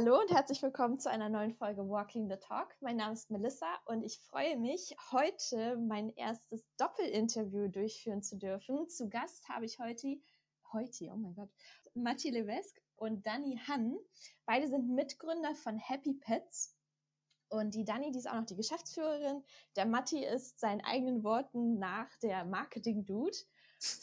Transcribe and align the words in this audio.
Hallo 0.00 0.20
und 0.20 0.30
herzlich 0.30 0.62
willkommen 0.62 1.00
zu 1.00 1.10
einer 1.10 1.28
neuen 1.28 1.52
Folge 1.56 1.88
Walking 1.88 2.30
the 2.30 2.36
Talk. 2.36 2.72
Mein 2.80 2.98
Name 2.98 3.14
ist 3.14 3.32
Melissa 3.32 3.66
und 3.86 4.04
ich 4.04 4.20
freue 4.20 4.56
mich, 4.56 4.94
heute 5.10 5.76
mein 5.76 6.10
erstes 6.10 6.64
Doppelinterview 6.76 7.66
durchführen 7.66 8.22
zu 8.22 8.36
dürfen. 8.36 8.88
Zu 8.88 9.08
Gast 9.08 9.48
habe 9.48 9.64
ich 9.64 9.80
heute, 9.80 10.20
heute, 10.72 11.10
oh 11.12 11.16
mein 11.16 11.34
Gott, 11.34 11.48
Matti 11.94 12.30
Levesque 12.30 12.80
und 12.94 13.26
Dani 13.26 13.60
Han. 13.66 13.98
Beide 14.46 14.68
sind 14.68 14.88
Mitgründer 14.88 15.56
von 15.56 15.76
Happy 15.76 16.14
Pets. 16.14 16.76
Und 17.48 17.74
die 17.74 17.84
Dani, 17.84 18.12
die 18.12 18.20
ist 18.20 18.30
auch 18.30 18.36
noch 18.36 18.46
die 18.46 18.54
Geschäftsführerin. 18.54 19.42
Der 19.74 19.86
Matti 19.86 20.24
ist 20.24 20.60
seinen 20.60 20.80
eigenen 20.82 21.24
Worten 21.24 21.80
nach 21.80 22.08
der 22.22 22.44
Marketing-Dude. 22.44 23.36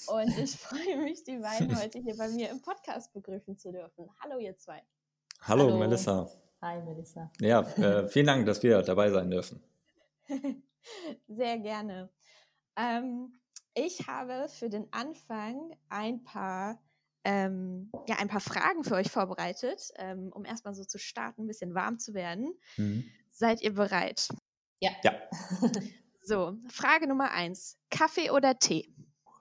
Und 0.07 0.37
ich 0.37 0.57
freue 0.59 0.97
mich, 0.97 1.23
die 1.23 1.37
beiden 1.37 1.73
heute 1.81 1.99
hier 1.99 2.17
bei 2.17 2.27
mir 2.27 2.49
im 2.49 2.61
Podcast 2.61 3.13
begrüßen 3.13 3.57
zu 3.57 3.71
dürfen. 3.71 4.09
Hallo, 4.19 4.39
ihr 4.39 4.57
zwei. 4.57 4.85
Hallo, 5.41 5.65
Hallo. 5.65 5.77
Melissa. 5.77 6.29
Hi, 6.61 6.81
Melissa. 6.81 7.31
Ja, 7.39 7.61
äh, 7.61 8.07
vielen 8.07 8.25
Dank, 8.27 8.45
dass 8.45 8.63
wir 8.63 8.81
dabei 8.81 9.11
sein 9.11 9.29
dürfen. 9.29 9.61
Sehr 11.27 11.59
gerne. 11.59 12.09
Ähm, 12.75 13.39
ich 13.73 14.07
habe 14.07 14.47
für 14.49 14.69
den 14.69 14.87
Anfang 14.91 15.75
ein 15.89 16.23
paar, 16.23 16.81
ähm, 17.23 17.91
ja, 18.07 18.17
ein 18.17 18.27
paar 18.27 18.39
Fragen 18.41 18.83
für 18.83 18.95
euch 18.95 19.11
vorbereitet, 19.11 19.91
ähm, 19.97 20.31
um 20.33 20.45
erstmal 20.45 20.73
so 20.73 20.83
zu 20.83 20.97
starten, 20.97 21.43
ein 21.43 21.47
bisschen 21.47 21.75
warm 21.75 21.99
zu 21.99 22.13
werden. 22.13 22.53
Mhm. 22.77 23.05
Seid 23.31 23.61
ihr 23.61 23.73
bereit? 23.73 24.29
Ja. 24.79 24.91
Ja. 25.03 25.13
So, 26.27 26.57
Frage 26.69 27.07
Nummer 27.07 27.29
eins: 27.29 27.77
Kaffee 27.91 28.31
oder 28.31 28.57
Tee? 28.57 28.91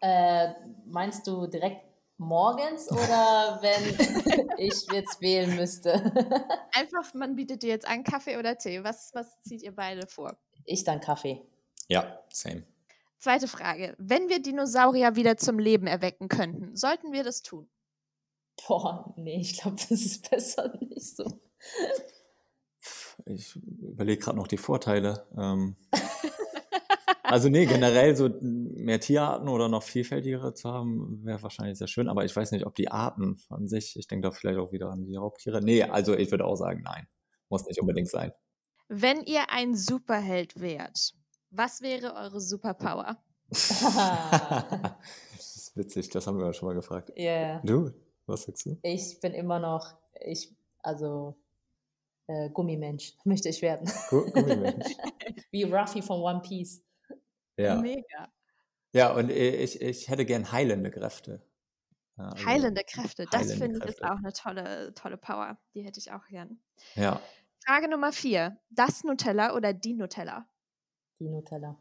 Äh, 0.02 0.52
meinst 0.84 1.26
du 1.26 1.46
direkt 1.46 1.82
morgens 2.24 2.90
oder 2.90 3.58
wenn 3.62 4.58
ich 4.58 4.86
jetzt 4.92 5.20
wählen 5.20 5.54
müsste? 5.56 5.94
Einfach, 6.72 7.14
man 7.14 7.36
bietet 7.36 7.62
dir 7.62 7.68
jetzt 7.70 7.86
an, 7.86 8.04
Kaffee 8.04 8.36
oder 8.38 8.56
Tee. 8.56 8.82
Was, 8.84 9.10
was 9.14 9.40
zieht 9.42 9.62
ihr 9.62 9.74
beide 9.74 10.06
vor? 10.06 10.36
Ich 10.64 10.84
dann 10.84 11.00
Kaffee. 11.00 11.42
Ja, 11.88 12.20
same. 12.30 12.64
Zweite 13.18 13.48
Frage. 13.48 13.94
Wenn 13.98 14.28
wir 14.28 14.42
Dinosaurier 14.42 15.16
wieder 15.16 15.36
zum 15.36 15.58
Leben 15.58 15.86
erwecken 15.86 16.28
könnten, 16.28 16.76
sollten 16.76 17.12
wir 17.12 17.24
das 17.24 17.42
tun? 17.42 17.68
Boah, 18.66 19.12
nee, 19.16 19.40
ich 19.40 19.60
glaube, 19.60 19.76
das 19.76 19.90
ist 19.90 20.30
besser 20.30 20.72
nicht 20.80 21.16
so. 21.16 21.40
Ich 23.26 23.56
überlege 23.56 24.22
gerade 24.22 24.36
noch 24.36 24.46
die 24.46 24.58
Vorteile. 24.58 25.26
Ähm, 25.36 25.76
Also 27.26 27.48
nee, 27.48 27.64
generell 27.64 28.14
so 28.14 28.28
mehr 28.40 29.00
Tierarten 29.00 29.48
oder 29.48 29.68
noch 29.68 29.82
vielfältigere 29.82 30.52
zu 30.52 30.70
haben, 30.70 31.24
wäre 31.24 31.42
wahrscheinlich 31.42 31.78
sehr 31.78 31.86
schön. 31.86 32.08
Aber 32.08 32.24
ich 32.24 32.36
weiß 32.36 32.52
nicht, 32.52 32.66
ob 32.66 32.74
die 32.74 32.90
Arten 32.90 33.38
von 33.38 33.66
sich, 33.66 33.96
ich 33.98 34.06
denke 34.06 34.28
da 34.28 34.30
vielleicht 34.30 34.58
auch 34.58 34.72
wieder 34.72 34.90
an 34.90 35.06
die 35.06 35.16
Raubtiere. 35.16 35.62
Nee, 35.62 35.84
also 35.84 36.14
ich 36.14 36.30
würde 36.30 36.44
auch 36.44 36.56
sagen, 36.56 36.82
nein. 36.84 37.08
Muss 37.48 37.66
nicht 37.66 37.80
unbedingt 37.80 38.10
sein. 38.10 38.32
Wenn 38.88 39.22
ihr 39.22 39.50
ein 39.50 39.74
Superheld 39.74 40.60
wärt, 40.60 41.14
was 41.50 41.80
wäre 41.80 42.14
eure 42.14 42.40
Superpower? 42.40 43.16
das 43.48 44.96
ist 45.56 45.76
witzig, 45.76 46.10
das 46.10 46.26
haben 46.26 46.38
wir 46.38 46.46
ja 46.46 46.52
schon 46.52 46.68
mal 46.68 46.74
gefragt. 46.74 47.10
Ja. 47.16 47.24
Yeah. 47.24 47.60
Du, 47.64 47.90
was 48.26 48.42
sagst 48.42 48.66
du? 48.66 48.78
Ich 48.82 49.18
bin 49.20 49.32
immer 49.32 49.58
noch, 49.60 49.94
ich, 50.20 50.54
also 50.82 51.36
äh, 52.26 52.50
Gummimensch 52.50 53.14
möchte 53.24 53.48
ich 53.48 53.62
werden. 53.62 53.90
Gummimensch. 54.10 54.94
Wie 55.50 55.62
Ruffy 55.62 56.02
von 56.02 56.20
One 56.20 56.40
Piece. 56.40 56.82
Ja. 57.56 57.76
Mega. 57.76 58.28
Ja, 58.92 59.12
und 59.12 59.30
ich, 59.30 59.80
ich 59.80 60.08
hätte 60.08 60.24
gern 60.24 60.52
heilende 60.52 60.90
Kräfte. 60.90 61.42
Ja, 62.16 62.28
also 62.28 62.46
heilende 62.46 62.84
Kräfte, 62.84 63.26
das 63.30 63.52
finde 63.52 63.78
ich 63.78 63.90
ist 63.90 64.04
auch 64.04 64.18
eine 64.18 64.32
tolle, 64.32 64.94
tolle 64.94 65.16
Power. 65.16 65.58
Die 65.74 65.82
hätte 65.82 65.98
ich 65.98 66.12
auch 66.12 66.24
gern. 66.28 66.60
Ja. 66.94 67.20
Frage 67.66 67.88
Nummer 67.88 68.12
vier. 68.12 68.56
Das 68.70 69.02
Nutella 69.02 69.54
oder 69.54 69.72
die 69.72 69.94
Nutella? 69.94 70.46
Die 71.18 71.28
Nutella. 71.28 71.76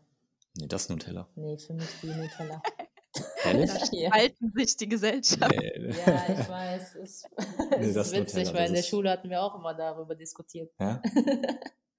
Nee, 0.55 0.67
das 0.67 0.89
Nutella. 0.89 1.29
Nee, 1.35 1.57
für 1.57 1.73
mich 1.73 1.89
die 2.01 2.07
Nutella. 2.07 2.61
Ehrlich? 3.43 3.71
Da 3.71 3.85
spalten 3.85 4.51
sich 4.55 4.77
die 4.77 4.89
Gesellschaft. 4.89 5.53
Nee. 5.55 5.91
Ja, 5.91 6.29
ich 6.29 6.49
weiß. 6.49 6.95
Es, 6.95 7.23
nee, 7.77 7.85
ist 7.85 8.11
witzig, 8.11 8.45
Nutella, 8.47 8.53
weil 8.53 8.67
in 8.69 8.75
der 8.75 8.81
Schule 8.81 9.11
hatten 9.11 9.29
wir 9.29 9.43
auch 9.43 9.53
immer 9.55 9.75
darüber 9.75 10.15
diskutiert. 10.15 10.73
Ja? 10.79 10.99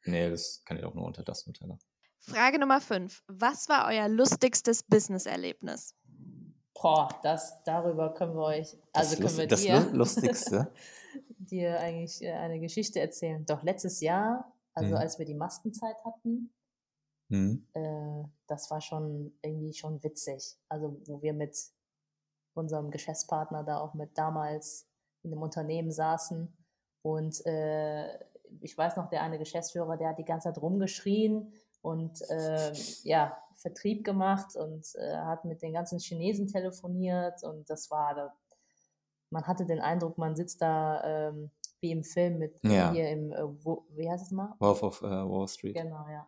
nee, 0.04 0.28
das 0.28 0.62
kann 0.64 0.76
ich 0.76 0.84
auch 0.84 0.94
nur 0.94 1.04
unter 1.04 1.22
das 1.22 1.46
Nutella. 1.46 1.78
Frage 2.26 2.58
Nummer 2.58 2.80
5. 2.80 3.22
Was 3.28 3.68
war 3.68 3.86
euer 3.88 4.08
lustigstes 4.08 4.82
Business-Erlebnis? 4.82 5.94
Boah, 6.72 7.08
das, 7.22 7.62
darüber 7.64 8.14
können 8.14 8.34
wir 8.34 8.44
euch, 8.44 8.76
also 8.92 9.16
das 9.16 9.20
können 9.20 9.38
wir 9.38 9.46
das 9.46 9.60
dir, 9.60 9.80
Lustigste. 9.92 10.72
dir 11.38 11.78
eigentlich 11.80 12.22
äh, 12.22 12.32
eine 12.32 12.60
Geschichte 12.60 13.00
erzählen. 13.00 13.44
Doch 13.44 13.62
letztes 13.62 14.00
Jahr, 14.00 14.52
also 14.72 14.90
hm. 14.90 14.96
als 14.96 15.18
wir 15.18 15.26
die 15.26 15.34
Maskenzeit 15.34 15.96
hatten, 16.04 16.52
hm. 17.30 17.66
äh, 17.74 18.28
das 18.46 18.70
war 18.70 18.80
schon 18.80 19.38
irgendwie 19.42 19.74
schon 19.74 20.02
witzig. 20.02 20.56
Also 20.68 21.00
wo 21.06 21.20
wir 21.20 21.34
mit 21.34 21.58
unserem 22.54 22.90
Geschäftspartner 22.90 23.64
da 23.64 23.80
auch 23.80 23.92
mit 23.92 24.16
damals 24.16 24.88
in 25.22 25.32
einem 25.32 25.42
Unternehmen 25.42 25.92
saßen 25.92 26.56
und 27.02 27.44
äh, 27.44 28.18
ich 28.60 28.76
weiß 28.76 28.96
noch, 28.96 29.08
der 29.08 29.22
eine 29.22 29.38
Geschäftsführer, 29.38 29.96
der 29.96 30.10
hat 30.10 30.18
die 30.18 30.24
ganze 30.24 30.48
Zeit 30.48 30.62
rumgeschrien 30.62 31.52
und 31.84 32.22
äh, 32.30 32.72
ja, 33.02 33.36
Vertrieb 33.56 34.04
gemacht 34.04 34.56
und 34.56 34.86
äh, 34.94 35.16
hat 35.18 35.44
mit 35.44 35.60
den 35.60 35.74
ganzen 35.74 35.98
Chinesen 35.98 36.46
telefoniert 36.46 37.42
und 37.44 37.68
das 37.68 37.90
war, 37.90 38.14
da, 38.14 38.34
man 39.28 39.46
hatte 39.46 39.66
den 39.66 39.80
Eindruck, 39.80 40.16
man 40.16 40.34
sitzt 40.34 40.62
da 40.62 41.28
ähm, 41.28 41.50
wie 41.80 41.92
im 41.92 42.02
Film 42.02 42.38
mit 42.38 42.54
ja. 42.62 42.90
hier 42.90 43.10
im, 43.10 43.32
äh, 43.32 43.42
wo, 43.62 43.86
wie 43.90 44.10
heißt 44.10 44.24
es 44.24 44.30
mal? 44.30 44.54
Wolf 44.60 44.82
of 44.82 45.02
uh, 45.02 45.06
Wall 45.06 45.46
Street. 45.46 45.76
Genau, 45.76 46.06
ja. 46.08 46.26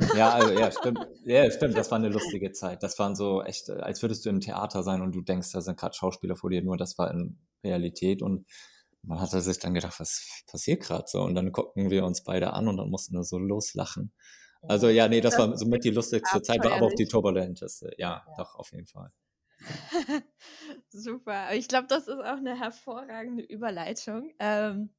ja, 0.16 0.30
also, 0.30 0.52
ja, 0.54 0.72
stimmt. 0.72 1.06
Ja, 1.24 1.48
stimmt. 1.50 1.76
Das 1.76 1.90
war 1.92 1.98
eine 1.98 2.08
lustige 2.18 2.50
Zeit. 2.50 2.82
Das 2.82 2.98
waren 2.98 3.14
so 3.14 3.44
echt, 3.44 3.68
äh, 3.68 3.74
als 3.74 4.02
würdest 4.02 4.24
du 4.24 4.30
im 4.30 4.40
Theater 4.40 4.82
sein 4.82 5.02
und 5.02 5.14
du 5.14 5.20
denkst, 5.20 5.52
da 5.52 5.60
sind 5.60 5.78
gerade 5.78 5.94
Schauspieler 5.94 6.34
vor 6.34 6.50
dir, 6.50 6.62
nur 6.62 6.76
das 6.76 6.98
war 6.98 7.12
in 7.12 7.38
Realität 7.62 8.22
und 8.22 8.46
man 9.02 9.20
hatte 9.20 9.40
sich 9.40 9.58
dann 9.60 9.74
gedacht, 9.74 10.00
was 10.00 10.42
passiert 10.50 10.82
gerade 10.82 11.04
so? 11.06 11.22
Und 11.22 11.36
dann 11.36 11.52
gucken 11.52 11.90
wir 11.90 12.04
uns 12.04 12.24
beide 12.24 12.52
an 12.52 12.66
und 12.66 12.76
dann 12.76 12.90
mussten 12.90 13.14
wir 13.14 13.22
so 13.22 13.38
loslachen. 13.38 14.12
Also 14.62 14.88
ja, 14.88 15.08
nee, 15.08 15.20
das, 15.20 15.36
das 15.36 15.48
war 15.48 15.56
somit 15.56 15.84
die 15.84 15.90
lustigste 15.90 16.42
Zeit, 16.42 16.62
war 16.64 16.72
aber 16.72 16.86
auch 16.86 16.94
die 16.94 17.06
turbulenteste. 17.06 17.92
Ja, 17.96 18.24
ja. 18.26 18.34
doch, 18.36 18.54
auf 18.56 18.72
jeden 18.72 18.86
Fall. 18.86 19.10
Super. 20.90 21.54
Ich 21.54 21.68
glaube, 21.68 21.86
das 21.88 22.08
ist 22.08 22.18
auch 22.18 22.36
eine 22.36 22.58
hervorragende 22.58 23.42
Überleitung. 23.42 24.32
Ähm, 24.38 24.90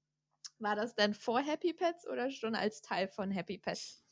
war 0.60 0.76
das 0.76 0.96
denn 0.96 1.14
vor 1.14 1.40
Happy 1.40 1.74
Pets 1.74 2.08
oder 2.08 2.30
schon 2.32 2.56
als 2.56 2.82
Teil 2.82 3.08
von 3.08 3.32
Happy 3.32 3.58
Pets? 3.58 4.04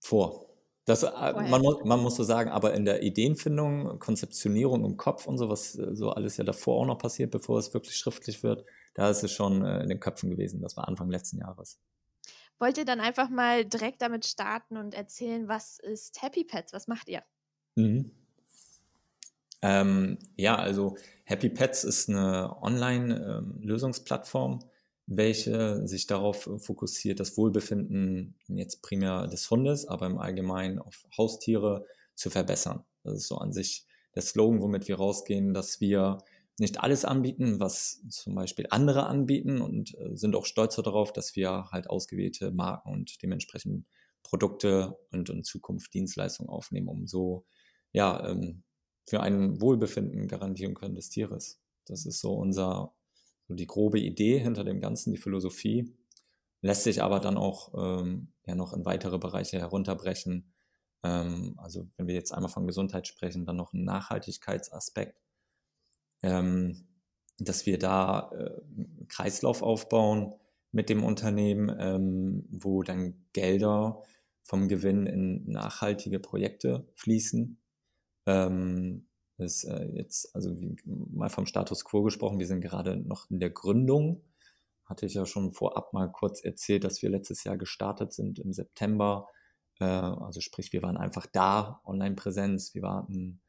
Vor. 0.00 0.46
Das, 0.86 1.02
äh, 1.02 1.32
man, 1.32 1.62
muss, 1.62 1.84
man 1.84 2.00
muss 2.00 2.16
so 2.16 2.24
sagen, 2.24 2.50
aber 2.50 2.74
in 2.74 2.84
der 2.84 3.02
Ideenfindung, 3.02 3.98
Konzeptionierung 3.98 4.84
im 4.84 4.96
Kopf 4.96 5.26
und 5.26 5.38
so, 5.38 5.48
was 5.48 5.78
äh, 5.78 5.94
so 5.94 6.10
alles 6.10 6.36
ja 6.36 6.44
davor 6.44 6.80
auch 6.80 6.86
noch 6.86 6.98
passiert, 6.98 7.30
bevor 7.30 7.58
es 7.58 7.72
wirklich 7.74 7.96
schriftlich 7.96 8.42
wird, 8.42 8.64
da 8.94 9.08
ist 9.08 9.22
es 9.22 9.30
schon 9.30 9.64
äh, 9.64 9.82
in 9.82 9.88
den 9.88 10.00
Köpfen 10.00 10.30
gewesen. 10.30 10.60
Das 10.62 10.76
war 10.76 10.88
Anfang 10.88 11.10
letzten 11.10 11.38
Jahres. 11.38 11.78
Wollt 12.60 12.76
ihr 12.76 12.84
dann 12.84 13.00
einfach 13.00 13.30
mal 13.30 13.64
direkt 13.64 14.02
damit 14.02 14.26
starten 14.26 14.76
und 14.76 14.94
erzählen, 14.94 15.48
was 15.48 15.78
ist 15.78 16.20
Happy 16.22 16.44
Pets? 16.44 16.74
Was 16.74 16.86
macht 16.88 17.08
ihr? 17.08 17.22
Mhm. 17.74 18.10
Ähm, 19.62 20.18
ja, 20.36 20.56
also 20.56 20.96
Happy 21.24 21.48
Pets 21.48 21.84
ist 21.84 22.10
eine 22.10 22.62
Online-Lösungsplattform, 22.62 24.52
ähm, 24.52 24.68
welche 25.06 25.88
sich 25.88 26.06
darauf 26.06 26.48
fokussiert, 26.58 27.18
das 27.18 27.36
Wohlbefinden 27.36 28.36
jetzt 28.48 28.82
primär 28.82 29.26
des 29.26 29.50
Hundes, 29.50 29.88
aber 29.88 30.06
im 30.06 30.18
Allgemeinen 30.18 30.78
auf 30.78 31.06
Haustiere 31.16 31.86
zu 32.14 32.30
verbessern. 32.30 32.84
Das 33.04 33.14
ist 33.14 33.28
so 33.28 33.38
an 33.38 33.52
sich 33.52 33.86
der 34.14 34.22
Slogan, 34.22 34.60
womit 34.60 34.86
wir 34.86 34.96
rausgehen, 34.96 35.54
dass 35.54 35.80
wir 35.80 36.18
nicht 36.60 36.80
alles 36.80 37.04
anbieten, 37.04 37.58
was 37.58 38.02
zum 38.10 38.34
Beispiel 38.34 38.66
andere 38.70 39.06
anbieten 39.06 39.60
und 39.60 39.94
äh, 39.98 40.14
sind 40.16 40.36
auch 40.36 40.44
stolzer 40.44 40.82
darauf, 40.82 41.12
dass 41.12 41.34
wir 41.34 41.70
halt 41.70 41.88
ausgewählte 41.88 42.50
Marken 42.50 42.92
und 42.92 43.22
dementsprechend 43.22 43.86
Produkte 44.22 44.98
und 45.10 45.30
in 45.30 45.42
Zukunft 45.42 45.94
Dienstleistungen 45.94 46.50
aufnehmen, 46.50 46.88
um 46.88 47.06
so 47.06 47.46
ja 47.92 48.28
ähm, 48.28 48.62
für 49.08 49.20
ein 49.20 49.60
Wohlbefinden 49.60 50.28
garantieren 50.28 50.74
können 50.74 50.94
des 50.94 51.08
Tieres. 51.08 51.60
Das 51.86 52.04
ist 52.04 52.20
so 52.20 52.34
unser 52.34 52.94
so 53.48 53.54
die 53.54 53.66
grobe 53.66 53.98
Idee 53.98 54.38
hinter 54.38 54.62
dem 54.62 54.80
Ganzen, 54.80 55.12
die 55.12 55.18
Philosophie 55.18 55.96
lässt 56.62 56.84
sich 56.84 57.02
aber 57.02 57.20
dann 57.20 57.38
auch 57.38 57.72
ähm, 57.74 58.34
ja 58.46 58.54
noch 58.54 58.74
in 58.74 58.84
weitere 58.84 59.18
Bereiche 59.18 59.58
herunterbrechen. 59.58 60.52
Ähm, 61.02 61.54
also 61.56 61.88
wenn 61.96 62.06
wir 62.06 62.14
jetzt 62.14 62.32
einmal 62.32 62.50
von 62.50 62.66
Gesundheit 62.66 63.06
sprechen, 63.06 63.46
dann 63.46 63.56
noch 63.56 63.72
ein 63.72 63.84
Nachhaltigkeitsaspekt 63.84 65.18
ähm, 66.22 66.86
dass 67.38 67.66
wir 67.66 67.78
da 67.78 68.30
äh, 68.32 68.60
Kreislauf 69.08 69.62
aufbauen 69.62 70.34
mit 70.72 70.88
dem 70.88 71.02
Unternehmen, 71.02 71.74
ähm, 71.78 72.46
wo 72.50 72.82
dann 72.82 73.14
Gelder 73.32 74.02
vom 74.42 74.68
Gewinn 74.68 75.06
in 75.06 75.50
nachhaltige 75.50 76.20
Projekte 76.20 76.86
fließen. 76.94 77.58
Ähm, 78.26 79.06
ist 79.38 79.64
äh, 79.64 79.86
jetzt, 79.94 80.34
also 80.34 80.60
wie, 80.60 80.76
mal 80.84 81.30
vom 81.30 81.46
Status 81.46 81.84
quo 81.84 82.02
gesprochen, 82.02 82.38
wir 82.38 82.46
sind 82.46 82.60
gerade 82.60 82.96
noch 82.96 83.30
in 83.30 83.40
der 83.40 83.50
Gründung, 83.50 84.22
hatte 84.84 85.06
ich 85.06 85.14
ja 85.14 85.24
schon 85.24 85.52
vorab 85.52 85.92
mal 85.92 86.10
kurz 86.10 86.44
erzählt, 86.44 86.84
dass 86.84 87.00
wir 87.02 87.10
letztes 87.10 87.44
Jahr 87.44 87.56
gestartet 87.56 88.12
sind 88.12 88.38
im 88.38 88.52
September. 88.52 89.28
Äh, 89.78 89.84
also 89.84 90.40
sprich, 90.40 90.72
wir 90.72 90.82
waren 90.82 90.96
einfach 90.96 91.26
da, 91.26 91.80
Online-Präsenz, 91.84 92.74
wir 92.74 92.82
waren 92.82 93.40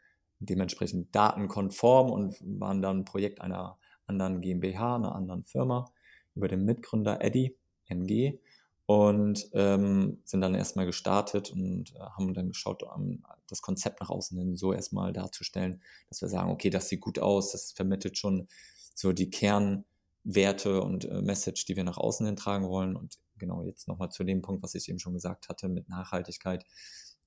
dementsprechend 0.41 1.15
datenkonform 1.15 2.11
und 2.11 2.35
waren 2.41 2.81
dann 2.81 3.05
Projekt 3.05 3.41
einer 3.41 3.77
anderen 4.07 4.41
GmbH, 4.41 4.95
einer 4.95 5.15
anderen 5.15 5.43
Firma 5.43 5.91
über 6.35 6.47
den 6.47 6.65
Mitgründer 6.65 7.21
Eddie 7.21 7.55
MG 7.87 8.39
und 8.85 9.47
ähm, 9.53 10.21
sind 10.25 10.41
dann 10.41 10.55
erstmal 10.55 10.85
gestartet 10.85 11.51
und 11.51 11.95
äh, 11.95 11.99
haben 11.99 12.33
dann 12.33 12.49
geschaut, 12.49 12.83
um 12.83 13.23
das 13.47 13.61
Konzept 13.61 14.01
nach 14.01 14.09
außen 14.09 14.37
hin 14.37 14.55
so 14.55 14.73
erstmal 14.73 15.13
darzustellen, 15.13 15.81
dass 16.09 16.21
wir 16.21 16.29
sagen, 16.29 16.51
okay, 16.51 16.69
das 16.69 16.89
sieht 16.89 17.01
gut 17.01 17.19
aus, 17.19 17.51
das 17.51 17.71
vermittelt 17.71 18.17
schon 18.17 18.47
so 18.93 19.13
die 19.13 19.29
Kernwerte 19.29 20.81
und 20.81 21.05
äh, 21.05 21.21
Message, 21.21 21.65
die 21.65 21.75
wir 21.75 21.83
nach 21.83 21.97
außen 21.97 22.25
hin 22.25 22.35
tragen 22.35 22.67
wollen. 22.67 22.95
Und 22.95 23.19
genau 23.37 23.63
jetzt 23.63 23.87
nochmal 23.87 24.09
zu 24.09 24.23
dem 24.23 24.41
Punkt, 24.41 24.63
was 24.63 24.75
ich 24.75 24.89
eben 24.89 24.99
schon 24.99 25.13
gesagt 25.13 25.47
hatte 25.47 25.69
mit 25.69 25.87
Nachhaltigkeit, 25.87 26.65
ähm, 26.65 26.67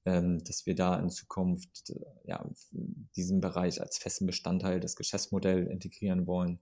dass 0.04 0.66
wir 0.66 0.74
da 0.74 0.98
in 0.98 1.08
Zukunft 1.08 1.90
äh, 1.90 2.28
ja, 2.28 2.44
diesen 3.16 3.40
Bereich 3.40 3.80
als 3.80 3.96
festen 3.96 4.26
Bestandteil 4.26 4.78
des 4.78 4.96
Geschäftsmodells 4.96 5.70
integrieren 5.70 6.26
wollen 6.26 6.60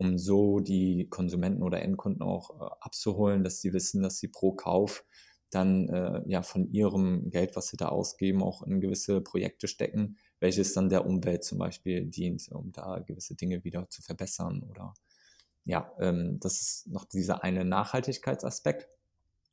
um 0.00 0.16
so 0.16 0.60
die 0.60 1.08
Konsumenten 1.10 1.62
oder 1.62 1.82
Endkunden 1.82 2.22
auch 2.22 2.58
äh, 2.58 2.74
abzuholen, 2.80 3.44
dass 3.44 3.60
sie 3.60 3.74
wissen, 3.74 4.02
dass 4.02 4.16
sie 4.16 4.28
pro 4.28 4.52
Kauf 4.52 5.04
dann 5.50 5.90
äh, 5.90 6.22
ja 6.26 6.40
von 6.40 6.72
ihrem 6.72 7.28
Geld, 7.28 7.54
was 7.54 7.68
sie 7.68 7.76
da 7.76 7.88
ausgeben, 7.88 8.42
auch 8.42 8.62
in 8.62 8.80
gewisse 8.80 9.20
Projekte 9.20 9.68
stecken, 9.68 10.16
welches 10.38 10.72
dann 10.72 10.88
der 10.88 11.04
Umwelt 11.04 11.44
zum 11.44 11.58
Beispiel 11.58 12.06
dient, 12.06 12.48
um 12.50 12.72
da 12.72 13.00
gewisse 13.00 13.34
Dinge 13.34 13.62
wieder 13.62 13.90
zu 13.90 14.00
verbessern 14.00 14.62
oder 14.70 14.94
ja, 15.64 15.92
ähm, 16.00 16.38
das 16.40 16.62
ist 16.62 16.86
noch 16.86 17.04
dieser 17.04 17.44
eine 17.44 17.66
Nachhaltigkeitsaspekt. 17.66 18.88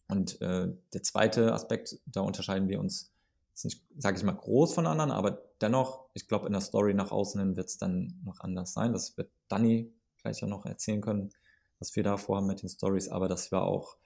Und 0.07 0.39
äh, 0.42 0.69
der 0.94 1.04
zweite 1.04 1.54
Aspekt, 1.54 2.00
da 2.06 2.22
unterscheiden 2.22 2.69
wir 2.69 2.80
uns 2.80 3.12
jetzt 3.57 3.65
nicht, 3.65 3.83
sage 3.98 4.18
ich 4.18 4.24
mal, 4.24 4.33
groß 4.33 4.75
von 4.75 4.86
anderen, 4.86 5.12
aber 5.12 5.42
dennoch, 5.62 6.06
ich 6.13 6.27
glaube, 6.27 6.45
in 6.45 6.54
der 6.54 6.62
Story 6.62 6.94
nach 6.94 7.12
außen 7.12 7.39
hin 7.42 7.56
wird 7.56 7.69
es 7.69 7.77
dann 7.77 8.21
noch 8.24 8.39
anders 8.42 8.74
sein. 8.74 8.94
Das 8.94 9.18
wird 9.18 9.31
Danny 9.48 9.92
gleich 10.21 10.44
auch 10.44 10.48
noch 10.48 10.65
erzählen 10.65 11.01
können, 11.01 11.31
was 11.80 11.95
wir 11.95 12.04
da 12.04 12.18
vorhaben 12.18 12.48
mit 12.48 12.62
den 12.62 12.69
Stories, 12.69 13.09
aber 13.09 13.27
dass 13.27 13.51
wir 13.51 13.63
auch 13.63 13.98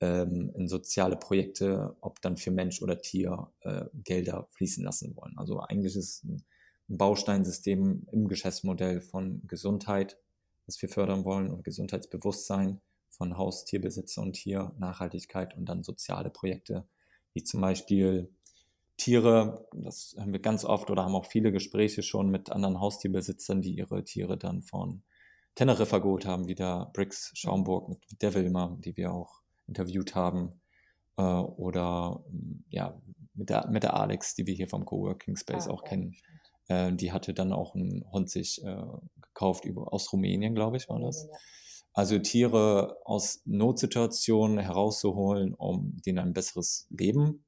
ähm, 0.00 0.52
in 0.54 0.68
soziale 0.68 1.16
Projekte, 1.16 1.96
ob 2.00 2.20
dann 2.20 2.36
für 2.36 2.50
Mensch 2.50 2.82
oder 2.82 3.00
Tier, 3.00 3.50
äh, 3.60 3.86
Gelder 3.94 4.46
fließen 4.50 4.84
lassen 4.84 5.16
wollen. 5.16 5.38
Also 5.38 5.60
eigentlich 5.60 5.96
ist 5.96 6.24
ein, 6.24 6.44
ein 6.90 6.98
Bausteinsystem 6.98 8.06
im 8.12 8.28
Geschäftsmodell 8.28 9.00
von 9.00 9.42
Gesundheit, 9.46 10.18
das 10.66 10.80
wir 10.82 10.88
fördern 10.90 11.24
wollen 11.24 11.50
und 11.50 11.64
Gesundheitsbewusstsein 11.64 12.80
von 13.08 13.38
Haustierbesitzer 13.38 14.20
und 14.20 14.34
Tier, 14.34 14.72
Nachhaltigkeit 14.78 15.56
und 15.56 15.66
dann 15.66 15.82
soziale 15.82 16.28
Projekte, 16.28 16.86
wie 17.32 17.42
zum 17.42 17.62
Beispiel 17.62 18.28
Tiere, 18.98 19.66
das 19.72 20.16
haben 20.18 20.32
wir 20.32 20.40
ganz 20.40 20.64
oft 20.64 20.90
oder 20.90 21.04
haben 21.04 21.14
auch 21.14 21.26
viele 21.26 21.52
Gespräche 21.52 22.02
schon 22.02 22.30
mit 22.30 22.50
anderen 22.50 22.80
Haustierbesitzern, 22.80 23.62
die 23.62 23.74
ihre 23.74 24.04
Tiere 24.04 24.36
dann 24.36 24.60
von 24.62 25.02
Teneriffa 25.54 25.98
geholt 25.98 26.26
haben, 26.26 26.48
wie 26.48 26.56
der 26.56 26.90
Briggs 26.92 27.30
Schaumburg 27.34 27.88
mit 27.88 28.00
der 28.20 28.34
Wilma, 28.34 28.76
die 28.80 28.96
wir 28.96 29.12
auch 29.12 29.40
interviewt 29.66 30.14
haben. 30.14 30.60
Äh, 31.16 31.22
oder 31.22 32.24
mm, 32.30 32.64
ja, 32.70 33.00
mit 33.34 33.50
der, 33.50 33.68
mit 33.68 33.84
der 33.84 33.94
Alex, 33.94 34.34
die 34.34 34.46
wir 34.46 34.54
hier 34.54 34.68
vom 34.68 34.84
Coworking 34.84 35.36
Space 35.36 35.68
ah, 35.68 35.72
auch 35.72 35.82
ja, 35.84 35.88
kennen. 35.88 36.16
Äh, 36.66 36.92
die 36.92 37.12
hatte 37.12 37.34
dann 37.34 37.52
auch 37.52 37.76
einen 37.76 38.04
Hund 38.10 38.30
sich 38.30 38.62
äh, 38.64 38.84
gekauft 39.22 39.64
über, 39.64 39.92
aus 39.92 40.12
Rumänien, 40.12 40.54
glaube 40.56 40.76
ich, 40.76 40.88
war 40.88 40.98
das. 40.98 41.28
Also 41.92 42.18
Tiere 42.18 42.98
aus 43.04 43.42
Notsituationen 43.44 44.58
herauszuholen, 44.58 45.54
um 45.54 45.96
denen 46.04 46.18
ein 46.18 46.32
besseres 46.32 46.86
Leben 46.90 47.44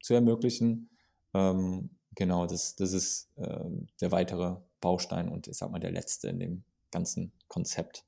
zu 0.00 0.14
ermöglichen. 0.14 0.90
Ähm, 1.34 1.90
genau, 2.14 2.46
das, 2.46 2.76
das 2.76 2.92
ist 2.92 3.30
äh, 3.36 3.64
der 4.00 4.12
weitere 4.12 4.56
Baustein 4.80 5.28
und 5.28 5.46
ich 5.46 5.58
sag 5.58 5.70
mal 5.70 5.78
der 5.78 5.92
letzte 5.92 6.28
in 6.28 6.38
dem 6.38 6.62
ganzen 6.90 7.32
Konzept. 7.48 8.04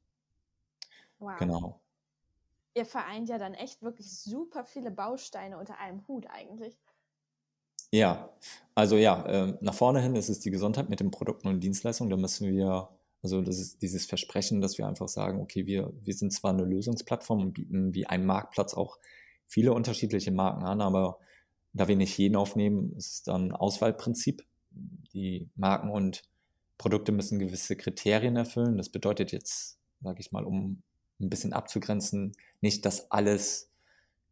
Wow. 1.18 1.38
Genau. 1.38 1.80
Ihr 2.74 2.86
vereint 2.86 3.28
ja 3.28 3.38
dann 3.38 3.54
echt 3.54 3.82
wirklich 3.82 4.10
super 4.18 4.64
viele 4.64 4.90
Bausteine 4.90 5.58
unter 5.58 5.78
einem 5.78 6.06
Hut 6.08 6.26
eigentlich. 6.30 6.76
Ja, 7.90 8.30
also 8.74 8.96
ja, 8.96 9.24
äh, 9.26 9.58
nach 9.60 9.74
vorne 9.74 10.00
hin 10.00 10.16
ist 10.16 10.30
es 10.30 10.40
die 10.40 10.50
Gesundheit 10.50 10.88
mit 10.88 11.00
den 11.00 11.10
Produkten 11.10 11.48
und 11.48 11.60
Dienstleistungen. 11.60 12.10
Da 12.10 12.16
müssen 12.16 12.50
wir, 12.50 12.88
also 13.22 13.42
das 13.42 13.58
ist 13.58 13.82
dieses 13.82 14.06
Versprechen, 14.06 14.62
dass 14.62 14.78
wir 14.78 14.86
einfach 14.86 15.08
sagen, 15.08 15.40
okay, 15.42 15.66
wir, 15.66 15.92
wir 16.02 16.14
sind 16.14 16.32
zwar 16.32 16.52
eine 16.52 16.64
Lösungsplattform 16.64 17.42
und 17.42 17.52
bieten 17.52 17.92
wie 17.92 18.06
ein 18.06 18.24
Marktplatz 18.24 18.72
auch 18.72 18.98
viele 19.46 19.74
unterschiedliche 19.74 20.30
Marken 20.30 20.64
an, 20.64 20.80
aber 20.80 21.18
da 21.72 21.88
wir 21.88 21.96
nicht 21.96 22.16
jeden 22.18 22.36
aufnehmen, 22.36 22.94
ist 22.96 23.12
es 23.12 23.22
dann 23.22 23.52
Auswahlprinzip. 23.52 24.44
Die 25.12 25.48
Marken 25.54 25.90
und 25.90 26.22
Produkte 26.78 27.12
müssen 27.12 27.38
gewisse 27.38 27.76
Kriterien 27.76 28.36
erfüllen. 28.36 28.76
Das 28.76 28.88
bedeutet 28.88 29.32
jetzt, 29.32 29.78
sage 30.02 30.20
ich 30.20 30.32
mal, 30.32 30.44
um 30.44 30.82
ein 31.20 31.30
bisschen 31.30 31.52
abzugrenzen, 31.52 32.32
nicht, 32.60 32.84
dass 32.84 33.10
alles 33.10 33.70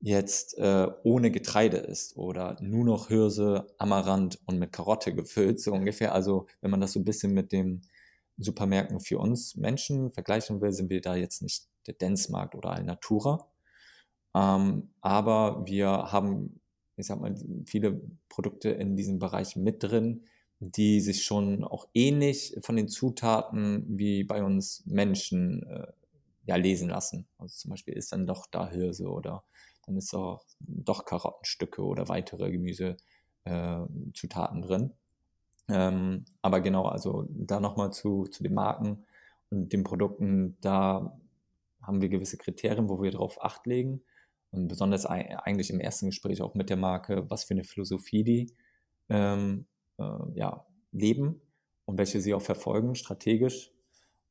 jetzt 0.01 0.57
äh, 0.59 0.89
ohne 1.03 1.31
Getreide 1.31 1.77
ist 1.77 2.17
oder 2.17 2.57
nur 2.61 2.85
noch 2.85 3.09
Hirse, 3.09 3.67
Amaranth 3.79 4.39
und 4.47 4.59
mit 4.59 4.73
Karotte 4.73 5.15
gefüllt, 5.15 5.61
so 5.61 5.73
ungefähr. 5.73 6.15
Also 6.15 6.47
wenn 6.61 6.71
man 6.71 6.81
das 6.81 6.93
so 6.93 7.01
ein 7.01 7.05
bisschen 7.05 7.33
mit 7.33 7.53
den 7.53 7.83
Supermärkten 8.39 9.01
für 9.01 9.19
uns 9.19 9.57
Menschen 9.57 10.11
vergleichen 10.11 10.61
will, 10.61 10.73
sind 10.73 10.91
wir 10.91 11.03
da 11.03 11.15
jetzt 11.15 11.43
nicht 11.43 11.67
der 11.87 11.95
Denzmarkt 11.95 12.55
oder 12.55 12.71
Alnatura. 12.71 13.47
Ähm, 14.35 14.91
aber 15.01 15.67
wir 15.67 15.89
haben, 15.89 16.61
ich 17.01 17.07
sag 17.07 17.21
mal, 17.21 17.35
viele 17.67 18.01
Produkte 18.29 18.71
in 18.71 18.97
diesem 18.97 19.19
Bereich 19.19 19.57
mit 19.57 19.83
drin, 19.83 20.25
die 20.61 21.01
sich 21.01 21.25
schon 21.25 21.65
auch 21.65 21.89
ähnlich 21.95 22.57
von 22.61 22.77
den 22.77 22.89
Zutaten 22.89 23.85
wie 23.89 24.25
bei 24.25 24.45
uns 24.45 24.85
Menschen 24.87 25.63
äh, 25.65 25.87
ja 26.45 26.57
lesen 26.57 26.91
lassen. 26.91 27.27
Also 27.39 27.55
zum 27.57 27.71
Beispiel 27.71 27.95
ist 27.95 28.13
dann 28.13 28.27
doch 28.27 28.47
da 28.47 28.69
Hirse 28.69 29.09
oder 29.09 29.45
dann 29.87 29.97
ist 29.97 30.15
auch 30.15 30.45
doch 30.61 31.05
Karottenstücke 31.05 31.83
oder 31.83 32.09
weitere 32.09 32.51
Gemüsezutaten 32.51 33.03
äh, 34.63 34.67
drin. 34.67 34.93
Ähm, 35.69 36.25
aber 36.43 36.61
genau, 36.61 36.87
also 36.87 37.27
da 37.31 37.61
nochmal 37.61 37.93
zu, 37.93 38.25
zu 38.25 38.43
den 38.43 38.55
Marken 38.55 39.05
und 39.51 39.73
den 39.73 39.85
Produkten, 39.85 40.57
da 40.61 41.19
haben 41.81 42.03
wir 42.03 42.09
gewisse 42.09 42.37
Kriterien, 42.37 42.89
wo 42.89 43.03
wir 43.03 43.11
darauf 43.11 43.43
Acht 43.43 43.67
legen. 43.67 44.03
Und 44.53 44.69
besonders 44.69 45.07
eigentlich 45.07 45.71
im 45.71 45.81
ersten 45.81 46.07
Gespräch 46.07 46.43
auch 46.43 46.55
mit 46.55 46.71
der 46.71 46.77
Marke, 46.77 47.31
was 47.31 47.45
für 47.45 47.55
eine 47.55 47.65
Philosophie 47.65 48.25
die 48.25 48.53
ähm, 49.09 49.67
äh, 49.99 50.05
ja, 50.35 50.67
leben 50.93 51.41
und 51.85 51.99
welche 51.99 52.21
sie 52.21 52.35
auch 52.35 52.43
verfolgen, 52.43 52.95
strategisch. 52.95 53.73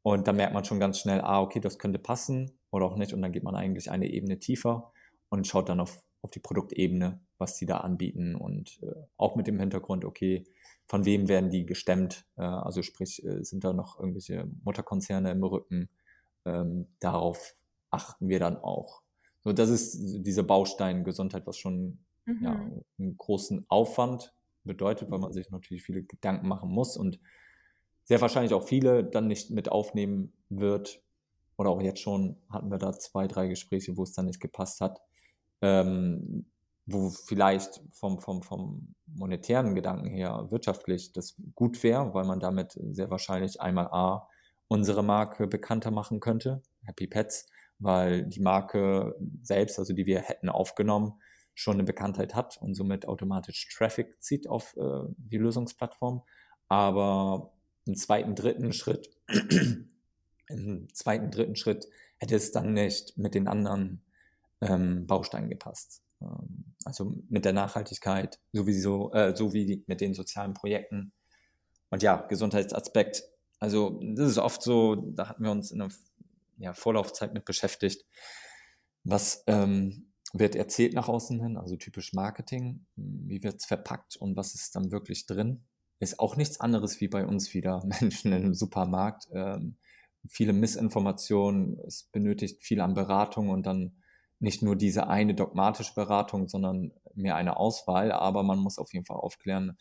Und 0.02 0.28
da 0.28 0.34
merkt 0.34 0.54
man 0.54 0.66
schon 0.66 0.80
ganz 0.80 1.00
schnell, 1.00 1.22
ah, 1.22 1.42
okay, 1.42 1.60
das 1.60 1.78
könnte 1.78 2.00
passen 2.00 2.60
oder 2.72 2.86
auch 2.86 2.96
nicht. 2.96 3.14
Und 3.14 3.22
dann 3.22 3.32
geht 3.32 3.44
man 3.44 3.56
eigentlich 3.56 3.92
eine 3.92 4.08
Ebene 4.08 4.40
tiefer 4.40 4.92
und 5.30 5.48
schaut 5.48 5.70
dann 5.70 5.80
auf, 5.80 6.04
auf 6.22 6.32
die 6.32 6.40
Produktebene, 6.40 7.22
was 7.38 7.56
die 7.56 7.66
da 7.66 7.78
anbieten 7.78 8.36
und 8.36 8.80
äh, 8.84 8.94
auch 9.18 9.36
mit 9.36 9.48
dem 9.48 9.60
Hintergrund, 9.60 10.06
okay, 10.06 10.44
von 10.88 11.06
wem 11.06 11.28
werden 11.30 11.50
die 11.50 11.66
gestemmt? 11.66 12.26
Äh, 12.36 12.42
also 12.42 12.82
sprich, 12.82 13.24
äh, 13.24 13.44
sind 13.44 13.64
da 13.64 13.74
noch 13.74 14.00
irgendwelche 14.00 14.50
Mutterkonzerne 14.64 15.32
im 15.32 15.44
Rücken? 15.44 15.90
Ähm, 16.46 16.88
darauf 17.00 17.56
achten 17.92 18.28
wir 18.28 18.40
dann 18.40 18.58
auch. 18.58 19.04
So, 19.42 19.54
das 19.54 19.70
ist 19.70 19.98
dieser 20.26 20.44
Baustein 20.44 21.04
Gesundheit, 21.04 21.48
was 21.48 21.58
schon 21.58 22.00
mhm. 22.26 22.44
ja, 22.44 22.72
einen 22.98 23.18
großen 23.18 23.66
Aufwand 23.70 24.34
bedeutet, 24.64 25.10
weil 25.12 25.20
man 25.20 25.34
sich 25.34 25.50
natürlich 25.50 25.84
viele 25.84 26.04
Gedanken 26.04 26.48
machen 26.48 26.70
muss 26.70 26.98
und 26.98 27.20
sehr 28.04 28.22
wahrscheinlich 28.22 28.54
auch 28.54 28.68
viele 28.68 29.04
dann 29.04 29.28
nicht 29.28 29.52
mit 29.52 29.72
aufnehmen 29.72 30.34
wird. 30.50 31.02
Oder 31.58 31.70
auch 31.70 31.82
jetzt 31.82 32.00
schon 32.00 32.38
hatten 32.50 32.72
wir 32.72 32.78
da 32.78 32.94
zwei, 32.94 33.28
drei 33.28 33.48
Gespräche, 33.48 33.96
wo 33.98 34.04
es 34.04 34.14
dann 34.14 34.26
nicht 34.26 34.40
gepasst 34.40 34.82
hat. 34.82 35.02
Ähm, 35.62 36.46
wo 36.92 37.10
vielleicht 37.10 37.82
vom, 37.92 38.20
vom, 38.20 38.42
vom 38.42 38.96
monetären 39.06 39.76
Gedanken 39.76 40.10
her 40.10 40.48
wirtschaftlich 40.50 41.14
das 41.14 41.36
gut 41.56 41.84
wäre, 41.84 42.14
weil 42.14 42.26
man 42.26 42.40
damit 42.40 42.80
sehr 42.92 43.10
wahrscheinlich 43.10 43.62
einmal 43.62 43.88
A, 43.88 44.28
unsere 44.68 45.04
Marke 45.04 45.48
bekannter 45.48 45.92
machen 45.92 46.20
könnte, 46.20 46.62
Happy 46.84 47.08
Pets, 47.08 47.48
weil 47.80 48.26
die 48.26 48.42
Marke 48.42 49.16
selbst, 49.42 49.80
also 49.80 49.94
die 49.94 50.06
wir 50.06 50.20
hätten 50.20 50.50
aufgenommen, 50.50 51.14
schon 51.54 51.76
eine 51.76 51.84
Bekanntheit 51.84 52.36
hat 52.36 52.58
und 52.62 52.76
somit 52.76 53.08
automatisch 53.08 53.68
Traffic 53.76 54.22
zieht 54.22 54.48
auf 54.48 54.78
äh, 54.78 55.04
die 55.18 55.38
Lösungsplattform. 55.38 56.24
Aber 56.68 57.54
im 57.86 57.96
zweiten, 57.96 58.36
dritten 58.36 58.72
Schritt, 58.72 59.10
im 60.48 60.88
zweiten, 60.94 61.32
dritten 61.32 61.56
Schritt 61.56 61.88
hätte 62.18 62.36
es 62.36 62.52
dann 62.52 62.74
nicht 62.74 63.18
mit 63.18 63.34
den 63.34 63.48
anderen 63.48 64.02
ähm, 64.62 65.08
Bausteinen 65.08 65.50
gepasst. 65.50 66.02
Ähm, 66.22 66.76
also 66.86 67.16
mit 67.30 67.46
der 67.46 67.54
Nachhaltigkeit, 67.54 68.40
sowieso, 68.54 69.12
äh, 69.14 69.36
so 69.36 69.54
wie 69.54 69.84
mit 69.88 70.02
den 70.02 70.14
sozialen 70.14 70.54
Projekten. 70.54 71.12
Und 71.90 72.04
ja, 72.04 72.18
Gesundheitsaspekt. 72.28 73.24
Also 73.60 74.00
das 74.02 74.30
ist 74.30 74.38
oft 74.38 74.62
so, 74.62 74.96
da 74.96 75.28
hatten 75.28 75.44
wir 75.44 75.52
uns 75.52 75.72
in 75.72 75.80
der 75.80 75.90
ja, 76.60 76.74
Vorlaufzeit 76.74 77.34
mit 77.34 77.46
beschäftigt. 77.46 78.06
Was 79.04 79.44
ähm, 79.48 80.12
wird 80.34 80.56
erzählt 80.56 80.94
nach 80.94 81.08
außen 81.08 81.42
hin, 81.42 81.58
also 81.58 81.76
typisch 81.76 82.14
Marketing, 82.14 82.86
wie 82.96 83.42
wird 83.44 83.56
es 83.56 83.66
verpackt 83.66 84.16
und 84.18 84.36
was 84.36 84.54
ist 84.54 84.76
dann 84.76 84.92
wirklich 84.92 85.26
drin? 85.26 85.64
Ist 86.00 86.20
auch 86.20 86.36
nichts 86.36 86.60
anderes 86.60 87.02
wie 87.02 87.08
bei 87.08 87.26
uns 87.26 87.54
wieder 87.54 87.84
Menschen 88.02 88.34
im 88.34 88.54
Supermarkt. 88.54 89.28
Ähm, 89.34 89.78
viele 90.28 90.54
Missinformationen, 90.54 91.80
es 91.88 92.04
benötigt 92.12 92.62
viel 92.62 92.82
an 92.82 92.94
Beratung 92.94 93.50
und 93.50 93.66
dann 93.66 93.96
nicht 94.40 94.62
nur 94.62 94.76
diese 94.76 95.08
eine 95.08 95.34
dogmatische 95.34 95.94
Beratung, 95.96 96.48
sondern 96.48 96.94
mehr 97.14 97.36
eine 97.36 97.58
Auswahl, 97.58 98.12
aber 98.12 98.44
man 98.44 98.60
muss 98.60 98.78
auf 98.78 98.94
jeden 98.94 99.06
Fall 99.06 99.18
aufklären, 99.18 99.78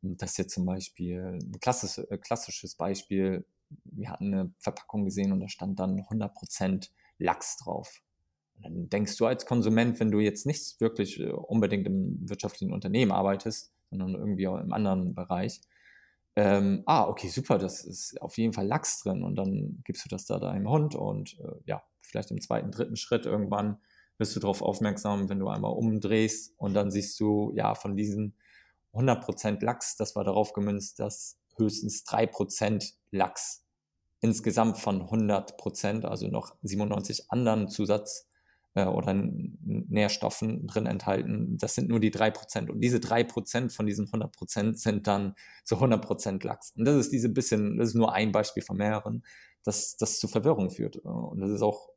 dass 0.00 0.36
jetzt 0.36 0.54
zum 0.54 0.66
Beispiel 0.66 1.38
ein 1.42 1.60
klassisches, 1.60 2.04
äh, 2.04 2.18
klassisches 2.18 2.76
Beispiel, 2.76 3.46
wir 3.84 4.10
hatten 4.10 4.32
eine 4.32 4.54
Verpackung 4.58 5.04
gesehen 5.04 5.32
und 5.32 5.40
da 5.40 5.48
stand 5.48 5.78
dann 5.78 6.00
100% 6.00 6.90
Lachs 7.18 7.56
drauf. 7.56 8.00
Und 8.56 8.64
dann 8.64 8.88
denkst 8.88 9.16
du 9.16 9.26
als 9.26 9.46
Konsument, 9.46 9.98
wenn 10.00 10.10
du 10.10 10.20
jetzt 10.20 10.46
nicht 10.46 10.80
wirklich 10.80 11.20
äh, 11.20 11.30
unbedingt 11.30 11.86
im 11.86 12.28
wirtschaftlichen 12.28 12.72
Unternehmen 12.72 13.12
arbeitest, 13.12 13.72
sondern 13.90 14.14
irgendwie 14.14 14.48
auch 14.48 14.58
im 14.58 14.72
anderen 14.72 15.14
Bereich, 15.14 15.60
ähm, 16.36 16.82
ah, 16.86 17.06
okay, 17.06 17.28
super, 17.28 17.58
das 17.58 17.84
ist 17.84 18.20
auf 18.20 18.36
jeden 18.38 18.52
Fall 18.52 18.66
Lachs 18.66 19.02
drin 19.02 19.22
und 19.22 19.36
dann 19.36 19.82
gibst 19.84 20.04
du 20.04 20.08
das 20.08 20.26
da 20.26 20.40
deinem 20.40 20.68
Hund 20.68 20.96
und 20.96 21.38
äh, 21.38 21.60
ja, 21.64 21.82
vielleicht 22.02 22.32
im 22.32 22.40
zweiten, 22.40 22.72
dritten 22.72 22.96
Schritt 22.96 23.24
irgendwann 23.24 23.78
wirst 24.18 24.34
du 24.34 24.40
darauf 24.40 24.60
aufmerksam, 24.60 25.28
wenn 25.28 25.38
du 25.38 25.48
einmal 25.48 25.72
umdrehst 25.72 26.52
und 26.56 26.74
dann 26.74 26.90
siehst 26.90 27.18
du, 27.20 27.52
ja, 27.54 27.74
von 27.74 27.96
diesen 27.96 28.36
100% 28.94 29.64
Lachs, 29.64 29.96
das 29.96 30.16
war 30.16 30.24
darauf 30.24 30.52
gemünzt, 30.52 30.98
dass 30.98 31.38
höchstens 31.56 32.04
3% 32.06 32.94
Lachs 33.10 33.64
insgesamt 34.20 34.78
von 34.78 35.02
100%, 35.02 36.04
also 36.04 36.28
noch 36.28 36.56
97 36.62 37.30
anderen 37.30 37.68
Zusatz- 37.68 38.26
äh, 38.74 38.86
oder 38.86 39.14
Nährstoffen 39.14 40.66
drin 40.66 40.86
enthalten. 40.86 41.58
Das 41.58 41.74
sind 41.74 41.88
nur 41.88 42.00
die 42.00 42.10
3%. 42.10 42.70
Und 42.70 42.80
diese 42.80 42.98
3% 42.98 43.70
von 43.70 43.86
diesen 43.86 44.06
100% 44.06 44.74
sind 44.76 45.06
dann 45.06 45.34
zu 45.64 45.76
100% 45.76 46.44
Lachs. 46.44 46.72
Und 46.76 46.84
das 46.84 46.96
ist 46.96 47.12
diese 47.12 47.28
bisschen, 47.28 47.76
das 47.78 47.88
ist 47.88 47.94
nur 47.94 48.12
ein 48.12 48.32
Beispiel 48.32 48.62
von 48.62 48.76
mehreren, 48.76 49.24
dass 49.62 49.96
das 49.96 50.18
zu 50.18 50.28
Verwirrung 50.28 50.70
führt. 50.70 50.96
Und 50.96 51.40
das 51.40 51.50
ist 51.50 51.62
auch 51.62 51.90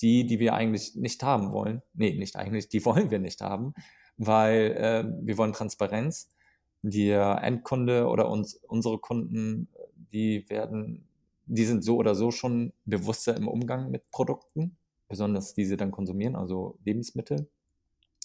die, 0.00 0.26
die 0.26 0.38
wir 0.38 0.54
eigentlich 0.54 0.94
nicht 0.94 1.22
haben 1.22 1.52
wollen. 1.52 1.82
Nee, 1.94 2.14
nicht 2.14 2.36
eigentlich, 2.36 2.68
die 2.68 2.84
wollen 2.84 3.10
wir 3.10 3.18
nicht 3.18 3.40
haben, 3.40 3.74
weil 4.16 4.72
äh, 4.72 5.04
wir 5.24 5.38
wollen 5.38 5.52
Transparenz. 5.52 6.28
Der 6.82 7.40
Endkunde 7.42 8.08
oder 8.08 8.28
uns, 8.28 8.54
unsere 8.54 8.98
Kunden, 8.98 9.68
die 10.12 10.48
werden, 10.48 11.06
die 11.46 11.64
sind 11.64 11.84
so 11.84 11.96
oder 11.96 12.14
so 12.14 12.30
schon 12.30 12.72
bewusster 12.84 13.36
im 13.36 13.48
Umgang 13.48 13.90
mit 13.90 14.10
Produkten, 14.10 14.76
besonders 15.08 15.54
diese 15.54 15.76
dann 15.76 15.90
konsumieren, 15.90 16.36
also 16.36 16.78
Lebensmittel. 16.84 17.48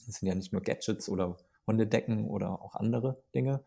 Das 0.05 0.15
sind 0.15 0.27
ja 0.27 0.35
nicht 0.35 0.53
nur 0.53 0.61
Gadgets 0.61 1.09
oder 1.09 1.37
Hundedecken 1.67 2.25
oder 2.25 2.61
auch 2.61 2.75
andere 2.75 3.21
Dinge. 3.35 3.63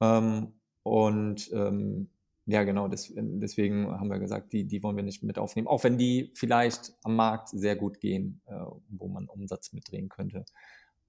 Ähm, 0.00 0.52
und 0.82 1.50
ähm, 1.52 2.08
ja, 2.46 2.62
genau, 2.64 2.88
das, 2.88 3.12
deswegen 3.14 3.90
haben 3.90 4.08
wir 4.08 4.18
gesagt, 4.18 4.52
die, 4.52 4.64
die 4.64 4.82
wollen 4.82 4.96
wir 4.96 5.02
nicht 5.02 5.22
mit 5.22 5.38
aufnehmen, 5.38 5.68
auch 5.68 5.84
wenn 5.84 5.98
die 5.98 6.32
vielleicht 6.34 6.94
am 7.02 7.14
Markt 7.14 7.50
sehr 7.50 7.76
gut 7.76 8.00
gehen, 8.00 8.40
äh, 8.46 8.54
wo 8.88 9.08
man 9.08 9.28
Umsatz 9.28 9.74
mitdrehen 9.74 10.08
könnte. 10.08 10.46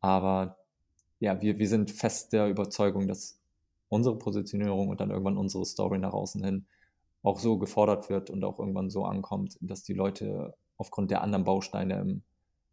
Aber 0.01 0.57
ja, 1.19 1.41
wir, 1.41 1.59
wir 1.59 1.67
sind 1.67 1.91
fest 1.91 2.33
der 2.33 2.47
Überzeugung, 2.47 3.07
dass 3.07 3.39
unsere 3.89 4.17
Positionierung 4.17 4.89
und 4.89 4.99
dann 4.99 5.11
irgendwann 5.11 5.37
unsere 5.37 5.65
Story 5.65 5.99
nach 5.99 6.13
außen 6.13 6.43
hin 6.43 6.65
auch 7.21 7.39
so 7.39 7.57
gefordert 7.57 8.09
wird 8.09 8.29
und 8.29 8.43
auch 8.43 8.59
irgendwann 8.59 8.89
so 8.89 9.03
ankommt, 9.05 9.57
dass 9.61 9.83
die 9.83 9.93
Leute 9.93 10.55
aufgrund 10.77 11.11
der 11.11 11.21
anderen 11.21 11.43
Bausteine 11.43 11.99
im, 11.99 12.23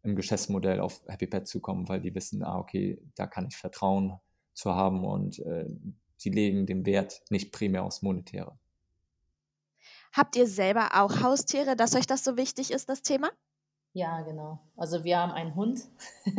im 0.03 0.15
Geschäftsmodell 0.15 0.79
auf 0.79 1.03
Happy 1.07 1.27
Pet 1.27 1.47
zukommen, 1.47 1.89
weil 1.89 1.99
die 1.99 2.15
wissen, 2.15 2.43
ah, 2.43 2.57
okay, 2.57 3.01
da 3.15 3.27
kann 3.27 3.47
ich 3.47 3.57
Vertrauen 3.57 4.19
zu 4.53 4.73
haben 4.73 5.03
und 5.05 5.39
äh, 5.39 5.65
sie 6.15 6.29
legen 6.29 6.65
den 6.65 6.85
Wert 6.85 7.21
nicht 7.29 7.51
primär 7.51 7.83
aufs 7.83 8.01
Monetäre. 8.01 8.57
Habt 10.13 10.35
ihr 10.35 10.47
selber 10.47 10.89
auch 10.93 11.21
Haustiere, 11.21 11.75
dass 11.75 11.95
euch 11.95 12.07
das 12.07 12.23
so 12.23 12.37
wichtig 12.37 12.71
ist, 12.71 12.89
das 12.89 13.01
Thema? 13.01 13.29
Ja, 13.93 14.21
genau. 14.21 14.59
Also 14.75 15.03
wir 15.03 15.19
haben 15.19 15.31
einen 15.31 15.55
Hund, 15.55 15.81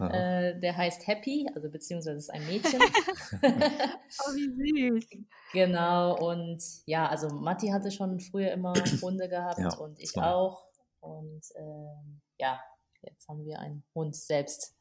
äh, 0.00 0.58
der 0.58 0.76
heißt 0.76 1.06
Happy, 1.06 1.46
also 1.54 1.70
beziehungsweise 1.70 2.16
ist 2.16 2.30
ein 2.30 2.46
Mädchen. 2.46 2.80
oh, 3.42 4.34
wie 4.34 4.90
süß. 4.90 5.06
Genau, 5.52 6.16
und 6.16 6.62
ja, 6.86 7.08
also 7.08 7.28
Matti 7.28 7.68
hatte 7.68 7.90
schon 7.90 8.20
früher 8.20 8.52
immer 8.52 8.72
Hunde 9.02 9.28
gehabt 9.28 9.58
ja, 9.58 9.74
und 9.76 9.98
ich 10.00 10.10
zwei. 10.10 10.26
auch. 10.26 10.64
Und 11.00 11.42
äh, 11.54 12.22
ja, 12.38 12.60
jetzt 13.02 13.28
haben 13.28 13.44
wir 13.44 13.58
einen 13.58 13.82
Hund 13.94 14.16
selbst. 14.16 14.74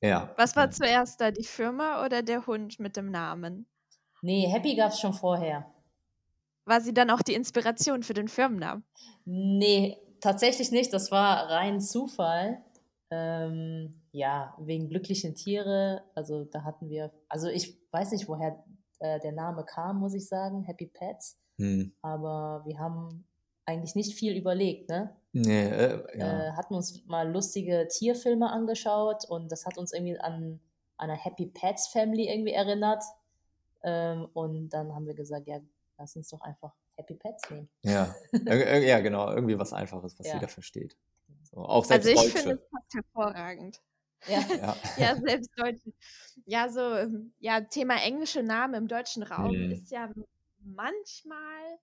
Ja. 0.00 0.34
Was 0.36 0.56
war 0.56 0.70
zuerst 0.70 1.20
da, 1.20 1.30
die 1.30 1.44
Firma 1.44 2.04
oder 2.04 2.22
der 2.22 2.46
Hund 2.46 2.80
mit 2.80 2.96
dem 2.96 3.10
Namen? 3.10 3.66
Nee, 4.20 4.48
Happy 4.48 4.74
gab 4.74 4.92
es 4.92 5.00
schon 5.00 5.14
vorher. 5.14 5.72
War 6.64 6.80
sie 6.80 6.94
dann 6.94 7.10
auch 7.10 7.22
die 7.22 7.34
Inspiration 7.34 8.02
für 8.02 8.14
den 8.14 8.28
Firmennamen? 8.28 8.84
Nee, 9.24 9.98
tatsächlich 10.20 10.70
nicht. 10.70 10.92
Das 10.92 11.10
war 11.10 11.50
rein 11.50 11.80
Zufall. 11.80 12.62
Ähm, 13.14 14.00
ja, 14.12 14.54
wegen 14.58 14.88
glücklichen 14.88 15.34
Tiere. 15.34 16.02
Also 16.14 16.44
da 16.44 16.64
hatten 16.64 16.88
wir, 16.88 17.12
also 17.28 17.48
ich 17.48 17.78
weiß 17.90 18.12
nicht, 18.12 18.26
woher 18.26 18.64
äh, 19.00 19.20
der 19.20 19.32
Name 19.32 19.66
kam, 19.66 19.98
muss 20.00 20.14
ich 20.14 20.26
sagen, 20.26 20.62
Happy 20.62 20.86
Pets. 20.86 21.38
Hm. 21.58 21.92
Aber 22.00 22.62
wir 22.64 22.78
haben 22.78 23.26
eigentlich 23.66 23.94
nicht 23.96 24.14
viel 24.14 24.34
überlegt, 24.34 24.88
ne? 24.88 25.14
Nee, 25.32 25.68
äh, 25.68 26.18
ja. 26.18 26.48
äh, 26.48 26.52
hatten 26.52 26.74
uns 26.74 27.04
mal 27.04 27.30
lustige 27.30 27.86
Tierfilme 27.88 28.50
angeschaut 28.50 29.26
und 29.28 29.52
das 29.52 29.66
hat 29.66 29.76
uns 29.76 29.92
irgendwie 29.92 30.18
an, 30.18 30.60
an 30.96 31.10
eine 31.10 31.16
Happy 31.18 31.46
Pets 31.46 31.88
Family 31.88 32.30
irgendwie 32.30 32.52
erinnert. 32.52 33.04
Ähm, 33.82 34.26
und 34.32 34.70
dann 34.70 34.94
haben 34.94 35.06
wir 35.06 35.14
gesagt, 35.14 35.46
ja, 35.46 35.60
lass 35.98 36.16
uns 36.16 36.30
doch 36.30 36.40
einfach 36.40 36.72
Happy 36.96 37.14
Pets 37.14 37.50
nehmen. 37.50 37.68
Ja, 37.82 38.14
ja 38.46 39.00
genau, 39.00 39.30
irgendwie 39.34 39.58
was 39.58 39.74
Einfaches, 39.74 40.18
was 40.18 40.28
ja. 40.28 40.34
jeder 40.34 40.48
versteht. 40.48 40.96
So, 41.42 41.58
auch 41.58 41.84
selbst 41.84 42.08
also 42.08 42.20
ich 42.22 42.32
Deutsche. 42.32 42.48
finde 42.48 42.62
hervorragend. 42.94 43.80
Ja. 44.26 44.40
ja. 44.48 44.76
ja, 44.96 45.16
selbst 45.16 45.50
Deutsche. 45.56 45.92
Ja, 46.46 46.68
so, 46.68 46.80
ähm, 46.80 47.34
ja, 47.38 47.60
Thema 47.60 48.02
englische 48.02 48.42
Namen 48.42 48.74
im 48.74 48.88
deutschen 48.88 49.22
Raum 49.22 49.54
hm. 49.54 49.70
ist 49.72 49.90
ja 49.90 50.10
manchmal, 50.58 51.78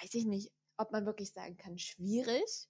weiß 0.00 0.14
ich 0.14 0.24
nicht, 0.24 0.52
ob 0.76 0.92
man 0.92 1.06
wirklich 1.06 1.32
sagen 1.32 1.56
kann, 1.56 1.78
schwierig. 1.78 2.68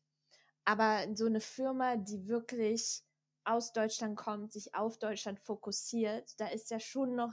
Aber 0.64 1.06
so 1.14 1.26
eine 1.26 1.40
Firma, 1.40 1.96
die 1.96 2.28
wirklich 2.28 3.02
aus 3.44 3.72
Deutschland 3.72 4.16
kommt, 4.16 4.52
sich 4.52 4.74
auf 4.74 4.98
Deutschland 4.98 5.40
fokussiert, 5.40 6.38
da 6.38 6.48
ist 6.48 6.70
ja 6.70 6.78
schon 6.78 7.16
noch, 7.16 7.32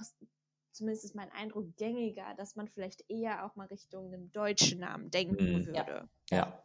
zumindest 0.72 1.06
ist 1.06 1.16
mein 1.16 1.32
Eindruck, 1.32 1.75
gängiger, 1.75 2.34
dass 2.36 2.56
man 2.56 2.68
vielleicht 2.68 3.04
eher 3.10 3.46
auch 3.46 3.56
mal 3.56 3.68
Richtung 3.68 4.08
einem 4.08 4.32
deutschen 4.32 4.80
Namen 4.80 5.12
denken 5.12 5.60
mhm. 5.60 5.66
würde. 5.68 6.10
Ja. 6.30 6.63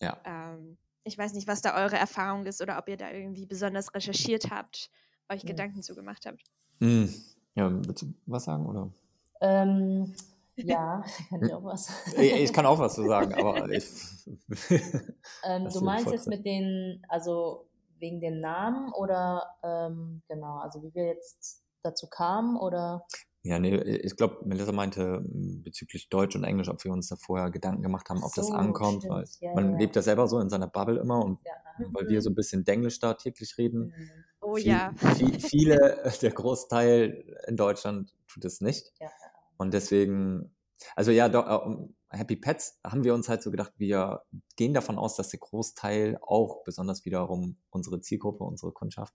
Ja. 0.00 0.20
Ähm, 0.24 0.76
ich 1.04 1.16
weiß 1.16 1.34
nicht, 1.34 1.46
was 1.46 1.62
da 1.62 1.76
eure 1.76 1.96
Erfahrung 1.96 2.46
ist 2.46 2.60
oder 2.60 2.78
ob 2.78 2.88
ihr 2.88 2.96
da 2.96 3.10
irgendwie 3.10 3.46
besonders 3.46 3.94
recherchiert 3.94 4.50
habt, 4.50 4.90
euch 5.30 5.44
mhm. 5.44 5.48
Gedanken 5.48 5.82
zugemacht 5.82 6.26
habt. 6.26 6.42
Mhm. 6.80 7.14
Ja, 7.54 7.70
willst 7.70 8.02
du 8.02 8.14
was 8.26 8.44
sagen, 8.44 8.66
oder? 8.66 8.90
Ähm, 9.40 10.14
ja, 10.56 11.04
kann 11.28 11.44
ich 11.44 11.52
auch 11.52 11.64
was. 11.64 11.92
ich 12.16 12.52
kann 12.52 12.66
auch 12.66 12.78
was 12.78 12.94
zu 12.94 13.06
sagen, 13.06 13.34
aber 13.34 13.68
ich. 13.70 13.84
ähm, 15.44 15.68
du 15.68 15.80
meinst 15.82 16.10
jetzt 16.10 16.26
mit 16.26 16.44
den, 16.44 17.04
also 17.08 17.68
wegen 17.98 18.20
den 18.20 18.40
Namen 18.40 18.92
oder 18.92 19.46
ähm, 19.62 20.22
genau, 20.28 20.58
also 20.58 20.82
wie 20.82 20.94
wir 20.94 21.06
jetzt 21.06 21.62
dazu 21.82 22.08
kamen 22.08 22.56
oder? 22.56 23.06
Ja, 23.46 23.58
nee, 23.58 23.76
ich 23.76 24.16
glaube, 24.16 24.38
Melissa 24.46 24.72
meinte 24.72 25.22
bezüglich 25.22 26.08
Deutsch 26.08 26.34
und 26.34 26.44
Englisch, 26.44 26.70
ob 26.70 26.82
wir 26.82 26.90
uns 26.90 27.08
da 27.08 27.16
vorher 27.16 27.50
Gedanken 27.50 27.82
gemacht 27.82 28.08
haben, 28.08 28.22
ob 28.22 28.32
so, 28.32 28.40
das 28.40 28.50
ankommt, 28.50 29.02
stimmt. 29.02 29.12
weil 29.12 29.24
ja, 29.40 29.54
man 29.54 29.72
ja. 29.72 29.78
lebt 29.80 29.96
ja 29.96 30.00
selber 30.00 30.26
so 30.28 30.40
in 30.40 30.48
seiner 30.48 30.66
Bubble 30.66 30.98
immer 30.98 31.22
und 31.22 31.40
ja. 31.44 31.52
weil 31.92 32.08
wir 32.08 32.22
so 32.22 32.30
ein 32.30 32.34
bisschen 32.34 32.64
Denglisch 32.64 33.00
da 33.00 33.12
täglich 33.12 33.58
reden. 33.58 33.88
Mhm. 33.88 34.10
Oh 34.40 34.54
viel, 34.54 34.66
ja. 34.66 34.94
Viel, 35.16 35.38
viele, 35.40 36.10
der 36.22 36.30
Großteil 36.30 37.36
in 37.46 37.58
Deutschland 37.58 38.14
tut 38.28 38.46
es 38.46 38.62
nicht. 38.62 38.90
Und 39.58 39.74
deswegen, 39.74 40.56
also 40.96 41.10
ja, 41.10 41.26
äh, 41.26 41.76
Happy 42.16 42.36
Pets 42.36 42.80
haben 42.82 43.04
wir 43.04 43.12
uns 43.12 43.28
halt 43.28 43.42
so 43.42 43.50
gedacht, 43.50 43.74
wir 43.76 44.22
gehen 44.56 44.72
davon 44.72 44.96
aus, 44.96 45.16
dass 45.16 45.28
der 45.28 45.40
Großteil 45.40 46.16
auch, 46.22 46.64
besonders 46.64 47.04
wiederum 47.04 47.58
unsere 47.68 48.00
Zielgruppe, 48.00 48.42
unsere 48.42 48.72
Kundschaft, 48.72 49.12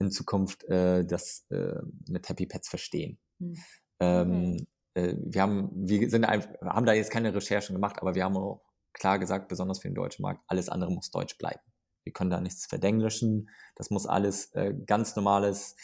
in 0.00 0.10
Zukunft 0.10 0.64
äh, 0.64 1.04
das 1.04 1.46
äh, 1.50 1.80
mit 2.08 2.28
Happy 2.28 2.46
Pets 2.46 2.68
verstehen. 2.68 3.20
Mhm. 3.40 3.56
Ähm, 4.00 4.66
äh, 4.94 5.14
wir 5.18 5.42
haben, 5.42 5.70
wir 5.74 6.08
sind 6.08 6.24
einfach, 6.24 6.50
haben 6.62 6.86
da 6.86 6.92
jetzt 6.92 7.10
keine 7.10 7.34
Recherchen 7.34 7.74
gemacht, 7.74 7.96
aber 8.00 8.14
wir 8.14 8.24
haben 8.24 8.36
auch 8.36 8.62
klar 8.92 9.18
gesagt, 9.18 9.48
besonders 9.48 9.80
für 9.80 9.88
den 9.88 9.94
deutschen 9.94 10.22
Markt, 10.22 10.42
alles 10.46 10.68
andere 10.68 10.90
muss 10.92 11.10
deutsch 11.10 11.36
bleiben. 11.38 11.60
Wir 12.04 12.12
können 12.12 12.30
da 12.30 12.40
nichts 12.40 12.66
verdenglischen. 12.66 13.50
Das 13.76 13.90
muss 13.90 14.06
alles 14.06 14.52
äh, 14.54 14.74
ganz 14.86 15.16
normales 15.16 15.76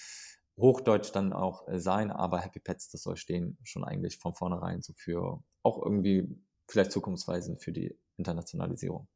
Hochdeutsch 0.56 1.10
dann 1.12 1.32
auch 1.32 1.68
äh, 1.68 1.78
sein, 1.78 2.10
aber 2.10 2.40
Happy 2.40 2.60
Pets, 2.60 2.88
das 2.90 3.02
soll 3.02 3.16
stehen 3.16 3.58
schon 3.64 3.84
eigentlich 3.84 4.18
von 4.18 4.34
vornherein 4.34 4.82
so 4.82 4.94
für 4.94 5.42
auch 5.62 5.82
irgendwie 5.82 6.26
vielleicht 6.68 6.92
zukunftsweisend 6.92 7.62
für 7.62 7.72
die 7.72 7.98
Internationalisierung. 8.16 9.08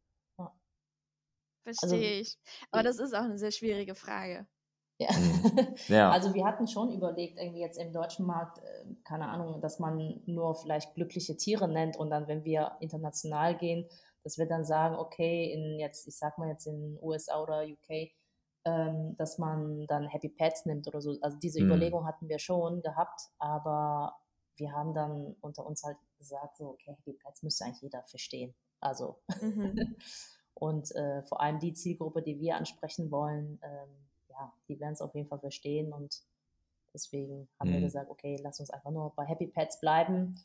Verstehe 1.63 1.91
also, 1.91 1.97
ich. 1.97 2.39
Aber 2.71 2.83
das 2.83 2.99
ist 2.99 3.15
auch 3.15 3.25
eine 3.25 3.39
sehr 3.39 3.53
schwierige 3.53 3.95
Frage. 3.95 4.47
Ja. 5.01 5.11
Mhm. 5.13 5.75
ja. 5.89 6.11
Also 6.11 6.35
wir 6.35 6.45
hatten 6.45 6.69
schon 6.69 6.93
überlegt, 6.93 7.39
irgendwie 7.39 7.61
jetzt 7.61 7.79
im 7.79 7.93
deutschen 7.93 8.27
Markt, 8.27 8.59
äh, 8.59 8.85
keine 9.03 9.29
Ahnung, 9.29 9.61
dass 9.63 9.79
man 9.79 10.21
nur 10.27 10.55
vielleicht 10.55 10.95
glückliche 10.95 11.37
Tiere 11.37 11.69
nennt 11.69 11.97
und 11.97 12.11
dann, 12.11 12.29
wenn 12.29 12.45
wir 12.45 12.73
international 12.81 13.57
gehen, 13.57 13.87
dass 14.23 14.37
wir 14.37 14.47
dann 14.47 14.65
sagen, 14.65 14.97
okay, 14.97 15.51
in 15.53 15.81
jetzt, 15.81 16.07
ich 16.07 16.19
sag 16.19 16.37
mal 16.37 16.49
jetzt 16.49 16.67
in 16.67 16.99
USA 17.01 17.41
oder 17.41 17.65
UK, 17.65 18.11
ähm, 18.67 19.17
dass 19.17 19.39
man 19.39 19.87
dann 19.87 20.07
Happy 20.07 20.29
Pets 20.29 20.67
nimmt 20.67 20.87
oder 20.87 21.01
so. 21.01 21.17
Also 21.23 21.39
diese 21.39 21.61
mhm. 21.61 21.69
Überlegung 21.69 22.07
hatten 22.07 22.29
wir 22.29 22.39
schon 22.39 22.83
gehabt, 22.83 23.23
aber 23.39 24.19
wir 24.57 24.73
haben 24.73 24.93
dann 24.93 25.35
unter 25.41 25.65
uns 25.65 25.83
halt 25.83 25.97
gesagt, 26.19 26.59
so, 26.59 26.73
okay, 26.73 26.95
Happy 26.95 27.15
Pets 27.15 27.43
müsste 27.43 27.65
eigentlich 27.65 27.81
jeder 27.81 28.03
verstehen. 28.03 28.55
Also 28.81 29.17
mhm. 29.41 29.97
und 30.55 30.95
äh, 30.95 31.23
vor 31.23 31.41
allem 31.41 31.59
die 31.59 31.73
Zielgruppe, 31.73 32.21
die 32.21 32.39
wir 32.39 32.57
ansprechen 32.57 33.11
wollen, 33.11 33.59
ähm, 33.63 34.10
ja, 34.41 34.53
die 34.69 34.81
werden 34.81 34.95
es 34.95 35.03
auf 35.03 35.15
jeden 35.15 35.29
Fall 35.29 35.39
verstehen 35.39 35.93
und 35.93 36.23
deswegen 36.95 37.49
haben 37.59 37.71
mhm. 37.71 37.75
wir 37.75 37.81
gesagt, 37.83 38.11
okay, 38.11 38.39
lass 38.43 38.61
uns 38.61 38.71
einfach 38.71 38.91
nur 38.91 39.13
bei 39.15 39.25
Happy 39.25 39.47
Pets 39.47 39.81
bleiben. 39.81 40.41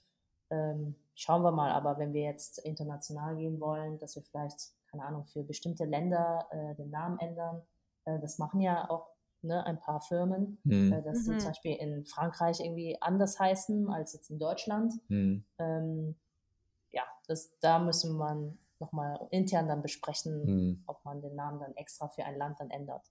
Ähm, 0.49 0.95
schauen 1.15 1.41
wir 1.41 1.51
mal, 1.51 1.71
aber 1.71 1.97
wenn 1.97 2.13
wir 2.13 2.23
jetzt 2.23 2.59
international 2.59 3.35
gehen 3.35 3.59
wollen, 3.59 3.97
dass 3.99 4.15
wir 4.15 4.23
vielleicht, 4.23 4.71
keine 4.91 5.05
Ahnung, 5.05 5.25
für 5.25 5.43
bestimmte 5.43 5.85
Länder 5.85 6.47
äh, 6.51 6.75
den 6.75 6.91
Namen 6.91 7.19
ändern, 7.19 7.61
äh, 8.05 8.19
das 8.19 8.37
machen 8.37 8.61
ja 8.61 8.89
auch 8.89 9.07
ne, 9.41 9.65
ein 9.65 9.79
paar 9.79 10.01
Firmen, 10.01 10.59
mhm. 10.63 10.93
äh, 10.93 11.01
dass 11.01 11.19
mhm. 11.19 11.33
sie 11.33 11.37
zum 11.37 11.49
Beispiel 11.49 11.75
in 11.75 12.05
Frankreich 12.05 12.59
irgendwie 12.59 13.01
anders 13.01 13.39
heißen 13.39 13.89
als 13.89 14.13
jetzt 14.13 14.29
in 14.29 14.39
Deutschland. 14.39 14.93
Mhm. 15.07 15.45
Ähm, 15.57 16.15
ja, 16.91 17.03
das, 17.27 17.57
da 17.59 17.79
müssen 17.79 18.17
wir 18.17 18.53
nochmal 18.79 19.27
intern 19.31 19.67
dann 19.67 19.81
besprechen, 19.81 20.45
mhm. 20.45 20.83
ob 20.85 21.03
man 21.05 21.21
den 21.21 21.35
Namen 21.35 21.59
dann 21.59 21.75
extra 21.75 22.07
für 22.09 22.25
ein 22.25 22.37
Land 22.37 22.59
dann 22.59 22.69
ändert. 22.69 23.09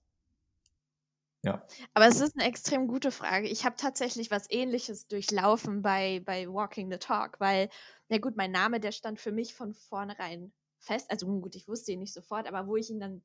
Ja. 1.45 1.67
Aber 1.93 2.07
es 2.07 2.19
ist 2.21 2.33
eine 2.37 2.47
extrem 2.47 2.87
gute 2.87 3.11
Frage. 3.11 3.47
Ich 3.47 3.65
habe 3.65 3.75
tatsächlich 3.75 4.31
was 4.31 4.49
Ähnliches 4.49 5.07
durchlaufen 5.07 5.81
bei, 5.81 6.21
bei 6.25 6.47
Walking 6.51 6.91
the 6.91 6.97
Talk, 6.97 7.39
weil, 7.39 7.69
na 8.09 8.17
gut, 8.17 8.35
mein 8.35 8.51
Name, 8.51 8.79
der 8.79 8.91
stand 8.91 9.19
für 9.19 9.31
mich 9.31 9.53
von 9.55 9.73
vornherein 9.73 10.53
fest. 10.79 11.09
Also 11.11 11.27
gut, 11.27 11.55
ich 11.55 11.67
wusste 11.67 11.91
ihn 11.91 11.99
nicht 11.99 12.13
sofort, 12.13 12.47
aber 12.47 12.67
wo 12.67 12.75
ich 12.75 12.89
ihn 12.89 12.99
dann 12.99 13.23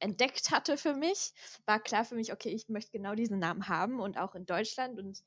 entdeckt 0.00 0.50
hatte 0.50 0.76
für 0.76 0.94
mich, 0.94 1.32
war 1.66 1.80
klar 1.80 2.04
für 2.04 2.16
mich, 2.16 2.32
okay, 2.32 2.50
ich 2.50 2.68
möchte 2.68 2.92
genau 2.92 3.14
diesen 3.14 3.38
Namen 3.38 3.68
haben 3.68 4.00
und 4.00 4.18
auch 4.18 4.34
in 4.34 4.46
Deutschland. 4.46 4.98
Und 4.98 5.22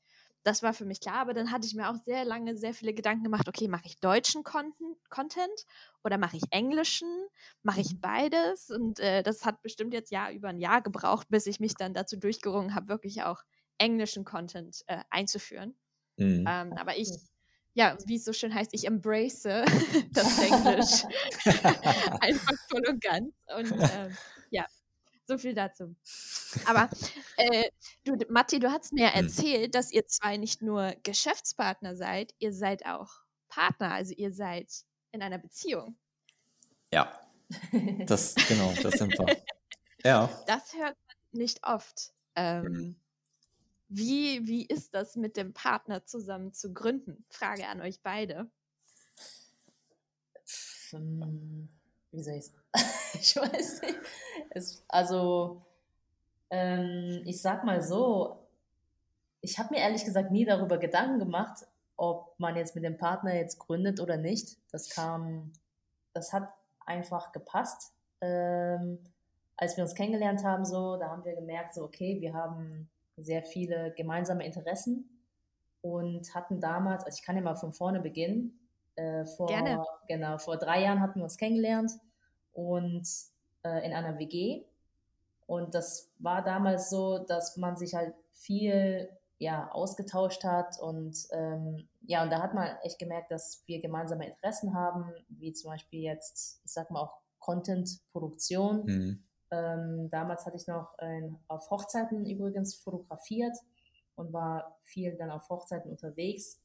das 0.46 0.62
war 0.62 0.72
für 0.72 0.84
mich 0.84 1.00
klar, 1.00 1.16
aber 1.16 1.34
dann 1.34 1.50
hatte 1.50 1.66
ich 1.66 1.74
mir 1.74 1.90
auch 1.90 1.96
sehr 2.04 2.24
lange 2.24 2.56
sehr 2.56 2.72
viele 2.72 2.94
Gedanken 2.94 3.24
gemacht, 3.24 3.48
okay, 3.48 3.66
mache 3.66 3.86
ich 3.86 3.98
deutschen 3.98 4.44
Content 4.44 5.66
oder 6.04 6.18
mache 6.18 6.36
ich 6.36 6.44
englischen? 6.50 7.08
Mache 7.64 7.80
ich 7.80 7.94
mhm. 7.94 8.00
beides? 8.00 8.70
Und 8.70 9.00
äh, 9.00 9.24
das 9.24 9.44
hat 9.44 9.60
bestimmt 9.62 9.92
jetzt 9.92 10.12
ja 10.12 10.30
über 10.30 10.48
ein 10.48 10.60
Jahr 10.60 10.82
gebraucht, 10.82 11.26
bis 11.30 11.48
ich 11.48 11.58
mich 11.58 11.74
dann 11.74 11.94
dazu 11.94 12.16
durchgerungen 12.16 12.76
habe, 12.76 12.86
wirklich 12.86 13.24
auch 13.24 13.42
englischen 13.78 14.24
Content 14.24 14.84
äh, 14.86 15.00
einzuführen. 15.10 15.74
Mhm. 16.16 16.44
Ähm, 16.48 16.72
aber 16.76 16.96
ich, 16.96 17.10
ja, 17.74 17.98
wie 18.06 18.14
es 18.14 18.24
so 18.24 18.32
schön 18.32 18.54
heißt, 18.54 18.72
ich 18.72 18.86
embrace 18.86 19.42
das 20.12 20.38
Englisch 20.38 21.02
einfach 22.20 22.54
voll 22.70 22.86
und 22.88 23.00
ganz. 23.02 23.34
Und 23.52 23.72
ähm, 23.72 24.16
ja, 24.50 24.64
so 25.26 25.38
viel 25.38 25.54
dazu. 25.54 25.94
Aber 26.66 26.88
äh, 27.36 27.70
du, 28.04 28.16
Matti, 28.28 28.58
du 28.58 28.70
hast 28.70 28.92
mir 28.92 29.08
mhm. 29.08 29.26
erzählt, 29.26 29.74
dass 29.74 29.92
ihr 29.92 30.06
zwei 30.06 30.36
nicht 30.36 30.62
nur 30.62 30.94
Geschäftspartner 31.02 31.96
seid, 31.96 32.34
ihr 32.38 32.52
seid 32.52 32.86
auch 32.86 33.10
Partner, 33.48 33.92
also 33.92 34.14
ihr 34.14 34.32
seid 34.32 34.70
in 35.12 35.22
einer 35.22 35.38
Beziehung. 35.38 35.96
Ja, 36.92 37.12
das 38.06 38.34
genau, 38.48 38.72
das 38.82 38.94
sind 38.94 39.18
wir. 39.18 39.42
Ja. 40.04 40.30
Das 40.46 40.74
hört 40.74 40.96
man 41.06 41.16
nicht 41.32 41.66
oft. 41.66 42.12
Ähm, 42.36 42.64
mhm. 42.64 42.96
wie, 43.88 44.46
wie 44.46 44.66
ist 44.66 44.94
das 44.94 45.16
mit 45.16 45.36
dem 45.36 45.52
Partner 45.52 46.04
zusammen 46.04 46.52
zu 46.52 46.72
gründen? 46.72 47.24
Frage 47.30 47.66
an 47.66 47.80
euch 47.80 48.00
beide. 48.02 48.50
Wie 52.12 52.22
soll 52.22 52.34
ich 52.34 52.50
ich 53.14 53.36
weiß 53.36 53.82
nicht. 53.82 53.98
Es, 54.50 54.84
also, 54.88 55.62
ähm, 56.50 57.22
ich 57.24 57.40
sag 57.40 57.64
mal 57.64 57.82
so, 57.82 58.46
ich 59.40 59.58
habe 59.58 59.74
mir 59.74 59.80
ehrlich 59.80 60.04
gesagt 60.04 60.30
nie 60.30 60.44
darüber 60.44 60.78
Gedanken 60.78 61.18
gemacht, 61.18 61.66
ob 61.96 62.38
man 62.38 62.56
jetzt 62.56 62.74
mit 62.74 62.84
dem 62.84 62.98
Partner 62.98 63.34
jetzt 63.34 63.58
gründet 63.58 64.00
oder 64.00 64.16
nicht. 64.16 64.58
Das 64.70 64.90
kam, 64.90 65.52
das 66.12 66.32
hat 66.32 66.52
einfach 66.84 67.32
gepasst. 67.32 67.92
Ähm, 68.20 68.98
als 69.56 69.76
wir 69.76 69.84
uns 69.84 69.94
kennengelernt 69.94 70.44
haben, 70.44 70.64
so, 70.64 70.96
da 70.96 71.08
haben 71.08 71.24
wir 71.24 71.34
gemerkt, 71.34 71.74
so, 71.74 71.84
okay, 71.84 72.20
wir 72.20 72.34
haben 72.34 72.88
sehr 73.16 73.42
viele 73.42 73.92
gemeinsame 73.96 74.44
Interessen 74.44 75.08
und 75.80 76.34
hatten 76.34 76.60
damals, 76.60 77.04
also 77.04 77.16
ich 77.16 77.24
kann 77.24 77.36
ja 77.36 77.42
mal 77.42 77.56
von 77.56 77.72
vorne 77.72 78.00
beginnen, 78.00 78.58
äh, 78.96 79.24
vor, 79.24 79.46
Gerne. 79.46 79.84
genau, 80.08 80.38
vor 80.38 80.56
drei 80.56 80.82
Jahren 80.82 81.00
hatten 81.00 81.20
wir 81.20 81.24
uns 81.24 81.36
kennengelernt 81.36 81.92
und 82.52 83.06
äh, 83.62 83.86
in 83.86 83.92
einer 83.92 84.18
WG. 84.18 84.64
Und 85.46 85.74
das 85.74 86.10
war 86.18 86.42
damals 86.42 86.90
so, 86.90 87.18
dass 87.18 87.56
man 87.56 87.76
sich 87.76 87.94
halt 87.94 88.14
viel 88.32 89.08
ja, 89.38 89.70
ausgetauscht 89.70 90.44
hat 90.44 90.80
und 90.80 91.14
ähm, 91.30 91.88
ja, 92.06 92.22
und 92.22 92.30
da 92.30 92.40
hat 92.40 92.54
man 92.54 92.76
echt 92.82 92.98
gemerkt, 92.98 93.30
dass 93.30 93.62
wir 93.66 93.80
gemeinsame 93.80 94.26
Interessen 94.26 94.74
haben, 94.74 95.12
wie 95.28 95.52
zum 95.52 95.70
Beispiel 95.70 96.02
jetzt, 96.02 96.60
ich 96.64 96.72
sag 96.72 96.90
mal 96.90 97.00
auch 97.00 97.20
Content-Produktion. 97.40 98.84
Mhm. 98.86 99.24
Ähm, 99.50 100.10
damals 100.10 100.46
hatte 100.46 100.56
ich 100.56 100.66
noch 100.66 100.98
äh, 100.98 101.28
auf 101.48 101.70
Hochzeiten 101.70 102.24
übrigens 102.24 102.74
fotografiert 102.76 103.56
und 104.14 104.32
war 104.32 104.78
viel 104.82 105.16
dann 105.16 105.30
auf 105.30 105.48
Hochzeiten 105.48 105.90
unterwegs. 105.90 106.60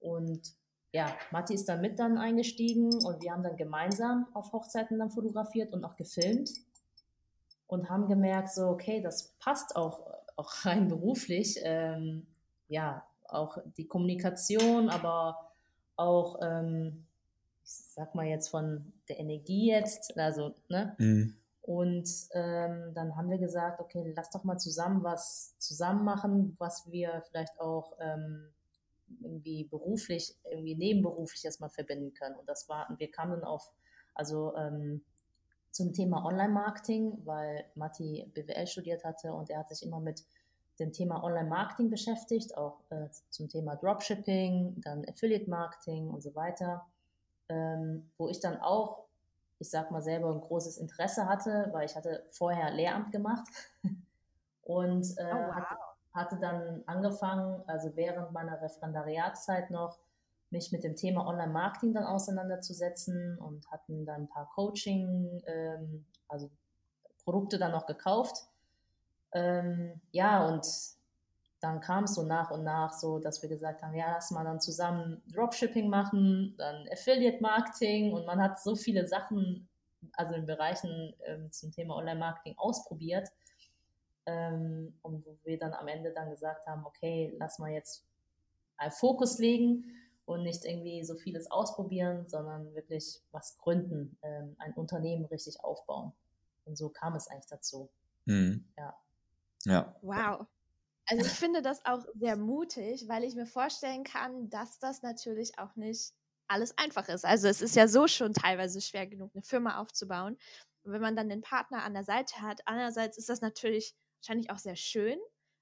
Und 0.00 0.54
ja, 0.92 1.14
Matti 1.30 1.54
ist 1.54 1.68
dann 1.68 1.80
mit 1.80 1.98
dann 1.98 2.18
eingestiegen 2.18 2.92
und 3.04 3.22
wir 3.22 3.32
haben 3.32 3.42
dann 3.42 3.56
gemeinsam 3.56 4.26
auf 4.34 4.52
Hochzeiten 4.52 4.98
dann 4.98 5.10
fotografiert 5.10 5.72
und 5.72 5.84
auch 5.84 5.96
gefilmt 5.96 6.50
und 7.68 7.88
haben 7.88 8.08
gemerkt, 8.08 8.50
so, 8.50 8.66
okay, 8.68 9.00
das 9.00 9.32
passt 9.38 9.76
auch, 9.76 10.06
auch 10.36 10.64
rein 10.64 10.88
beruflich. 10.88 11.60
Ähm, 11.62 12.26
ja, 12.68 13.04
auch 13.28 13.58
die 13.76 13.86
Kommunikation, 13.86 14.88
aber 14.88 15.52
auch, 15.96 16.40
ähm, 16.42 17.06
ich 17.62 17.70
sag 17.70 18.14
mal 18.14 18.26
jetzt 18.26 18.48
von 18.48 18.92
der 19.08 19.20
Energie 19.20 19.70
jetzt, 19.70 20.16
also, 20.18 20.54
ne? 20.68 20.94
Mhm. 20.98 21.36
Und 21.62 22.08
ähm, 22.32 22.92
dann 22.94 23.16
haben 23.16 23.30
wir 23.30 23.38
gesagt, 23.38 23.80
okay, 23.80 24.12
lass 24.16 24.30
doch 24.30 24.42
mal 24.42 24.58
zusammen 24.58 25.04
was 25.04 25.56
zusammen 25.58 26.04
machen, 26.04 26.56
was 26.58 26.90
wir 26.90 27.22
vielleicht 27.28 27.60
auch 27.60 27.92
ähm, 28.00 28.48
irgendwie 29.20 29.64
beruflich, 29.64 30.34
irgendwie 30.50 30.74
nebenberuflich 30.74 31.44
erstmal 31.44 31.70
verbinden 31.70 32.14
können. 32.14 32.36
Und 32.36 32.48
das 32.48 32.68
war, 32.68 32.94
wir 32.98 33.10
kamen 33.10 33.44
auf, 33.44 33.72
also 34.14 34.54
ähm, 34.56 35.02
zum 35.70 35.92
Thema 35.92 36.24
Online-Marketing, 36.24 37.22
weil 37.24 37.64
Matti 37.74 38.30
BWL 38.34 38.66
studiert 38.66 39.04
hatte 39.04 39.32
und 39.32 39.50
er 39.50 39.60
hat 39.60 39.68
sich 39.68 39.84
immer 39.84 40.00
mit 40.00 40.24
dem 40.80 40.92
Thema 40.92 41.22
Online-Marketing 41.22 41.90
beschäftigt, 41.90 42.56
auch 42.56 42.80
äh, 42.90 43.08
zum 43.28 43.48
Thema 43.48 43.76
Dropshipping, 43.76 44.80
dann 44.80 45.04
Affiliate-Marketing 45.08 46.08
und 46.08 46.22
so 46.22 46.34
weiter, 46.34 46.86
ähm, 47.48 48.10
wo 48.16 48.28
ich 48.28 48.40
dann 48.40 48.60
auch, 48.60 49.04
ich 49.58 49.70
sag 49.70 49.90
mal 49.90 50.02
selber, 50.02 50.32
ein 50.32 50.40
großes 50.40 50.78
Interesse 50.78 51.28
hatte, 51.28 51.68
weil 51.72 51.84
ich 51.84 51.94
hatte 51.94 52.24
vorher 52.30 52.72
Lehramt 52.72 53.12
gemacht 53.12 53.46
und 54.62 55.06
äh, 55.18 55.30
oh, 55.32 55.48
wow. 55.48 55.54
hatte, 55.54 55.76
hatte 56.12 56.38
dann 56.40 56.82
angefangen, 56.86 57.62
also 57.66 57.94
während 57.94 58.32
meiner 58.32 58.60
Referendariatszeit 58.60 59.70
noch, 59.70 59.98
mich 60.50 60.72
mit 60.72 60.82
dem 60.82 60.96
Thema 60.96 61.26
Online-Marketing 61.26 61.94
dann 61.94 62.04
auseinanderzusetzen 62.04 63.38
und 63.38 63.70
hatten 63.70 64.04
dann 64.04 64.22
ein 64.22 64.28
paar 64.28 64.50
Coaching, 64.54 65.42
ähm, 65.46 66.04
also 66.28 66.50
Produkte 67.24 67.58
dann 67.58 67.70
noch 67.70 67.86
gekauft. 67.86 68.48
Ähm, 69.32 70.00
ja, 70.10 70.48
und 70.48 70.66
dann 71.60 71.80
kam 71.80 72.04
es 72.04 72.14
so 72.14 72.24
nach 72.24 72.50
und 72.50 72.64
nach 72.64 72.92
so, 72.92 73.18
dass 73.18 73.42
wir 73.42 73.48
gesagt 73.48 73.82
haben, 73.82 73.94
ja, 73.94 74.12
lass 74.12 74.30
mal 74.30 74.44
dann 74.44 74.60
zusammen 74.60 75.22
Dropshipping 75.32 75.88
machen, 75.88 76.54
dann 76.58 76.86
Affiliate 76.90 77.40
Marketing 77.40 78.12
und 78.12 78.26
man 78.26 78.42
hat 78.42 78.60
so 78.60 78.74
viele 78.74 79.06
Sachen, 79.06 79.68
also 80.14 80.34
in 80.34 80.46
Bereichen 80.46 81.14
ähm, 81.26 81.52
zum 81.52 81.70
Thema 81.70 81.94
Online-Marketing 81.96 82.54
ausprobiert 82.56 83.28
ähm, 84.30 84.94
und 85.02 85.26
wo 85.26 85.36
wir 85.44 85.58
dann 85.58 85.72
am 85.72 85.88
Ende 85.88 86.12
dann 86.12 86.30
gesagt 86.30 86.66
haben, 86.66 86.84
okay, 86.84 87.34
lass 87.38 87.58
mal 87.58 87.70
jetzt 87.70 88.04
einen 88.76 88.92
Fokus 88.92 89.38
legen 89.38 89.84
und 90.24 90.42
nicht 90.42 90.64
irgendwie 90.64 91.02
so 91.04 91.14
vieles 91.16 91.50
ausprobieren, 91.50 92.28
sondern 92.28 92.74
wirklich 92.74 93.20
was 93.32 93.58
gründen, 93.58 94.16
ähm, 94.22 94.54
ein 94.58 94.72
Unternehmen 94.74 95.24
richtig 95.26 95.62
aufbauen. 95.62 96.12
Und 96.64 96.76
so 96.76 96.88
kam 96.88 97.14
es 97.14 97.28
eigentlich 97.28 97.50
dazu. 97.50 97.88
Mhm. 98.26 98.64
Ja. 98.76 98.96
Ja. 99.64 99.96
Wow. 100.02 100.46
Also 101.06 101.26
ich 101.26 101.32
finde 101.32 101.60
das 101.62 101.84
auch 101.84 102.04
sehr 102.14 102.36
mutig, 102.36 103.08
weil 103.08 103.24
ich 103.24 103.34
mir 103.34 103.46
vorstellen 103.46 104.04
kann, 104.04 104.48
dass 104.48 104.78
das 104.78 105.02
natürlich 105.02 105.58
auch 105.58 105.74
nicht 105.74 106.12
alles 106.46 106.76
einfach 106.78 107.08
ist. 107.08 107.24
Also 107.24 107.48
es 107.48 107.60
ist 107.60 107.74
ja 107.74 107.88
so 107.88 108.06
schon 108.06 108.32
teilweise 108.32 108.80
schwer 108.80 109.06
genug, 109.06 109.32
eine 109.34 109.42
Firma 109.42 109.78
aufzubauen. 109.78 110.36
Und 110.82 110.92
wenn 110.92 111.00
man 111.00 111.16
dann 111.16 111.28
den 111.28 111.42
Partner 111.42 111.82
an 111.82 111.94
der 111.94 112.04
Seite 112.04 112.40
hat, 112.40 112.60
andererseits 112.66 113.18
ist 113.18 113.28
das 113.28 113.40
natürlich 113.40 113.94
wahrscheinlich 114.20 114.50
auch 114.50 114.58
sehr 114.58 114.76
schön, 114.76 115.18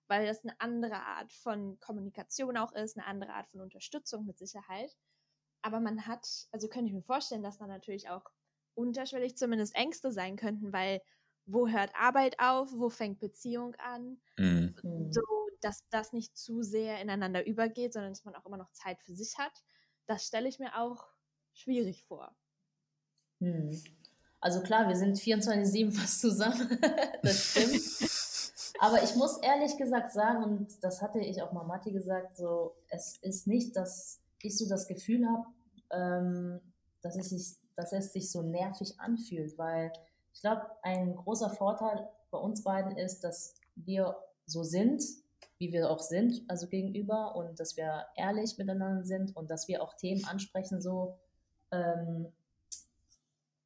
weil 0.09 0.27
das 0.27 0.43
eine 0.43 0.61
andere 0.61 0.97
Art 0.97 1.33
von 1.33 1.79
Kommunikation 1.81 2.57
auch 2.57 2.73
ist, 2.73 2.97
eine 2.97 3.07
andere 3.07 3.33
Art 3.33 3.49
von 3.49 3.61
Unterstützung 3.61 4.25
mit 4.27 4.39
Sicherheit. 4.39 4.97
Aber 5.63 5.81
man 5.81 6.07
hat, 6.07 6.27
also 6.53 6.69
könnte 6.69 6.89
ich 6.89 6.95
mir 6.95 7.03
vorstellen, 7.03 7.43
dass 7.43 7.59
da 7.59 7.67
natürlich 7.67 8.09
auch 8.09 8.25
unterschwellig 8.75 9.37
zumindest 9.37 9.75
Ängste 9.75 10.13
sein 10.13 10.37
könnten, 10.37 10.73
weil 10.73 11.01
wo 11.47 11.69
hört 11.69 11.91
Arbeit 11.95 12.39
auf, 12.39 12.71
wo 12.73 12.91
fängt 12.91 13.21
Beziehung 13.21 13.75
an, 13.77 14.21
mhm. 14.37 14.75
so 15.11 15.23
dass 15.61 15.89
das 15.91 16.13
nicht 16.13 16.37
zu 16.37 16.63
sehr 16.63 17.01
ineinander 17.01 17.45
übergeht, 17.45 17.93
sondern 17.93 18.13
dass 18.13 18.25
man 18.25 18.35
auch 18.35 18.47
immer 18.47 18.59
noch 18.59 18.71
Zeit 18.71 19.01
für 19.03 19.15
sich 19.15 19.37
hat. 19.39 19.65
Das 20.07 20.25
stelle 20.25 20.49
ich 20.49 20.59
mir 20.59 20.79
auch 20.79 21.05
schwierig 21.53 22.05
vor. 22.05 22.37
Mhm. 23.41 23.83
Also 24.41 24.63
klar, 24.63 24.89
wir 24.89 24.97
sind 24.97 25.17
24-7 25.17 25.91
fast 25.93 26.21
zusammen, 26.21 26.79
das 27.23 27.51
stimmt. 27.51 28.11
Aber 28.79 29.03
ich 29.03 29.17
muss 29.17 29.39
ehrlich 29.39 29.77
gesagt 29.77 30.13
sagen, 30.13 30.45
und 30.45 30.85
das 30.85 31.03
hatte 31.03 31.19
ich 31.19 31.43
auch 31.43 31.53
mal 31.53 31.65
Matti 31.65 31.91
gesagt, 31.91 32.37
so, 32.37 32.75
es 32.89 33.17
ist 33.23 33.47
nicht, 33.47 33.77
dass 33.77 34.21
ich 34.41 34.57
so 34.57 34.69
das 34.69 34.87
Gefühl 34.87 35.27
habe, 35.27 35.47
ähm, 35.91 36.61
dass, 37.03 37.17
es 37.17 37.31
sich, 37.31 37.57
dass 37.75 37.93
es 37.93 38.13
sich 38.13 38.31
so 38.31 38.43
nervig 38.43 38.99
anfühlt, 38.99 39.59
weil 39.59 39.93
ich 40.33 40.41
glaube, 40.41 40.67
ein 40.83 41.17
großer 41.17 41.51
Vorteil 41.51 42.09
bei 42.31 42.39
uns 42.39 42.63
beiden 42.63 42.97
ist, 42.97 43.25
dass 43.25 43.55
wir 43.75 44.17
so 44.47 44.63
sind, 44.63 45.03
wie 45.59 45.73
wir 45.73 45.91
auch 45.91 46.01
sind, 46.01 46.43
also 46.47 46.69
gegenüber 46.69 47.35
und 47.35 47.59
dass 47.59 47.77
wir 47.77 48.07
ehrlich 48.17 48.59
miteinander 48.59 49.05
sind 49.05 49.35
und 49.37 49.51
dass 49.51 49.67
wir 49.67 49.83
auch 49.83 49.95
Themen 49.95 50.25
ansprechen, 50.25 50.81
so, 50.81 51.19
ähm, 51.73 52.33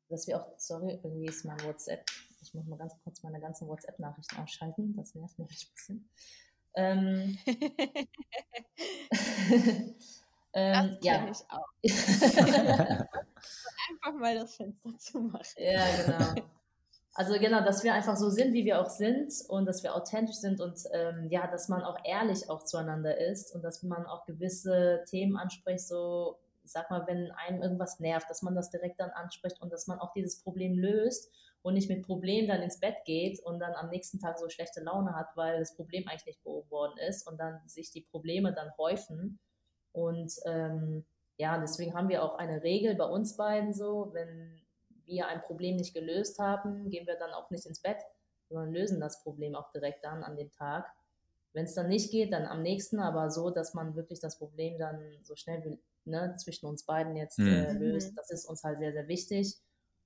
dass 0.08 0.26
wir 0.26 0.40
auch, 0.40 0.46
sorry, 0.56 0.98
irgendwie 1.02 1.26
ist 1.26 1.44
mein 1.44 1.62
WhatsApp, 1.64 2.06
ich 2.42 2.52
muss 2.54 2.66
mal 2.66 2.76
ganz 2.76 2.94
kurz 3.02 3.22
meine 3.22 3.40
ganzen 3.40 3.66
WhatsApp-Nachrichten 3.68 4.36
ausschalten, 4.38 4.94
das 4.96 5.14
nervt 5.14 5.38
mich 5.38 5.48
ein 5.48 5.72
bisschen. 5.74 6.10
Ähm, 6.74 7.38
ähm, 10.54 10.98
das 11.00 11.04
ja. 11.04 11.30
ich 11.30 11.40
auch. 11.50 11.68
Einfach 13.90 14.14
mal 14.18 14.34
das 14.34 14.56
Fenster 14.56 14.98
zu 14.98 15.20
machen. 15.20 15.44
Ja, 15.56 15.84
genau. 15.96 16.34
Also 17.14 17.38
genau, 17.38 17.62
dass 17.62 17.84
wir 17.84 17.92
einfach 17.92 18.16
so 18.16 18.30
sind, 18.30 18.54
wie 18.54 18.64
wir 18.64 18.80
auch 18.80 18.88
sind 18.88 19.30
und 19.48 19.66
dass 19.66 19.82
wir 19.82 19.94
authentisch 19.94 20.36
sind 20.36 20.62
und 20.62 20.82
ähm, 20.92 21.26
ja, 21.28 21.46
dass 21.46 21.68
man 21.68 21.82
auch 21.82 21.98
ehrlich 22.04 22.48
auch 22.48 22.64
zueinander 22.64 23.18
ist 23.18 23.54
und 23.54 23.60
dass 23.62 23.82
man 23.82 24.06
auch 24.06 24.24
gewisse 24.24 25.04
Themen 25.10 25.36
anspricht, 25.36 25.86
so 25.86 26.38
sag 26.64 26.90
mal, 26.90 27.06
wenn 27.06 27.30
einem 27.32 27.60
irgendwas 27.60 28.00
nervt, 28.00 28.30
dass 28.30 28.40
man 28.40 28.54
das 28.54 28.70
direkt 28.70 28.98
dann 28.98 29.10
anspricht 29.10 29.60
und 29.60 29.70
dass 29.72 29.86
man 29.86 29.98
auch 29.98 30.14
dieses 30.14 30.42
Problem 30.42 30.78
löst 30.78 31.30
und 31.62 31.74
nicht 31.74 31.88
mit 31.88 32.04
Problem 32.04 32.48
dann 32.48 32.60
ins 32.60 32.80
Bett 32.80 32.96
geht 33.04 33.40
und 33.40 33.60
dann 33.60 33.74
am 33.74 33.88
nächsten 33.88 34.18
Tag 34.18 34.38
so 34.38 34.48
schlechte 34.48 34.80
Laune 34.82 35.14
hat, 35.14 35.28
weil 35.36 35.60
das 35.60 35.74
Problem 35.76 36.06
eigentlich 36.08 36.26
nicht 36.26 36.42
behoben 36.42 36.70
worden 36.70 36.98
ist 36.98 37.26
und 37.26 37.38
dann 37.38 37.60
sich 37.66 37.90
die 37.90 38.02
Probleme 38.02 38.52
dann 38.52 38.76
häufen. 38.76 39.38
Und 39.92 40.32
ähm, 40.44 41.04
ja, 41.36 41.58
deswegen 41.58 41.94
haben 41.94 42.08
wir 42.08 42.24
auch 42.24 42.36
eine 42.36 42.62
Regel 42.62 42.96
bei 42.96 43.06
uns 43.06 43.36
beiden 43.36 43.72
so, 43.72 44.10
wenn 44.12 44.60
wir 45.04 45.28
ein 45.28 45.42
Problem 45.42 45.76
nicht 45.76 45.94
gelöst 45.94 46.38
haben, 46.38 46.90
gehen 46.90 47.06
wir 47.06 47.16
dann 47.16 47.32
auch 47.32 47.50
nicht 47.50 47.66
ins 47.66 47.80
Bett, 47.80 47.98
sondern 48.48 48.72
lösen 48.72 49.00
das 49.00 49.22
Problem 49.22 49.54
auch 49.54 49.70
direkt 49.70 50.04
dann 50.04 50.24
an 50.24 50.36
dem 50.36 50.50
Tag. 50.50 50.92
Wenn 51.52 51.66
es 51.66 51.74
dann 51.74 51.88
nicht 51.88 52.10
geht, 52.10 52.32
dann 52.32 52.46
am 52.46 52.62
nächsten, 52.62 52.98
aber 52.98 53.30
so, 53.30 53.50
dass 53.50 53.74
man 53.74 53.94
wirklich 53.94 54.20
das 54.20 54.38
Problem 54.38 54.78
dann 54.78 55.00
so 55.22 55.36
schnell 55.36 55.62
wie 55.64 55.78
ne, 56.04 56.34
zwischen 56.38 56.66
uns 56.66 56.84
beiden 56.84 57.14
jetzt 57.16 57.38
mhm. 57.38 57.48
äh, 57.48 57.72
löst, 57.72 58.16
das 58.16 58.30
ist 58.30 58.46
uns 58.46 58.64
halt 58.64 58.78
sehr, 58.78 58.92
sehr 58.92 59.06
wichtig. 59.06 59.58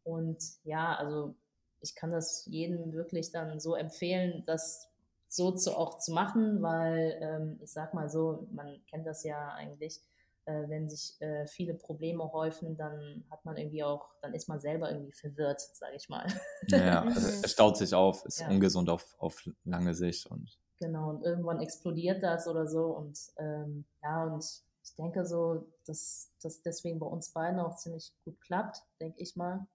Und 0.03 0.43
ja, 0.65 0.95
also 0.95 1.35
ich 1.81 1.95
kann 1.95 2.11
das 2.11 2.47
jedem 2.47 2.93
wirklich 2.93 3.31
dann 3.31 3.61
so 3.61 3.75
empfehlen, 3.75 4.43
das 4.47 4.89
so 5.29 5.53
zu, 5.53 5.77
auch 5.77 5.99
zu 5.99 6.13
machen, 6.13 6.63
weil 6.63 7.19
ähm, 7.21 7.59
ich 7.63 7.73
sag 7.73 7.95
mal 7.95 8.09
so, 8.09 8.47
man 8.53 8.81
kennt 8.87 9.07
das 9.07 9.25
ja 9.25 9.49
eigentlich, 9.55 10.01
äh, 10.47 10.69
wenn 10.69 10.89
sich 10.89 11.21
äh, 11.21 11.47
viele 11.47 11.75
Probleme 11.75 12.33
häufen, 12.33 12.77
dann 12.77 13.25
hat 13.31 13.45
man 13.45 13.57
irgendwie 13.57 13.83
auch, 13.83 14.09
dann 14.23 14.35
ist 14.35 14.49
man 14.49 14.61
selber 14.61 14.91
irgendwie 14.91 15.13
verwirrt, 15.13 15.61
sage 15.61 15.97
ich 15.97 16.09
mal. 16.09 16.27
Ja, 16.69 17.03
also 17.07 17.29
es 17.45 17.51
staut 17.51 17.77
sich 17.77 17.95
auf, 17.95 18.25
ist 18.25 18.41
ja. 18.41 18.49
ungesund 18.49 18.89
auf, 18.89 19.15
auf 19.19 19.49
lange 19.65 19.95
Sicht 19.95 20.27
und 20.27 20.59
genau 20.79 21.11
und 21.11 21.25
irgendwann 21.25 21.61
explodiert 21.61 22.23
das 22.23 22.47
oder 22.47 22.67
so 22.67 22.89
und 22.89 23.19
ähm, 23.39 23.87
ja 24.03 24.25
und 24.25 24.45
ich 24.85 24.95
denke 24.95 25.25
so, 25.27 25.67
dass 25.87 26.31
das 26.43 26.63
deswegen 26.63 27.01
bei 27.01 27.07
uns 27.07 27.31
beiden 27.31 27.59
auch 27.59 27.77
ziemlich 27.77 28.13
gut 28.25 28.41
klappt, 28.41 28.83
denke 29.01 29.21
ich 29.21 29.35
mal, 29.35 29.67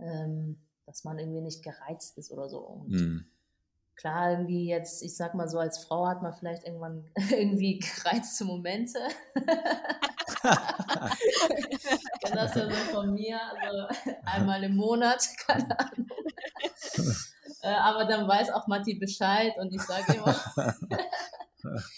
ähm, 0.00 0.58
dass 0.88 1.04
man 1.04 1.18
irgendwie 1.18 1.42
nicht 1.42 1.62
gereizt 1.62 2.16
ist 2.18 2.32
oder 2.32 2.48
so 2.48 2.84
mm 2.88 3.20
klar, 3.98 4.30
irgendwie 4.30 4.68
jetzt, 4.68 5.02
ich 5.02 5.16
sag 5.16 5.34
mal 5.34 5.48
so, 5.48 5.58
als 5.58 5.84
Frau 5.84 6.06
hat 6.06 6.22
man 6.22 6.32
vielleicht 6.32 6.64
irgendwann 6.64 7.04
irgendwie 7.30 7.80
gereizte 7.80 8.44
Momente. 8.44 9.00
Kennt 12.22 12.36
das 12.36 12.54
ja 12.54 12.70
so 12.70 12.76
von 12.92 13.12
mir, 13.12 13.40
also 13.60 13.88
einmal 14.24 14.62
im 14.62 14.76
Monat, 14.76 15.28
keine 15.46 15.78
Ahnung. 15.78 16.08
Äh, 17.62 17.74
aber 17.74 18.04
dann 18.04 18.28
weiß 18.28 18.50
auch 18.50 18.68
Matti 18.68 18.94
Bescheid 18.94 19.52
und 19.58 19.74
ich 19.74 19.82
sage 19.82 20.14
immer, 20.14 20.36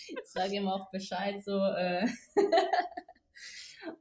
ich 0.09 0.31
sage 0.31 0.57
immer 0.57 0.75
auch 0.75 0.91
Bescheid 0.91 1.45
so. 1.45 1.59
Äh, 1.59 2.07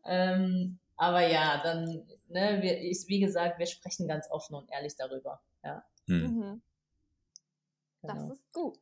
ähm, 0.05 0.79
aber 0.95 1.27
ja, 1.27 1.61
dann, 1.61 2.07
ne, 2.29 2.61
wir, 2.61 2.79
ich, 2.81 3.07
wie 3.07 3.19
gesagt, 3.19 3.59
wir 3.59 3.65
sprechen 3.65 4.07
ganz 4.07 4.29
offen 4.29 4.55
und 4.55 4.69
ehrlich 4.71 4.95
darüber. 4.95 5.41
Ja. 5.63 5.85
Hm. 6.07 6.21
Mhm. 6.21 6.61
Genau. 8.01 8.13
Das 8.13 8.37
ist 8.37 8.53
gut. 8.53 8.79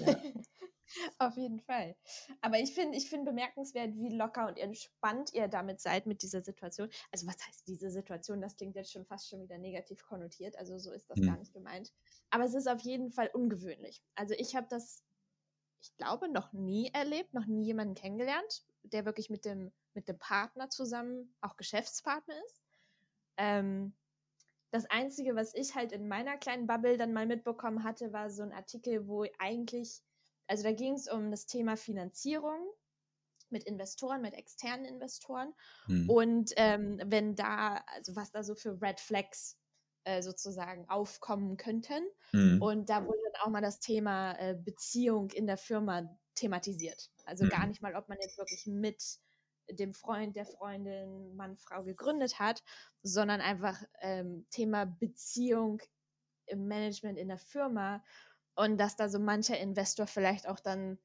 Ja. 0.00 0.16
Auf 1.18 1.36
jeden 1.36 1.60
Fall. 1.60 1.94
Aber 2.40 2.58
ich 2.58 2.74
finde 2.74 2.96
ich 2.98 3.08
find 3.08 3.24
bemerkenswert, 3.24 3.94
wie 3.94 4.14
locker 4.14 4.48
und 4.48 4.58
entspannt 4.58 5.32
ihr 5.32 5.46
damit 5.46 5.80
seid 5.80 6.06
mit 6.06 6.22
dieser 6.22 6.42
Situation. 6.42 6.90
Also 7.12 7.26
was 7.26 7.46
heißt 7.46 7.68
diese 7.68 7.90
Situation? 7.90 8.40
Das 8.40 8.56
klingt 8.56 8.74
jetzt 8.74 8.92
schon 8.92 9.06
fast 9.06 9.28
schon 9.28 9.40
wieder 9.40 9.58
negativ 9.58 10.04
konnotiert. 10.04 10.56
Also 10.56 10.78
so 10.78 10.90
ist 10.90 11.08
das 11.08 11.18
mhm. 11.18 11.26
gar 11.26 11.36
nicht 11.38 11.52
gemeint. 11.52 11.92
Aber 12.30 12.44
es 12.44 12.54
ist 12.54 12.68
auf 12.68 12.80
jeden 12.80 13.12
Fall 13.12 13.30
ungewöhnlich. 13.32 14.02
Also 14.16 14.34
ich 14.36 14.56
habe 14.56 14.66
das, 14.68 15.04
ich 15.80 15.96
glaube, 15.96 16.28
noch 16.28 16.52
nie 16.52 16.90
erlebt, 16.92 17.34
noch 17.34 17.46
nie 17.46 17.64
jemanden 17.64 17.94
kennengelernt, 17.94 18.64
der 18.82 19.04
wirklich 19.04 19.30
mit 19.30 19.44
dem, 19.44 19.72
mit 19.94 20.08
dem 20.08 20.18
Partner 20.18 20.70
zusammen 20.70 21.34
auch 21.40 21.56
Geschäftspartner 21.56 22.34
ist. 22.46 22.60
Ähm, 23.40 23.94
das 24.70 24.84
Einzige, 24.88 25.34
was 25.34 25.54
ich 25.54 25.74
halt 25.74 25.92
in 25.92 26.06
meiner 26.06 26.36
kleinen 26.36 26.66
Bubble 26.66 26.96
dann 26.96 27.12
mal 27.12 27.26
mitbekommen 27.26 27.82
hatte, 27.82 28.12
war 28.12 28.30
so 28.30 28.42
ein 28.42 28.52
Artikel, 28.52 29.08
wo 29.08 29.24
eigentlich, 29.38 30.00
also 30.46 30.62
da 30.62 30.72
ging 30.72 30.94
es 30.94 31.08
um 31.08 31.30
das 31.30 31.46
Thema 31.46 31.76
Finanzierung 31.76 32.70
mit 33.48 33.64
Investoren, 33.64 34.20
mit 34.20 34.34
externen 34.34 34.84
Investoren. 34.84 35.52
Hm. 35.86 36.08
Und 36.08 36.52
ähm, 36.56 37.00
wenn 37.04 37.34
da, 37.34 37.82
also 37.86 38.14
was 38.14 38.30
da 38.30 38.44
so 38.44 38.54
für 38.54 38.80
Red 38.80 39.00
Flags 39.00 39.56
äh, 40.04 40.22
sozusagen 40.22 40.88
aufkommen 40.88 41.56
könnten. 41.56 42.04
Hm. 42.30 42.62
Und 42.62 42.90
da 42.90 43.04
wurde 43.04 43.18
dann 43.32 43.42
auch 43.42 43.50
mal 43.50 43.60
das 43.60 43.80
Thema 43.80 44.38
äh, 44.38 44.54
Beziehung 44.54 45.30
in 45.30 45.46
der 45.46 45.56
Firma 45.56 46.16
thematisiert. 46.34 47.10
Also 47.24 47.44
hm. 47.44 47.50
gar 47.50 47.66
nicht 47.66 47.82
mal, 47.82 47.96
ob 47.96 48.08
man 48.08 48.18
jetzt 48.20 48.38
wirklich 48.38 48.66
mit 48.66 49.18
dem 49.72 49.94
Freund, 49.94 50.36
der 50.36 50.46
Freundin, 50.46 51.34
Mann, 51.36 51.56
Frau 51.56 51.82
gegründet 51.82 52.38
hat, 52.38 52.62
sondern 53.02 53.40
einfach 53.40 53.82
ähm, 54.00 54.46
Thema 54.50 54.84
Beziehung 54.84 55.80
im 56.46 56.66
Management 56.66 57.18
in 57.18 57.28
der 57.28 57.38
Firma 57.38 58.02
und 58.54 58.78
dass 58.78 58.96
da 58.96 59.08
so 59.08 59.18
mancher 59.18 59.58
Investor 59.58 60.06
vielleicht 60.06 60.48
auch 60.48 60.60
dann 60.60 60.98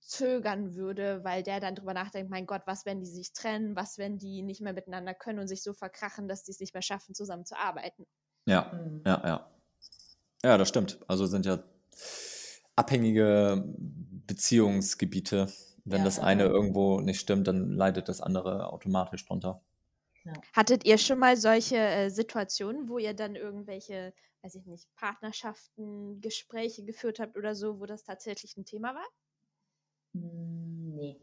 zögern 0.00 0.74
würde, 0.74 1.22
weil 1.24 1.42
der 1.42 1.60
dann 1.60 1.74
drüber 1.74 1.94
nachdenkt, 1.94 2.30
mein 2.30 2.46
Gott, 2.46 2.62
was, 2.66 2.86
wenn 2.86 3.00
die 3.00 3.06
sich 3.06 3.32
trennen, 3.32 3.76
was, 3.76 3.98
wenn 3.98 4.18
die 4.18 4.42
nicht 4.42 4.60
mehr 4.60 4.72
miteinander 4.72 5.14
können 5.14 5.38
und 5.38 5.48
sich 5.48 5.62
so 5.62 5.72
verkrachen, 5.72 6.26
dass 6.26 6.42
die 6.42 6.52
es 6.52 6.60
nicht 6.60 6.74
mehr 6.74 6.82
schaffen, 6.82 7.14
zusammen 7.14 7.44
zu 7.44 7.56
arbeiten. 7.56 8.06
Ja, 8.46 8.72
mhm. 8.72 9.02
ja, 9.06 9.22
ja. 9.24 9.50
Ja, 10.42 10.56
das 10.56 10.68
stimmt. 10.68 10.98
Also 11.06 11.26
sind 11.26 11.44
ja 11.44 11.62
abhängige 12.76 13.62
Beziehungsgebiete 14.26 15.52
wenn 15.84 15.98
ja, 15.98 16.04
das 16.04 16.18
eine 16.18 16.44
ja. 16.44 16.48
irgendwo 16.48 17.00
nicht 17.00 17.20
stimmt, 17.20 17.46
dann 17.46 17.72
leidet 17.72 18.08
das 18.08 18.20
andere 18.20 18.72
automatisch 18.72 19.26
drunter. 19.26 19.62
Ja. 20.24 20.32
Hattet 20.52 20.84
ihr 20.84 20.98
schon 20.98 21.18
mal 21.18 21.36
solche 21.36 21.76
äh, 21.76 22.10
Situationen, 22.10 22.88
wo 22.88 22.98
ihr 22.98 23.14
dann 23.14 23.36
irgendwelche, 23.36 24.12
weiß 24.42 24.54
ich 24.56 24.66
nicht, 24.66 24.94
Partnerschaften, 24.94 26.20
Gespräche 26.20 26.84
geführt 26.84 27.20
habt 27.20 27.36
oder 27.36 27.54
so, 27.54 27.80
wo 27.80 27.86
das 27.86 28.04
tatsächlich 28.04 28.56
ein 28.56 28.64
Thema 28.64 28.94
war? 28.94 29.06
Hm, 30.14 30.94
nee, 30.96 31.20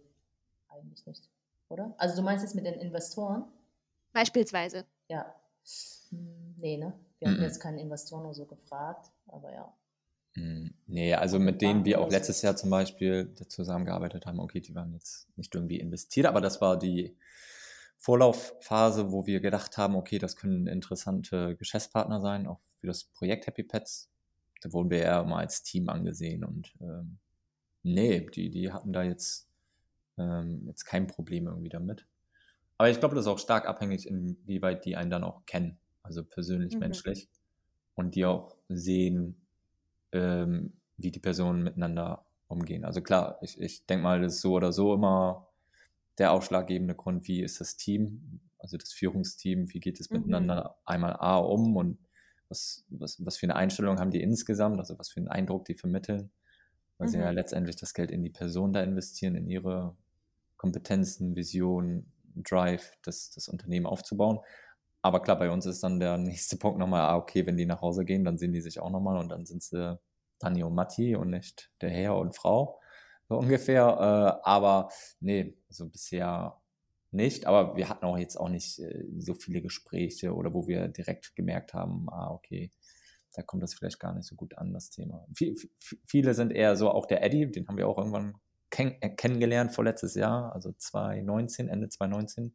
eigentlich 0.70 1.06
nicht. 1.06 1.30
Oder? 1.70 1.93
Also 1.98 2.15
du 2.15 2.22
meinst 2.22 2.43
jetzt 2.43 2.56
mit 2.56 2.65
den 2.65 2.76
Investoren? 2.76 3.46
Beispielsweise. 4.13 4.86
Ja. 5.10 5.36
Hm, 6.10 6.56
nee, 6.58 6.78
ne? 6.78 6.93
Wir 7.20 7.30
haben 7.30 7.41
jetzt 7.41 7.60
keinen 7.60 7.80
Investoren 7.80 8.26
oder 8.26 8.34
so 8.34 8.46
gefragt, 8.46 9.12
aber 9.28 9.54
ja. 9.54 9.74
Nee, 10.89 11.13
also 11.13 11.38
mit 11.38 11.62
denen 11.62 11.84
wir 11.84 12.00
auch 12.00 12.10
letztes 12.10 12.41
Jahr 12.41 12.56
zum 12.56 12.69
Beispiel 12.69 13.34
zusammengearbeitet 13.50 14.26
haben, 14.26 14.39
okay, 14.39 14.62
die 14.62 14.73
waren 14.73 14.93
jetzt 14.93 15.28
nicht 15.36 15.54
irgendwie 15.54 15.80
investiert, 15.80 16.26
aber 16.26 16.39
das 16.39 16.62
war 16.62 16.80
die 16.80 17.17
Vorlaufphase, 17.97 19.12
wo 19.12 19.26
wir 19.26 19.41
gedacht 19.41 19.78
haben, 19.78 19.95
okay, 19.95 20.17
das 20.17 20.38
können 20.38 20.65
interessante 20.67 21.58
Geschäftspartner 21.58 22.21
sein, 22.21 22.47
auch 22.47 22.62
für 22.80 22.88
das 22.88 23.04
Projekt 23.04 23.47
Happy 23.47 23.63
Pets. 23.63 24.10
Da 24.62 24.71
wurden 24.71 24.89
wir 24.89 25.00
eher 25.00 25.26
mal 25.26 25.39
als 25.39 25.62
Team 25.62 25.89
angesehen 25.89 26.45
und 26.45 26.73
ähm, 26.80 27.17
nee, 27.84 28.21
die, 28.34 28.50
die 28.50 28.71
hatten 28.71 28.93
da 28.93 29.04
jetzt, 29.04 29.50
ähm, 30.17 30.63
jetzt 30.67 30.86
kein 30.86 31.08
Problem 31.08 31.47
irgendwie 31.47 31.69
damit. 31.69 32.08
Aber 32.78 32.89
ich 32.89 33.00
glaube, 33.00 33.15
das 33.15 33.26
ist 33.26 33.30
auch 33.32 33.39
stark 33.39 33.67
abhängig, 33.67 34.08
inwieweit 34.08 34.86
die 34.86 34.95
einen 34.95 35.10
dann 35.10 35.26
auch 35.26 35.45
kennen, 35.45 35.80
also 36.02 36.23
persönlich, 36.23 36.76
mhm. 36.76 36.80
menschlich. 36.80 37.28
Und 37.95 38.15
die 38.15 38.26
auch 38.26 38.56
sehen, 38.69 39.46
ähm, 40.12 40.74
wie 40.98 41.12
die 41.12 41.20
Personen 41.20 41.63
miteinander 41.63 42.26
umgehen. 42.48 42.86
Also 42.86 43.02
klar, 43.02 43.38
ich, 43.41 43.60
ich 43.60 43.86
denke 43.86 44.04
mal, 44.04 44.22
das 44.22 44.36
ist 44.36 44.41
so 44.41 44.54
oder 44.54 44.72
so 44.72 44.93
immer 44.93 45.48
der 46.17 46.32
ausschlaggebende 46.32 46.96
Grund, 46.96 47.28
wie 47.28 47.41
ist 47.41 47.62
das 47.62 47.78
Team, 47.78 48.41
also 48.58 48.78
das 48.78 48.91
Führungsteam, 48.93 49.72
wie 49.74 49.80
geht 49.80 50.00
es 50.00 50.10
mhm. 50.10 50.17
miteinander 50.20 50.78
einmal 50.86 51.15
A 51.20 51.38
um 51.38 51.76
und 51.76 52.00
was, 52.50 52.86
was, 52.89 53.24
was 53.26 53.38
für 53.38 53.46
eine 53.46 53.56
Einstellung 53.56 54.00
haben 54.00 54.12
die 54.12 54.22
insgesamt, 54.22 54.80
also 54.80 54.98
was 54.98 55.10
für 55.10 55.20
einen 55.20 55.28
Eindruck 55.28 55.65
die 55.65 55.76
vermitteln, 55.76 56.32
weil 56.98 57.08
mhm. 57.08 57.12
sie 57.12 57.20
ja 57.20 57.30
mhm. 57.30 57.36
letztendlich 57.36 57.76
das 57.76 57.93
Geld 57.93 58.10
in 58.10 58.24
die 58.24 58.30
Person 58.30 58.74
da 58.74 58.82
investieren, 58.82 59.36
in 59.36 59.48
ihre 59.48 59.96
Kompetenzen, 60.56 61.36
Visionen, 61.36 62.12
Drive, 62.36 62.98
das, 63.04 63.32
das 63.32 63.48
Unternehmen 63.48 63.86
aufzubauen. 63.86 64.39
Aber 65.08 65.22
klar, 65.22 65.39
bei 65.39 65.50
uns 65.50 65.65
ist 65.65 65.82
dann 65.84 66.02
der 66.02 66.17
nächste 66.17 66.58
Punkt 66.58 66.80
nochmal, 66.80 67.02
ah, 67.02 67.15
okay, 67.15 67.46
wenn 67.46 67.56
die 67.56 67.65
nach 67.65 67.82
Hause 67.82 68.04
gehen, 68.04 68.26
dann 68.26 68.38
sehen 68.38 68.52
die 68.52 68.60
sich 68.60 68.82
auch 68.82 68.89
nochmal 68.89 69.17
und 69.17 69.30
dann 69.30 69.46
sind 69.46 69.63
sie 69.63 69.98
Dani 70.39 70.63
und 70.63 70.76
Matti 70.76 71.15
und 71.15 71.30
nicht 71.30 71.72
der 71.80 71.89
Herr 71.89 72.17
und 72.17 72.36
Frau, 72.36 72.82
so 73.30 73.38
ungefähr. 73.38 73.86
Äh, 74.43 74.48
aber 74.48 74.89
nee, 75.22 75.58
also 75.70 75.88
bisher 75.88 76.58
nicht. 77.12 77.46
Aber 77.46 77.78
wir 77.78 77.88
hatten 77.88 78.06
auch 78.06 78.17
jetzt 78.17 78.36
auch 78.36 78.50
nicht 78.50 78.80
äh, 78.80 79.06
so 79.17 79.34
viele 79.34 79.62
Gespräche 79.62 80.36
oder 80.36 80.54
wo 80.54 80.67
wir 80.67 80.89
direkt 80.89 81.38
gemerkt 81.38 81.74
haben, 81.74 82.10
ah, 82.10 82.30
okay, 82.32 82.72
da 83.34 83.43
kommt 83.43 83.63
das 83.63 83.76
vielleicht 83.76 84.02
gar 84.02 84.13
nicht 84.13 84.28
so 84.28 84.36
gut 84.36 84.58
an, 84.58 84.74
das 84.74 84.89
Thema. 84.89 85.26
viele 86.06 86.34
sind 86.34 86.52
eher 86.52 86.76
so, 86.76 86.89
auch 86.91 87.06
der 87.06 87.24
Eddie, 87.24 87.50
den 87.50 87.67
haben 87.70 87.78
wir 87.78 87.88
auch 87.88 87.98
irgendwann 87.98 88.34
kenn 88.72 88.98
äh, 89.00 89.10
kennengelernt 89.10 89.72
vorletztes 89.72 90.15
Jahr, 90.15 90.54
also 90.54 90.74
2019, 90.74 91.70
Ende 91.70 91.88
2019. 91.88 92.54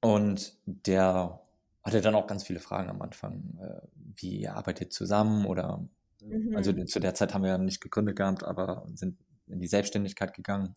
Und 0.00 0.56
der 0.64 1.40
hatte 1.82 2.00
dann 2.00 2.14
auch 2.14 2.26
ganz 2.26 2.44
viele 2.44 2.60
Fragen 2.60 2.88
am 2.88 3.02
Anfang. 3.02 3.58
Äh, 3.60 3.86
wie 4.16 4.40
ihr 4.40 4.54
arbeitet 4.54 4.92
zusammen 4.92 5.46
oder 5.46 5.86
mhm. 6.22 6.54
also 6.56 6.72
zu 6.84 7.00
der 7.00 7.14
Zeit 7.14 7.32
haben 7.32 7.42
wir 7.42 7.50
ja 7.50 7.58
nicht 7.58 7.80
gegründet 7.80 8.16
gehabt, 8.16 8.44
aber 8.44 8.86
sind 8.94 9.18
in 9.46 9.60
die 9.60 9.66
Selbstständigkeit 9.66 10.34
gegangen 10.34 10.74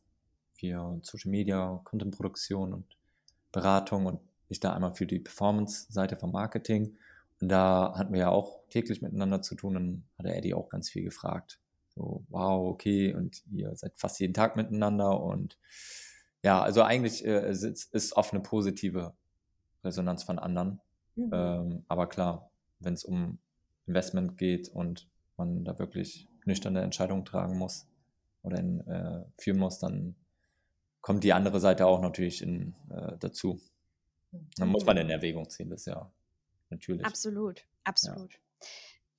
für 0.57 0.99
Social 1.03 1.31
Media, 1.31 1.81
Contentproduktion 1.83 2.73
und 2.73 2.85
Beratung 3.51 4.05
und 4.05 4.19
ich 4.49 4.59
da 4.59 4.73
einmal 4.73 4.93
für 4.93 5.05
die 5.05 5.19
Performance-Seite 5.19 6.15
vom 6.15 6.31
Marketing. 6.31 6.95
Und 7.41 7.49
da 7.49 7.93
hatten 7.97 8.13
wir 8.13 8.21
ja 8.21 8.29
auch 8.29 8.61
täglich 8.69 9.01
miteinander 9.01 9.41
zu 9.41 9.55
tun. 9.55 9.73
Dann 9.73 10.03
hat 10.17 10.25
der 10.25 10.37
Eddie 10.37 10.53
auch 10.53 10.69
ganz 10.69 10.89
viel 10.89 11.03
gefragt. 11.03 11.59
So, 11.95 12.23
wow, 12.29 12.69
okay, 12.69 13.13
und 13.13 13.43
ihr 13.51 13.75
seid 13.75 13.93
fast 13.97 14.19
jeden 14.19 14.33
Tag 14.33 14.55
miteinander 14.55 15.21
und 15.21 15.57
ja, 16.43 16.61
also 16.61 16.83
eigentlich 16.83 17.25
äh, 17.25 17.49
ist, 17.49 17.93
ist 17.93 18.15
oft 18.15 18.33
eine 18.33 18.43
positive 18.43 19.13
Resonanz 19.83 20.23
von 20.23 20.39
anderen. 20.39 20.81
Mhm. 21.15 21.31
Ähm, 21.33 21.85
aber 21.87 22.07
klar, 22.07 22.51
wenn 22.79 22.93
es 22.93 23.03
um 23.03 23.39
Investment 23.87 24.37
geht 24.37 24.69
und 24.69 25.07
man 25.37 25.63
da 25.65 25.79
wirklich 25.79 26.27
nüchterne 26.45 26.81
Entscheidungen 26.81 27.25
tragen 27.25 27.57
muss 27.57 27.87
oder 28.41 28.59
in, 28.59 28.81
äh, 28.87 29.23
führen 29.37 29.59
muss, 29.59 29.79
dann 29.79 30.15
kommt 31.01 31.23
die 31.23 31.33
andere 31.33 31.59
Seite 31.59 31.85
auch 31.85 32.01
natürlich 32.01 32.41
in, 32.41 32.75
äh, 32.89 33.17
dazu. 33.19 33.59
Dann 34.57 34.69
muss 34.69 34.85
man 34.85 34.97
in 34.97 35.09
Erwägung 35.09 35.49
ziehen, 35.49 35.69
das 35.69 35.81
ist 35.81 35.87
ja 35.87 36.11
natürlich. 36.69 37.05
Absolut, 37.05 37.65
absolut. 37.83 38.33
Ja. 38.33 38.39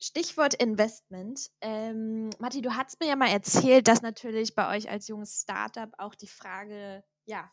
Stichwort 0.00 0.54
Investment. 0.54 1.50
Ähm, 1.60 2.30
Matti, 2.38 2.60
du 2.60 2.74
hast 2.74 3.00
mir 3.00 3.08
ja 3.08 3.16
mal 3.16 3.30
erzählt, 3.30 3.88
dass 3.88 4.02
natürlich 4.02 4.54
bei 4.54 4.76
euch 4.76 4.90
als 4.90 5.08
junges 5.08 5.40
Startup 5.40 5.90
auch 5.98 6.14
die 6.14 6.26
Frage, 6.26 7.04
ja, 7.24 7.50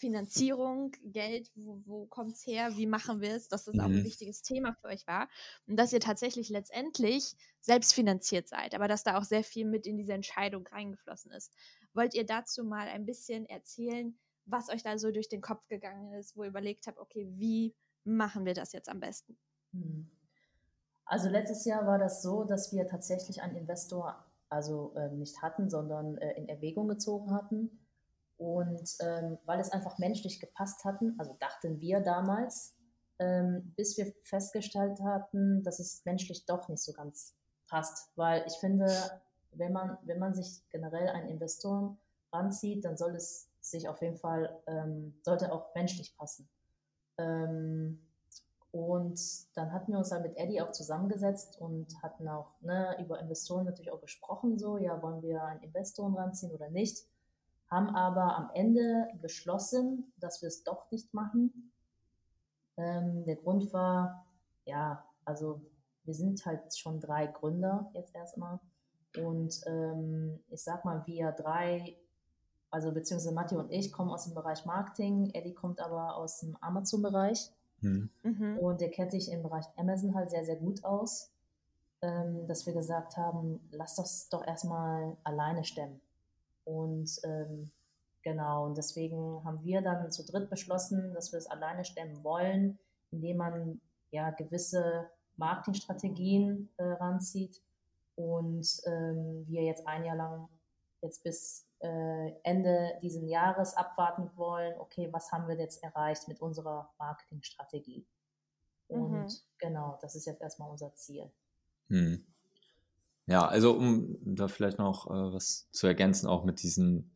Finanzierung, 0.00 0.92
Geld, 1.04 1.50
wo, 1.54 1.82
wo 1.84 2.06
kommt 2.06 2.34
es 2.34 2.46
her, 2.46 2.70
wie 2.76 2.86
machen 2.86 3.20
wir 3.20 3.34
es, 3.34 3.48
dass 3.48 3.66
das 3.66 3.74
mhm. 3.74 3.80
auch 3.80 3.84
ein 3.84 3.98
mhm. 3.98 4.04
wichtiges 4.04 4.40
Thema 4.42 4.72
für 4.72 4.88
euch 4.88 5.06
war 5.06 5.28
und 5.66 5.76
dass 5.76 5.92
ihr 5.92 6.00
tatsächlich 6.00 6.48
letztendlich 6.48 7.36
selbst 7.60 7.92
finanziert 7.92 8.48
seid, 8.48 8.74
aber 8.74 8.88
dass 8.88 9.04
da 9.04 9.18
auch 9.18 9.24
sehr 9.24 9.44
viel 9.44 9.66
mit 9.66 9.86
in 9.86 9.98
diese 9.98 10.14
Entscheidung 10.14 10.66
reingeflossen 10.66 11.30
ist. 11.32 11.52
Wollt 11.92 12.14
ihr 12.14 12.24
dazu 12.24 12.64
mal 12.64 12.88
ein 12.88 13.04
bisschen 13.04 13.44
erzählen, 13.44 14.18
was 14.46 14.70
euch 14.70 14.82
da 14.82 14.96
so 14.98 15.10
durch 15.12 15.28
den 15.28 15.42
Kopf 15.42 15.68
gegangen 15.68 16.14
ist, 16.14 16.34
wo 16.34 16.44
ihr 16.44 16.48
überlegt 16.48 16.86
habt, 16.86 16.98
okay, 16.98 17.28
wie 17.36 17.74
machen 18.04 18.46
wir 18.46 18.54
das 18.54 18.72
jetzt 18.72 18.88
am 18.88 19.00
besten? 19.00 19.36
Mhm. 19.72 20.10
Also 21.04 21.28
letztes 21.28 21.66
Jahr 21.66 21.86
war 21.86 21.98
das 21.98 22.22
so, 22.22 22.44
dass 22.44 22.72
wir 22.72 22.86
tatsächlich 22.86 23.42
einen 23.42 23.56
Investor 23.56 24.24
also 24.48 24.94
äh, 24.94 25.10
nicht 25.10 25.42
hatten, 25.42 25.68
sondern 25.68 26.16
äh, 26.18 26.32
in 26.38 26.48
Erwägung 26.48 26.88
gezogen 26.88 27.34
hatten 27.34 27.80
und 28.40 28.96
ähm, 29.00 29.36
weil 29.44 29.60
es 29.60 29.70
einfach 29.70 29.98
menschlich 29.98 30.40
gepasst 30.40 30.84
hatten, 30.86 31.14
also 31.18 31.36
dachten 31.40 31.78
wir 31.78 32.00
damals, 32.00 32.74
ähm, 33.18 33.74
bis 33.76 33.98
wir 33.98 34.14
festgestellt 34.22 34.98
hatten, 35.02 35.62
dass 35.62 35.78
es 35.78 36.02
menschlich 36.06 36.46
doch 36.46 36.66
nicht 36.70 36.82
so 36.82 36.94
ganz 36.94 37.36
passt. 37.68 38.10
Weil 38.16 38.42
ich 38.46 38.54
finde, 38.54 38.90
wenn 39.52 39.74
man, 39.74 39.98
wenn 40.04 40.18
man 40.18 40.32
sich 40.32 40.62
generell 40.70 41.08
einen 41.08 41.28
Investor 41.28 41.98
ranzieht, 42.32 42.86
dann 42.86 42.96
soll 42.96 43.14
es 43.14 43.50
sich 43.60 43.90
auf 43.90 44.00
jeden 44.00 44.16
Fall, 44.16 44.58
ähm, 44.66 45.20
sollte 45.22 45.52
auch 45.52 45.74
menschlich 45.74 46.16
passen. 46.16 46.48
Ähm, 47.18 48.00
und 48.72 49.20
dann 49.54 49.70
hatten 49.70 49.92
wir 49.92 49.98
uns 49.98 50.08
dann 50.08 50.22
mit 50.22 50.38
Eddie 50.38 50.62
auch 50.62 50.72
zusammengesetzt 50.72 51.60
und 51.60 52.02
hatten 52.02 52.26
auch 52.26 52.58
ne, 52.62 52.96
über 53.04 53.20
Investoren 53.20 53.66
natürlich 53.66 53.92
auch 53.92 54.00
gesprochen, 54.00 54.58
so, 54.58 54.78
ja, 54.78 55.02
wollen 55.02 55.20
wir 55.20 55.42
einen 55.42 55.62
Investoren 55.62 56.14
ranziehen 56.14 56.52
oder 56.52 56.70
nicht 56.70 57.04
haben 57.70 57.88
aber 57.94 58.36
am 58.36 58.50
Ende 58.54 59.08
beschlossen, 59.20 60.12
dass 60.18 60.42
wir 60.42 60.48
es 60.48 60.64
doch 60.64 60.90
nicht 60.90 61.14
machen. 61.14 61.72
Ähm, 62.76 63.24
der 63.24 63.36
Grund 63.36 63.72
war, 63.72 64.26
ja, 64.64 65.04
also 65.24 65.60
wir 66.04 66.14
sind 66.14 66.44
halt 66.44 66.76
schon 66.76 67.00
drei 67.00 67.26
Gründer 67.26 67.90
jetzt 67.94 68.14
erstmal. 68.14 68.58
Und 69.16 69.60
ähm, 69.66 70.40
ich 70.48 70.62
sag 70.62 70.84
mal, 70.84 71.06
wir 71.06 71.32
drei, 71.32 71.96
also 72.70 72.92
beziehungsweise 72.92 73.34
Matti 73.34 73.56
und 73.56 73.70
ich 73.70 73.92
kommen 73.92 74.10
aus 74.10 74.24
dem 74.24 74.34
Bereich 74.34 74.64
Marketing, 74.64 75.30
Eddie 75.34 75.54
kommt 75.54 75.80
aber 75.80 76.16
aus 76.16 76.40
dem 76.40 76.56
Amazon-Bereich. 76.60 77.52
Hm. 77.80 78.10
Mhm. 78.22 78.58
Und 78.58 78.80
der 78.80 78.90
kennt 78.90 79.10
sich 79.12 79.30
im 79.30 79.42
Bereich 79.42 79.64
Amazon 79.76 80.14
halt 80.14 80.30
sehr, 80.30 80.44
sehr 80.44 80.56
gut 80.56 80.84
aus. 80.84 81.32
Ähm, 82.02 82.46
dass 82.46 82.64
wir 82.64 82.72
gesagt 82.72 83.18
haben, 83.18 83.60
lass 83.72 83.96
das 83.96 84.28
doch 84.30 84.46
erstmal 84.46 85.18
alleine 85.22 85.64
stemmen. 85.64 86.00
Und 86.64 87.20
ähm, 87.24 87.70
genau, 88.22 88.66
und 88.66 88.76
deswegen 88.76 89.42
haben 89.44 89.62
wir 89.64 89.82
dann 89.82 90.10
zu 90.10 90.24
dritt 90.24 90.50
beschlossen, 90.50 91.12
dass 91.14 91.32
wir 91.32 91.38
es 91.38 91.46
alleine 91.46 91.84
stemmen 91.84 92.22
wollen, 92.22 92.78
indem 93.10 93.38
man 93.38 93.80
ja 94.10 94.30
gewisse 94.30 95.10
Marketingstrategien 95.36 96.68
äh, 96.76 96.84
ranzieht 96.84 97.62
und 98.16 98.82
ähm, 98.86 99.44
wir 99.46 99.62
jetzt 99.62 99.86
ein 99.86 100.04
Jahr 100.04 100.16
lang 100.16 100.48
jetzt 101.02 101.22
bis 101.24 101.66
äh, 101.80 102.32
Ende 102.42 102.98
dieses 103.02 103.22
Jahres 103.28 103.74
abwarten 103.74 104.30
wollen, 104.36 104.78
okay, 104.78 105.08
was 105.12 105.32
haben 105.32 105.48
wir 105.48 105.56
jetzt 105.56 105.82
erreicht 105.82 106.28
mit 106.28 106.40
unserer 106.40 106.92
Marketingstrategie? 106.98 108.06
Und 108.88 109.12
mhm. 109.12 109.28
genau, 109.58 109.98
das 110.02 110.14
ist 110.14 110.26
jetzt 110.26 110.42
erstmal 110.42 110.70
unser 110.70 110.94
Ziel. 110.94 111.30
Hm. 111.88 112.24
Ja, 113.30 113.46
also 113.46 113.74
um 113.74 114.16
da 114.24 114.48
vielleicht 114.48 114.78
noch 114.78 115.06
äh, 115.06 115.32
was 115.32 115.68
zu 115.70 115.86
ergänzen, 115.86 116.26
auch 116.26 116.44
mit 116.44 116.64
diesen, 116.64 117.12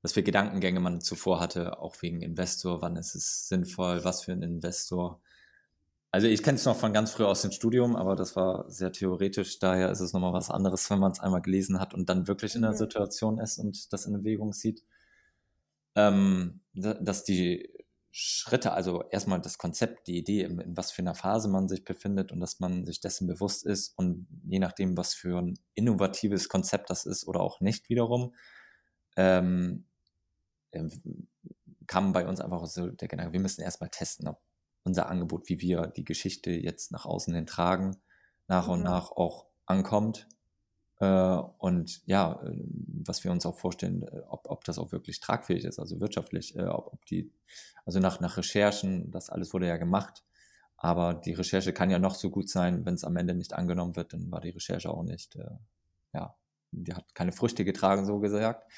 was 0.00 0.14
für 0.14 0.22
Gedankengänge 0.22 0.80
man 0.80 1.02
zuvor 1.02 1.40
hatte, 1.40 1.78
auch 1.78 2.00
wegen 2.00 2.22
Investor, 2.22 2.80
wann 2.80 2.96
ist 2.96 3.14
es 3.14 3.48
sinnvoll, 3.48 4.02
was 4.02 4.22
für 4.24 4.32
ein 4.32 4.40
Investor. 4.40 5.20
Also 6.10 6.26
ich 6.26 6.42
kenne 6.42 6.56
es 6.56 6.64
noch 6.64 6.76
von 6.76 6.94
ganz 6.94 7.10
früh 7.10 7.24
aus 7.24 7.42
dem 7.42 7.52
Studium, 7.52 7.96
aber 7.96 8.16
das 8.16 8.34
war 8.34 8.64
sehr 8.70 8.92
theoretisch, 8.92 9.58
daher 9.58 9.90
ist 9.90 10.00
es 10.00 10.14
nochmal 10.14 10.32
was 10.32 10.50
anderes, 10.50 10.88
wenn 10.88 11.00
man 11.00 11.12
es 11.12 11.20
einmal 11.20 11.42
gelesen 11.42 11.78
hat 11.78 11.92
und 11.92 12.08
dann 12.08 12.28
wirklich 12.28 12.54
in 12.54 12.62
der 12.62 12.70
mhm. 12.70 12.76
Situation 12.76 13.38
ist 13.38 13.58
und 13.58 13.92
das 13.92 14.06
in 14.06 14.14
Bewegung 14.14 14.54
sieht. 14.54 14.82
Ähm, 15.94 16.60
dass 16.72 17.24
die 17.24 17.68
Schritte, 18.20 18.72
also 18.72 19.04
erstmal 19.10 19.40
das 19.40 19.58
Konzept, 19.58 20.08
die 20.08 20.18
Idee, 20.18 20.42
in, 20.42 20.58
in, 20.58 20.76
was 20.76 20.90
für 20.90 21.02
einer 21.02 21.14
Phase 21.14 21.48
man 21.48 21.68
sich 21.68 21.84
befindet 21.84 22.32
und 22.32 22.40
dass 22.40 22.58
man 22.58 22.84
sich 22.84 22.98
dessen 23.00 23.28
bewusst 23.28 23.64
ist 23.64 23.96
und 23.96 24.26
je 24.44 24.58
nachdem, 24.58 24.96
was 24.96 25.14
für 25.14 25.40
ein 25.40 25.56
innovatives 25.74 26.48
Konzept 26.48 26.90
das 26.90 27.06
ist 27.06 27.28
oder 27.28 27.40
auch 27.40 27.60
nicht 27.60 27.88
wiederum, 27.88 28.34
ähm, 29.16 29.86
ähm 30.72 31.28
kam 31.86 32.12
bei 32.12 32.26
uns 32.26 32.40
einfach 32.40 32.66
so 32.66 32.90
der 32.90 33.08
Gedanke, 33.08 33.32
wir 33.32 33.40
müssen 33.40 33.62
erstmal 33.62 33.88
testen, 33.88 34.26
ob 34.26 34.40
unser 34.82 35.08
Angebot, 35.08 35.48
wie 35.48 35.60
wir 35.60 35.86
die 35.86 36.04
Geschichte 36.04 36.50
jetzt 36.50 36.90
nach 36.90 37.06
außen 37.06 37.32
hin 37.32 37.46
tragen, 37.46 37.96
nach 38.48 38.66
mhm. 38.66 38.72
und 38.72 38.82
nach 38.82 39.12
auch 39.12 39.46
ankommt. 39.64 40.28
Äh, 41.00 41.38
und 41.58 42.02
ja, 42.06 42.40
äh, 42.42 42.52
was 43.04 43.22
wir 43.24 43.30
uns 43.30 43.46
auch 43.46 43.56
vorstellen, 43.56 44.02
äh, 44.02 44.22
ob, 44.28 44.50
ob 44.50 44.64
das 44.64 44.78
auch 44.78 44.92
wirklich 44.92 45.20
tragfähig 45.20 45.64
ist, 45.64 45.78
also 45.78 46.00
wirtschaftlich, 46.00 46.58
ob, 46.58 46.92
ob 46.92 47.06
die, 47.06 47.30
also 47.84 48.00
nach, 48.00 48.20
nach 48.20 48.36
Recherchen, 48.36 49.10
das 49.10 49.30
alles 49.30 49.52
wurde 49.52 49.68
ja 49.68 49.76
gemacht, 49.76 50.24
aber 50.76 51.14
die 51.14 51.34
Recherche 51.34 51.72
kann 51.72 51.90
ja 51.90 51.98
noch 51.98 52.14
so 52.14 52.30
gut 52.30 52.48
sein, 52.48 52.84
wenn 52.84 52.94
es 52.94 53.04
am 53.04 53.16
Ende 53.16 53.34
nicht 53.34 53.54
angenommen 53.54 53.96
wird, 53.96 54.12
dann 54.12 54.30
war 54.30 54.40
die 54.40 54.50
Recherche 54.50 54.90
auch 54.90 55.04
nicht, 55.04 55.36
äh, 55.36 55.50
ja, 56.12 56.34
die 56.72 56.94
hat 56.94 57.14
keine 57.14 57.32
Früchte 57.32 57.64
getragen, 57.64 58.04
so 58.04 58.18
gesagt. 58.18 58.70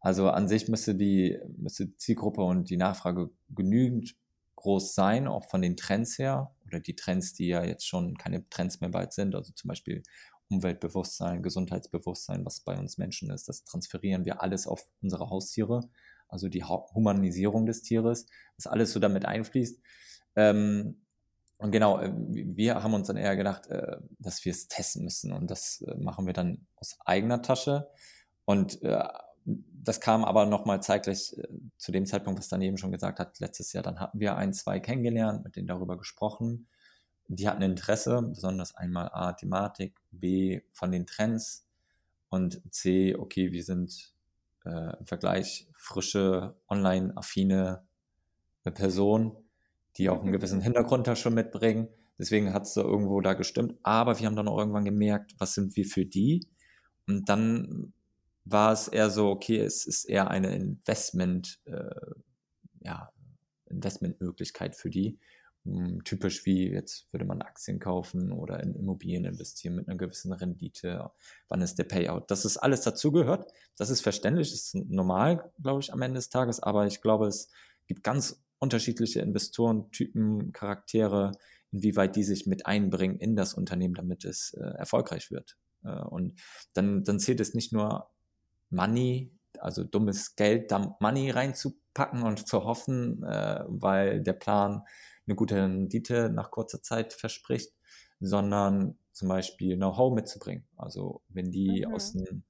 Also 0.00 0.30
an 0.30 0.48
sich 0.48 0.68
müsste 0.68 0.94
die, 0.94 1.38
müsste 1.56 1.86
die 1.86 1.96
Zielgruppe 1.96 2.42
und 2.42 2.70
die 2.70 2.76
Nachfrage 2.76 3.30
genügend 3.48 4.16
groß 4.56 4.94
sein, 4.94 5.28
auch 5.28 5.48
von 5.48 5.62
den 5.62 5.76
Trends 5.76 6.18
her, 6.18 6.54
oder 6.66 6.80
die 6.80 6.94
Trends, 6.94 7.32
die 7.32 7.48
ja 7.48 7.64
jetzt 7.64 7.86
schon 7.86 8.16
keine 8.16 8.48
Trends 8.50 8.80
mehr 8.80 8.90
bald 8.90 9.12
sind, 9.12 9.34
also 9.34 9.52
zum 9.52 9.68
Beispiel 9.68 10.02
Umweltbewusstsein, 10.50 11.42
Gesundheitsbewusstsein, 11.42 12.44
was 12.44 12.60
bei 12.60 12.78
uns 12.78 12.98
Menschen 12.98 13.30
ist, 13.30 13.48
das 13.48 13.64
transferieren 13.64 14.24
wir 14.24 14.42
alles 14.42 14.66
auf 14.66 14.86
unsere 15.02 15.30
Haustiere, 15.30 15.88
also 16.28 16.48
die 16.48 16.64
Humanisierung 16.64 17.66
des 17.66 17.82
Tieres, 17.82 18.26
was 18.56 18.66
alles 18.66 18.92
so 18.92 19.00
damit 19.00 19.24
einfließt. 19.24 19.80
Ähm, 20.36 20.96
und 21.58 21.72
genau, 21.72 21.98
äh, 22.00 22.12
wir 22.14 22.82
haben 22.82 22.94
uns 22.94 23.08
dann 23.08 23.16
eher 23.16 23.36
gedacht, 23.36 23.66
äh, 23.66 23.96
dass 24.18 24.44
wir 24.44 24.52
es 24.52 24.68
testen 24.68 25.04
müssen 25.04 25.32
und 25.32 25.50
das 25.50 25.82
äh, 25.82 25.96
machen 25.96 26.26
wir 26.26 26.32
dann 26.32 26.66
aus 26.76 26.96
eigener 27.04 27.42
Tasche. 27.42 27.88
Und 28.44 28.80
das 29.44 30.00
kam 30.00 30.24
aber 30.24 30.46
nochmal 30.46 30.82
zeitgleich 30.82 31.36
zu 31.76 31.92
dem 31.92 32.06
Zeitpunkt, 32.06 32.38
was 32.38 32.48
dann 32.48 32.62
eben 32.62 32.78
schon 32.78 32.92
gesagt 32.92 33.18
hat, 33.18 33.38
letztes 33.40 33.74
Jahr, 33.74 33.82
dann 33.82 34.00
hatten 34.00 34.20
wir 34.20 34.36
ein, 34.36 34.54
zwei 34.54 34.80
kennengelernt, 34.80 35.44
mit 35.44 35.56
denen 35.56 35.66
darüber 35.66 35.98
gesprochen. 35.98 36.66
Die 37.28 37.48
hatten 37.48 37.62
Interesse, 37.62 38.22
besonders 38.22 38.74
einmal 38.74 39.10
A, 39.12 39.32
Thematik, 39.32 39.94
B, 40.10 40.62
von 40.72 40.90
den 40.90 41.06
Trends 41.06 41.66
und 42.30 42.60
C, 42.72 43.14
okay, 43.16 43.52
wir 43.52 43.62
sind 43.62 44.12
äh, 44.64 44.96
im 44.98 45.06
Vergleich 45.06 45.68
frische, 45.72 46.56
online-affine 46.68 47.82
Personen 48.74 49.36
die 49.98 50.08
auch 50.08 50.22
einen 50.22 50.32
gewissen 50.32 50.60
Hintergrund 50.60 51.06
da 51.06 51.16
schon 51.16 51.34
mitbringen. 51.34 51.88
Deswegen 52.18 52.52
hat 52.52 52.64
es 52.64 52.74
da 52.74 52.82
irgendwo 52.82 53.20
da 53.20 53.34
gestimmt. 53.34 53.74
Aber 53.82 54.18
wir 54.18 54.26
haben 54.26 54.36
dann 54.36 54.48
auch 54.48 54.58
irgendwann 54.58 54.84
gemerkt, 54.84 55.34
was 55.38 55.54
sind 55.54 55.76
wir 55.76 55.84
für 55.84 56.06
die? 56.06 56.46
Und 57.06 57.28
dann 57.28 57.92
war 58.44 58.72
es 58.72 58.88
eher 58.88 59.10
so, 59.10 59.28
okay, 59.28 59.58
es 59.58 59.86
ist 59.86 60.04
eher 60.04 60.30
eine 60.30 60.54
Investment, 60.54 61.60
äh, 61.64 61.90
ja, 62.80 63.10
Investmentmöglichkeit 63.66 64.76
für 64.76 64.88
die. 64.88 65.18
Hm, 65.64 66.02
typisch 66.04 66.46
wie 66.46 66.70
jetzt 66.70 67.12
würde 67.12 67.24
man 67.24 67.42
Aktien 67.42 67.78
kaufen 67.78 68.32
oder 68.32 68.60
in 68.62 68.74
Immobilien 68.74 69.24
investieren 69.24 69.74
mit 69.74 69.88
einer 69.88 69.98
gewissen 69.98 70.32
Rendite. 70.32 71.10
Wann 71.48 71.60
ist 71.60 71.78
der 71.78 71.84
Payout? 71.84 72.24
Das 72.28 72.44
ist 72.44 72.56
alles 72.56 72.82
dazugehört. 72.82 73.50
Das 73.76 73.90
ist 73.90 74.00
verständlich, 74.00 74.50
das 74.50 74.74
ist 74.74 74.74
normal, 74.74 75.52
glaube 75.62 75.80
ich, 75.80 75.92
am 75.92 76.02
Ende 76.02 76.18
des 76.18 76.30
Tages. 76.30 76.60
Aber 76.60 76.86
ich 76.86 77.00
glaube, 77.00 77.26
es 77.26 77.50
gibt 77.86 78.02
ganz 78.02 78.42
unterschiedliche 78.58 79.20
Investorentypen, 79.20 80.52
Charaktere, 80.52 81.32
inwieweit 81.70 82.16
die 82.16 82.24
sich 82.24 82.46
mit 82.46 82.66
einbringen 82.66 83.18
in 83.18 83.36
das 83.36 83.54
Unternehmen, 83.54 83.94
damit 83.94 84.24
es 84.24 84.54
äh, 84.54 84.60
erfolgreich 84.60 85.30
wird. 85.30 85.56
Äh, 85.84 85.90
und 85.90 86.40
dann, 86.72 87.04
dann 87.04 87.20
zählt 87.20 87.40
es 87.40 87.54
nicht 87.54 87.72
nur 87.72 88.10
Money, 88.70 89.32
also 89.58 89.84
dummes 89.84 90.36
Geld, 90.36 90.70
da 90.70 90.96
Money 91.00 91.30
reinzupacken 91.30 92.22
und 92.22 92.46
zu 92.46 92.64
hoffen, 92.64 93.22
äh, 93.22 93.64
weil 93.66 94.22
der 94.22 94.34
Plan 94.34 94.82
eine 95.28 95.36
gute 95.36 95.56
Rendite 95.56 96.30
nach 96.30 96.50
kurzer 96.50 96.82
Zeit 96.82 97.12
verspricht, 97.12 97.72
sondern 98.20 98.98
zum 99.12 99.28
Beispiel 99.28 99.76
Know-how 99.76 100.14
mitzubringen. 100.14 100.66
Also 100.76 101.22
wenn 101.28 101.50
die 101.50 101.84
mhm. 101.86 101.94
aus 101.94 102.12
dem 102.12 102.42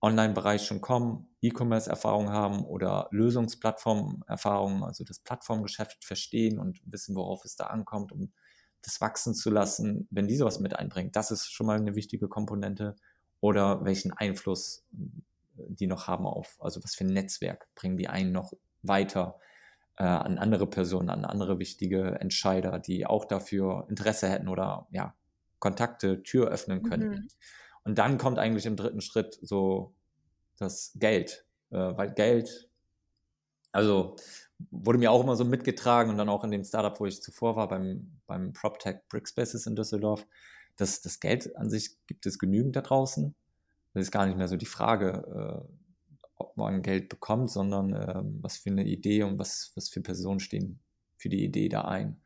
Online-Bereich 0.00 0.62
schon 0.64 0.80
kommen, 0.80 1.28
E-Commerce-Erfahrung 1.42 2.30
haben 2.30 2.64
oder 2.64 3.08
Lösungsplattform-Erfahrungen, 3.10 4.84
also 4.84 5.04
das 5.04 5.18
Plattformgeschäft 5.18 6.04
verstehen 6.04 6.58
und 6.58 6.80
wissen, 6.84 7.16
worauf 7.16 7.44
es 7.44 7.56
da 7.56 7.66
ankommt, 7.66 8.12
um 8.12 8.32
das 8.82 9.00
wachsen 9.00 9.34
zu 9.34 9.50
lassen, 9.50 10.06
wenn 10.10 10.28
die 10.28 10.36
sowas 10.36 10.60
mit 10.60 10.76
einbringen, 10.76 11.10
das 11.10 11.30
ist 11.30 11.50
schon 11.52 11.66
mal 11.66 11.78
eine 11.78 11.96
wichtige 11.96 12.28
Komponente. 12.28 12.96
Oder 13.40 13.84
welchen 13.84 14.12
Einfluss 14.12 14.84
die 15.54 15.86
noch 15.86 16.06
haben 16.06 16.26
auf, 16.26 16.56
also 16.60 16.82
was 16.82 16.94
für 16.94 17.04
ein 17.04 17.12
Netzwerk 17.12 17.68
bringen 17.74 17.96
die 17.96 18.08
einen 18.08 18.32
noch 18.32 18.52
weiter 18.82 19.38
äh, 19.98 20.04
an 20.04 20.38
andere 20.38 20.66
Personen, 20.66 21.10
an 21.10 21.24
andere 21.24 21.58
wichtige 21.58 22.20
Entscheider, 22.20 22.78
die 22.78 23.04
auch 23.04 23.24
dafür 23.24 23.86
Interesse 23.88 24.28
hätten 24.28 24.48
oder 24.48 24.86
ja, 24.90 25.14
Kontakte, 25.58 26.22
Tür 26.22 26.48
öffnen 26.48 26.82
können. 26.82 27.10
Mhm. 27.10 27.28
Und 27.84 27.98
dann 27.98 28.18
kommt 28.18 28.38
eigentlich 28.38 28.66
im 28.66 28.76
dritten 28.76 29.00
Schritt 29.00 29.38
so 29.42 29.94
das 30.56 30.92
Geld, 30.96 31.44
äh, 31.70 31.76
weil 31.76 32.12
Geld, 32.12 32.68
also 33.72 34.16
wurde 34.70 34.98
mir 34.98 35.10
auch 35.10 35.22
immer 35.22 35.36
so 35.36 35.44
mitgetragen 35.44 36.10
und 36.10 36.18
dann 36.18 36.28
auch 36.28 36.44
in 36.44 36.50
dem 36.50 36.64
Startup, 36.64 36.98
wo 37.00 37.06
ich 37.06 37.22
zuvor 37.22 37.56
war, 37.56 37.68
beim, 37.68 38.18
beim 38.26 38.52
PropTech 38.52 38.98
Brickspaces 39.08 39.66
in 39.66 39.76
Düsseldorf, 39.76 40.26
dass 40.76 41.00
das 41.00 41.20
Geld 41.20 41.56
an 41.56 41.70
sich 41.70 41.96
gibt 42.06 42.26
es 42.26 42.38
genügend 42.38 42.76
da 42.76 42.82
draußen. 42.82 43.34
Das 43.94 44.02
ist 44.02 44.10
gar 44.12 44.26
nicht 44.26 44.36
mehr 44.36 44.48
so 44.48 44.56
die 44.56 44.66
Frage, 44.66 45.66
äh, 45.66 45.77
man 46.64 46.82
Geld 46.82 47.08
bekommt, 47.08 47.50
sondern 47.50 47.92
äh, 47.92 48.22
was 48.42 48.58
für 48.58 48.70
eine 48.70 48.84
Idee 48.84 49.22
und 49.22 49.38
was, 49.38 49.72
was 49.74 49.88
für 49.88 50.00
Personen 50.00 50.40
stehen 50.40 50.80
für 51.16 51.28
die 51.28 51.44
Idee 51.44 51.68
da 51.68 51.82
ein. 51.82 52.20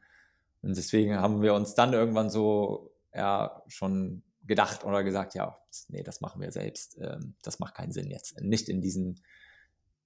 Und 0.62 0.76
deswegen 0.76 1.16
haben 1.16 1.42
wir 1.42 1.54
uns 1.54 1.74
dann 1.74 1.92
irgendwann 1.92 2.30
so 2.30 2.92
ja 3.14 3.62
schon 3.66 4.22
gedacht 4.44 4.84
oder 4.84 5.04
gesagt, 5.04 5.34
ja, 5.34 5.58
nee, 5.88 6.02
das 6.02 6.20
machen 6.20 6.40
wir 6.40 6.50
selbst. 6.50 6.98
Ähm, 7.00 7.34
das 7.42 7.58
macht 7.58 7.74
keinen 7.74 7.92
Sinn 7.92 8.10
jetzt. 8.10 8.40
Nicht 8.40 8.68
in 8.68 8.80
diesen, 8.80 9.20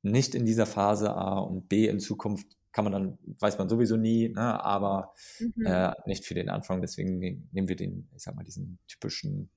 nicht 0.02 0.34
in 0.34 0.44
dieser 0.44 0.66
Phase 0.66 1.14
A 1.14 1.38
und 1.38 1.68
B 1.68 1.88
in 1.88 2.00
Zukunft 2.00 2.56
kann 2.72 2.84
man 2.84 2.92
dann, 2.92 3.18
weiß 3.40 3.56
man 3.56 3.70
sowieso 3.70 3.96
nie, 3.96 4.28
ne, 4.28 4.62
aber 4.62 5.14
mhm. 5.40 5.64
äh, 5.64 5.92
nicht 6.04 6.26
für 6.26 6.34
den 6.34 6.50
Anfang. 6.50 6.82
Deswegen 6.82 7.18
nehmen 7.18 7.68
wir 7.68 7.76
den, 7.76 8.08
ich 8.14 8.22
sag 8.22 8.36
mal, 8.36 8.44
diesen 8.44 8.78
typischen 8.86 9.48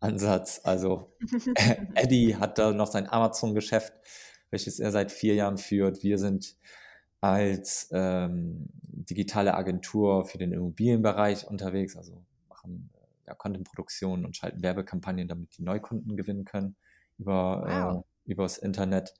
Bootstrapping-Ansatz. 0.00 0.60
Also 0.64 1.12
Eddie 1.94 2.36
hat 2.36 2.58
da 2.58 2.72
noch 2.72 2.86
sein 2.86 3.08
Amazon-Geschäft, 3.08 3.92
welches 4.50 4.80
er 4.80 4.90
seit 4.90 5.12
vier 5.12 5.34
Jahren 5.34 5.58
führt. 5.58 6.02
Wir 6.02 6.18
sind 6.18 6.56
als 7.20 7.88
ähm, 7.92 8.68
digitale 8.82 9.54
Agentur 9.54 10.24
für 10.24 10.38
den 10.38 10.52
Immobilienbereich 10.52 11.46
unterwegs, 11.46 11.96
also 11.96 12.24
machen 12.48 12.90
ja, 13.26 13.34
Content-Produktion 13.34 14.24
und 14.24 14.36
schalten 14.36 14.62
Werbekampagnen, 14.62 15.28
damit 15.28 15.56
die 15.58 15.62
Neukunden 15.62 16.16
gewinnen 16.16 16.44
können 16.44 16.76
über 17.18 17.64
wow. 17.66 18.04
äh, 18.26 18.30
übers 18.30 18.58
Internet. 18.58 19.14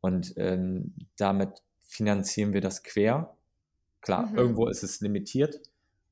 Und 0.00 0.34
ähm, 0.36 0.94
damit 1.16 1.62
finanzieren 1.80 2.52
wir 2.52 2.60
das 2.60 2.82
quer. 2.82 3.36
Klar, 4.00 4.26
mhm. 4.26 4.36
irgendwo 4.36 4.68
ist 4.68 4.82
es 4.82 5.00
limitiert, 5.00 5.60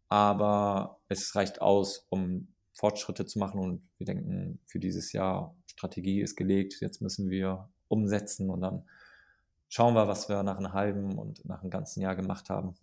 aber 0.09 1.01
es 1.09 1.35
reicht 1.35 1.61
aus, 1.61 2.07
um 2.11 2.54
Fortschritte 2.75 3.25
zu 3.25 3.39
machen. 3.39 3.61
Und 3.61 3.89
wir 3.99 4.07
denken, 4.07 4.61
für 4.67 4.79
dieses 4.79 5.13
Jahr 5.13 5.57
Strategie 5.67 6.21
ist 6.21 6.37
gelegt. 6.37 6.81
Jetzt 6.81 7.01
müssen 7.01 7.31
wir 7.31 7.69
umsetzen 7.89 8.51
und 8.51 8.61
dann 8.61 8.85
schauen 9.69 9.95
wir, 9.95 10.09
was 10.09 10.29
wir 10.29 10.43
nach 10.43 10.59
einem 10.59 10.73
halben 10.73 11.19
und 11.19 11.45
nach 11.45 11.63
einem 11.63 11.71
ganzen 11.71 12.01
Jahr 12.01 12.17
gemacht 12.17 12.51
haben. 12.51 12.75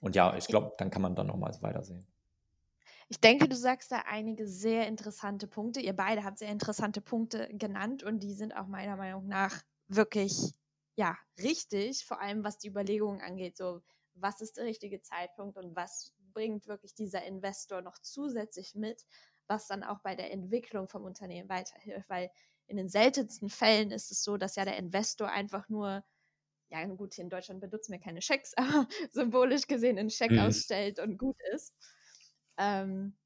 Und 0.00 0.16
ja, 0.16 0.36
ich 0.36 0.46
glaube, 0.46 0.74
dann 0.78 0.90
kann 0.90 1.02
man 1.02 1.14
dann 1.14 1.28
nochmals 1.28 1.62
weitersehen. 1.62 2.06
Ich 3.08 3.20
denke, 3.20 3.48
du 3.48 3.56
sagst 3.56 3.92
da 3.92 4.02
einige 4.06 4.46
sehr 4.46 4.88
interessante 4.88 5.46
Punkte. 5.46 5.80
Ihr 5.80 5.94
beide 5.94 6.24
habt 6.24 6.38
sehr 6.38 6.50
interessante 6.50 7.00
Punkte 7.00 7.48
genannt 7.52 8.02
und 8.02 8.22
die 8.22 8.32
sind 8.32 8.56
auch 8.56 8.66
meiner 8.66 8.96
Meinung 8.96 9.28
nach 9.28 9.62
wirklich, 9.88 10.54
ja, 10.96 11.16
richtig, 11.38 12.04
vor 12.04 12.20
allem 12.20 12.44
was 12.44 12.58
die 12.58 12.68
Überlegungen 12.68 13.20
angeht. 13.20 13.56
So, 13.56 13.82
was 14.14 14.40
ist 14.40 14.56
der 14.56 14.64
richtige 14.64 15.02
Zeitpunkt 15.02 15.56
und 15.58 15.76
was 15.76 16.12
bringt 16.34 16.66
wirklich 16.66 16.94
dieser 16.94 17.24
Investor 17.24 17.80
noch 17.80 17.98
zusätzlich 17.98 18.74
mit, 18.74 19.06
was 19.46 19.66
dann 19.66 19.82
auch 19.82 20.00
bei 20.00 20.14
der 20.14 20.32
Entwicklung 20.32 20.88
vom 20.88 21.04
Unternehmen 21.04 21.48
weiterhilft. 21.48 22.08
Weil 22.10 22.30
in 22.66 22.76
den 22.76 22.88
seltensten 22.88 23.48
Fällen 23.48 23.90
ist 23.90 24.10
es 24.10 24.22
so, 24.22 24.36
dass 24.36 24.56
ja 24.56 24.64
der 24.64 24.76
Investor 24.76 25.28
einfach 25.30 25.68
nur 25.68 26.04
ja 26.70 26.84
gut, 26.86 27.14
hier 27.14 27.24
in 27.24 27.30
Deutschland 27.30 27.60
benutzen 27.60 27.92
wir 27.92 28.00
keine 28.00 28.22
Schecks, 28.22 28.52
aber 28.56 28.88
symbolisch 29.10 29.66
gesehen 29.66 29.98
einen 29.98 30.10
Scheck 30.10 30.32
mhm. 30.32 30.40
ausstellt 30.40 30.98
und 30.98 31.18
gut 31.18 31.36
ist. 31.52 31.72
Ähm, 32.56 33.16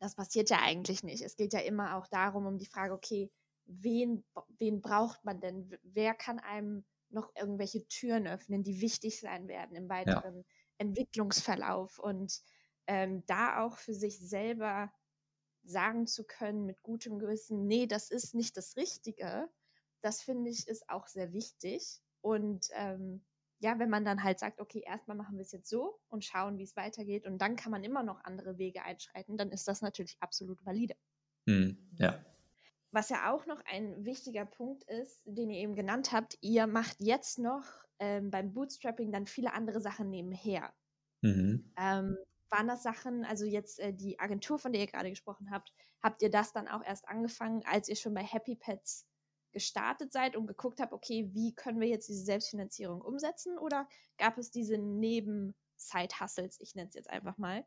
das 0.00 0.14
passiert 0.14 0.50
ja 0.50 0.60
eigentlich 0.62 1.02
nicht. 1.02 1.22
Es 1.22 1.36
geht 1.36 1.52
ja 1.52 1.60
immer 1.60 1.96
auch 1.96 2.06
darum, 2.06 2.46
um 2.46 2.58
die 2.58 2.66
Frage, 2.66 2.94
okay, 2.94 3.30
wen, 3.66 4.24
wen 4.58 4.80
braucht 4.80 5.24
man 5.24 5.40
denn? 5.40 5.76
Wer 5.82 6.14
kann 6.14 6.38
einem 6.38 6.84
noch 7.10 7.34
irgendwelche 7.36 7.86
Türen 7.88 8.26
öffnen, 8.26 8.62
die 8.62 8.80
wichtig 8.80 9.20
sein 9.20 9.48
werden 9.48 9.76
im 9.76 9.88
weiteren 9.88 10.36
ja. 10.36 10.44
Entwicklungsverlauf 10.78 11.98
und 11.98 12.42
ähm, 12.86 13.24
da 13.26 13.62
auch 13.62 13.76
für 13.76 13.94
sich 13.94 14.18
selber 14.18 14.92
sagen 15.64 16.06
zu 16.06 16.24
können 16.24 16.64
mit 16.64 16.82
gutem 16.82 17.18
Gewissen, 17.18 17.66
nee, 17.66 17.86
das 17.86 18.10
ist 18.10 18.34
nicht 18.34 18.56
das 18.56 18.76
Richtige, 18.76 19.48
das 20.00 20.22
finde 20.22 20.50
ich 20.50 20.66
ist 20.66 20.88
auch 20.88 21.06
sehr 21.06 21.32
wichtig 21.32 22.00
und 22.20 22.68
ähm, 22.72 23.24
ja, 23.60 23.78
wenn 23.78 23.90
man 23.90 24.04
dann 24.04 24.22
halt 24.22 24.38
sagt, 24.38 24.60
okay, 24.60 24.82
erstmal 24.86 25.16
machen 25.16 25.36
wir 25.36 25.42
es 25.42 25.52
jetzt 25.52 25.68
so 25.68 25.98
und 26.08 26.24
schauen, 26.24 26.58
wie 26.58 26.62
es 26.62 26.76
weitergeht 26.76 27.26
und 27.26 27.38
dann 27.38 27.56
kann 27.56 27.72
man 27.72 27.82
immer 27.82 28.02
noch 28.02 28.22
andere 28.24 28.56
Wege 28.56 28.82
einschreiten, 28.82 29.36
dann 29.36 29.50
ist 29.50 29.66
das 29.66 29.82
natürlich 29.82 30.16
absolut 30.20 30.64
valide. 30.64 30.94
Mhm. 31.46 31.76
Ja. 31.98 32.24
Was 32.90 33.10
ja 33.10 33.32
auch 33.32 33.46
noch 33.46 33.62
ein 33.66 34.04
wichtiger 34.04 34.46
Punkt 34.46 34.84
ist, 34.84 35.20
den 35.24 35.50
ihr 35.50 35.58
eben 35.58 35.74
genannt 35.74 36.12
habt, 36.12 36.38
ihr 36.40 36.66
macht 36.66 37.00
jetzt 37.00 37.38
noch 37.38 37.64
ähm, 37.98 38.30
beim 38.30 38.52
Bootstrapping 38.52 39.12
dann 39.12 39.26
viele 39.26 39.52
andere 39.52 39.80
Sachen 39.80 40.10
nebenher. 40.10 40.72
Mhm. 41.22 41.72
Ähm, 41.76 42.16
waren 42.50 42.68
das 42.68 42.82
Sachen, 42.82 43.24
also 43.24 43.44
jetzt 43.44 43.78
äh, 43.78 43.92
die 43.92 44.18
Agentur, 44.18 44.58
von 44.58 44.72
der 44.72 44.82
ihr 44.82 44.86
gerade 44.86 45.10
gesprochen 45.10 45.50
habt, 45.50 45.72
habt 46.02 46.22
ihr 46.22 46.30
das 46.30 46.52
dann 46.52 46.68
auch 46.68 46.82
erst 46.82 47.08
angefangen, 47.08 47.62
als 47.66 47.88
ihr 47.88 47.96
schon 47.96 48.14
bei 48.14 48.22
Happy 48.22 48.56
Pets 48.56 49.06
gestartet 49.52 50.12
seid 50.12 50.36
und 50.36 50.46
geguckt 50.46 50.80
habt, 50.80 50.92
okay, 50.92 51.30
wie 51.32 51.54
können 51.54 51.80
wir 51.80 51.88
jetzt 51.88 52.08
diese 52.08 52.24
Selbstfinanzierung 52.24 53.00
umsetzen? 53.00 53.58
Oder 53.58 53.88
gab 54.18 54.38
es 54.38 54.50
diese 54.50 54.78
Neben-Side-Hustles, 54.78 56.60
ich 56.60 56.74
nenne 56.74 56.88
es 56.88 56.94
jetzt 56.94 57.10
einfach 57.10 57.38
mal, 57.38 57.66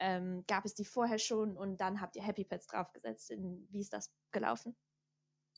ähm, 0.00 0.44
gab 0.46 0.64
es 0.64 0.74
die 0.74 0.84
vorher 0.84 1.18
schon 1.18 1.56
und 1.56 1.80
dann 1.80 2.00
habt 2.00 2.16
ihr 2.16 2.22
Happy 2.22 2.44
Pets 2.44 2.68
draufgesetzt? 2.68 3.30
In, 3.30 3.66
wie 3.70 3.80
ist 3.80 3.92
das 3.92 4.12
gelaufen? 4.30 4.76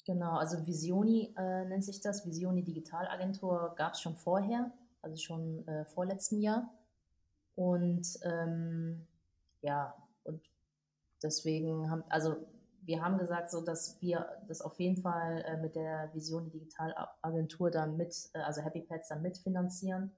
Genau, 0.05 0.36
also 0.36 0.66
Visioni 0.66 1.34
äh, 1.36 1.64
nennt 1.64 1.84
sich 1.84 2.01
das. 2.01 2.26
Visioni 2.26 2.62
Digitalagentur 2.62 3.74
gab 3.76 3.94
es 3.94 4.01
schon 4.01 4.16
vorher, 4.16 4.72
also 5.03 5.16
schon 5.16 5.66
äh, 5.68 5.84
vorletzten 5.84 6.40
Jahr. 6.40 6.70
Und 7.55 8.18
ähm, 8.22 9.07
ja, 9.61 9.94
und 10.24 10.40
deswegen 11.22 11.90
haben, 11.90 12.05
also 12.09 12.36
wir 12.82 13.03
haben 13.03 13.18
gesagt, 13.18 13.51
so 13.51 13.61
dass 13.61 14.01
wir 14.01 14.26
das 14.48 14.62
auf 14.62 14.80
jeden 14.80 15.01
Fall 15.01 15.42
äh, 15.46 15.57
mit 15.59 15.76
der 15.76 16.11
Vision 16.14 16.51
Digitalagentur 16.51 17.70
dann 17.70 17.96
mit, 17.96 18.30
äh, 18.32 18.38
also 18.38 18.62
Happy 18.62 18.80
Pets 18.80 19.09
dann 19.09 19.22
mitfinanzieren. 19.22 20.12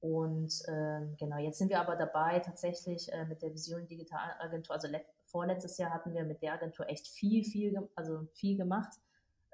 Und 0.00 0.64
ähm, 0.66 1.14
genau, 1.16 1.38
jetzt 1.38 1.58
sind 1.58 1.70
wir 1.70 1.80
aber 1.80 1.94
dabei, 1.94 2.40
tatsächlich 2.40 3.12
äh, 3.12 3.24
mit 3.24 3.40
der 3.40 3.52
Vision 3.54 3.86
Digitalagentur, 3.86 4.74
also 4.74 4.88
vorletztes 5.26 5.78
Jahr 5.78 5.90
hatten 5.90 6.12
wir 6.12 6.24
mit 6.24 6.42
der 6.42 6.54
Agentur 6.54 6.88
echt 6.88 7.06
viel, 7.06 7.44
viel, 7.44 7.88
also 7.94 8.26
viel 8.32 8.56
gemacht. 8.56 8.92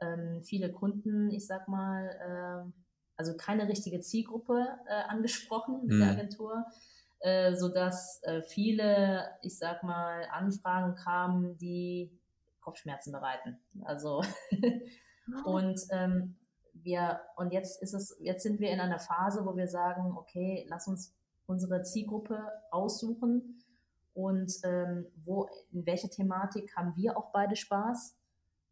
Ähm, 0.00 0.42
viele 0.42 0.72
Kunden, 0.72 1.30
ich 1.30 1.46
sag 1.46 1.68
mal, 1.68 2.66
äh, 2.66 2.72
also 3.16 3.36
keine 3.36 3.68
richtige 3.68 4.00
Zielgruppe 4.00 4.66
äh, 4.86 5.02
angesprochen 5.08 5.82
mit 5.82 5.96
mhm. 5.96 6.00
der 6.00 6.10
Agentur, 6.10 6.64
äh, 7.20 7.54
sodass 7.54 8.22
äh, 8.22 8.42
viele, 8.42 9.28
ich 9.42 9.58
sag 9.58 9.82
mal, 9.82 10.26
Anfragen 10.30 10.94
kamen, 10.94 11.58
die 11.58 12.10
Kopfschmerzen 12.60 13.12
bereiten. 13.12 13.58
Also 13.84 14.22
und 15.44 15.80
ähm, 15.90 16.36
wir, 16.74 17.20
und 17.36 17.52
jetzt 17.52 17.82
ist 17.82 17.94
es, 17.94 18.16
jetzt 18.20 18.42
sind 18.42 18.60
wir 18.60 18.70
in 18.70 18.80
einer 18.80 19.00
Phase, 19.00 19.44
wo 19.44 19.56
wir 19.56 19.68
sagen, 19.68 20.16
okay, 20.16 20.64
lass 20.68 20.86
uns 20.86 21.14
unsere 21.46 21.82
Zielgruppe 21.82 22.40
aussuchen 22.70 23.64
und 24.14 24.52
ähm, 24.64 25.06
wo, 25.24 25.48
in 25.72 25.86
welcher 25.86 26.10
Thematik 26.10 26.76
haben 26.76 26.94
wir 26.96 27.16
auch 27.16 27.32
beide 27.32 27.56
Spaß 27.56 28.17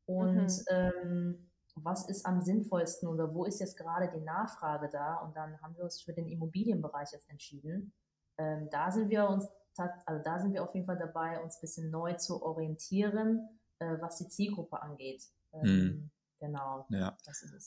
und 0.06 0.46
mhm. 0.46 0.64
ähm, 0.70 1.50
was 1.76 2.08
ist 2.08 2.24
am 2.24 2.40
sinnvollsten 2.40 3.08
oder 3.08 3.34
wo 3.34 3.44
ist 3.44 3.60
jetzt 3.60 3.76
gerade 3.76 4.10
die 4.16 4.24
Nachfrage 4.24 4.88
da 4.90 5.16
und 5.16 5.36
dann 5.36 5.60
haben 5.60 5.76
wir 5.76 5.84
uns 5.84 6.00
für 6.00 6.14
den 6.14 6.26
Immobilienbereich 6.26 7.12
jetzt 7.12 7.28
entschieden. 7.28 7.92
Ähm, 8.38 8.68
da 8.70 8.90
sind 8.90 9.10
wir 9.10 9.28
uns, 9.28 9.46
also 9.76 10.22
da 10.22 10.38
sind 10.38 10.52
wir 10.52 10.62
auf 10.62 10.74
jeden 10.74 10.86
Fall 10.86 10.98
dabei, 10.98 11.40
uns 11.42 11.56
ein 11.56 11.60
bisschen 11.60 11.90
neu 11.90 12.14
zu 12.14 12.42
orientieren, 12.42 13.46
äh, 13.78 13.96
was 14.00 14.16
die 14.18 14.28
Zielgruppe 14.28 14.80
angeht. 14.80 15.22
Ähm, 15.52 15.62
mhm. 15.62 16.10
Genau. 16.40 16.86
Ja. 16.90 17.16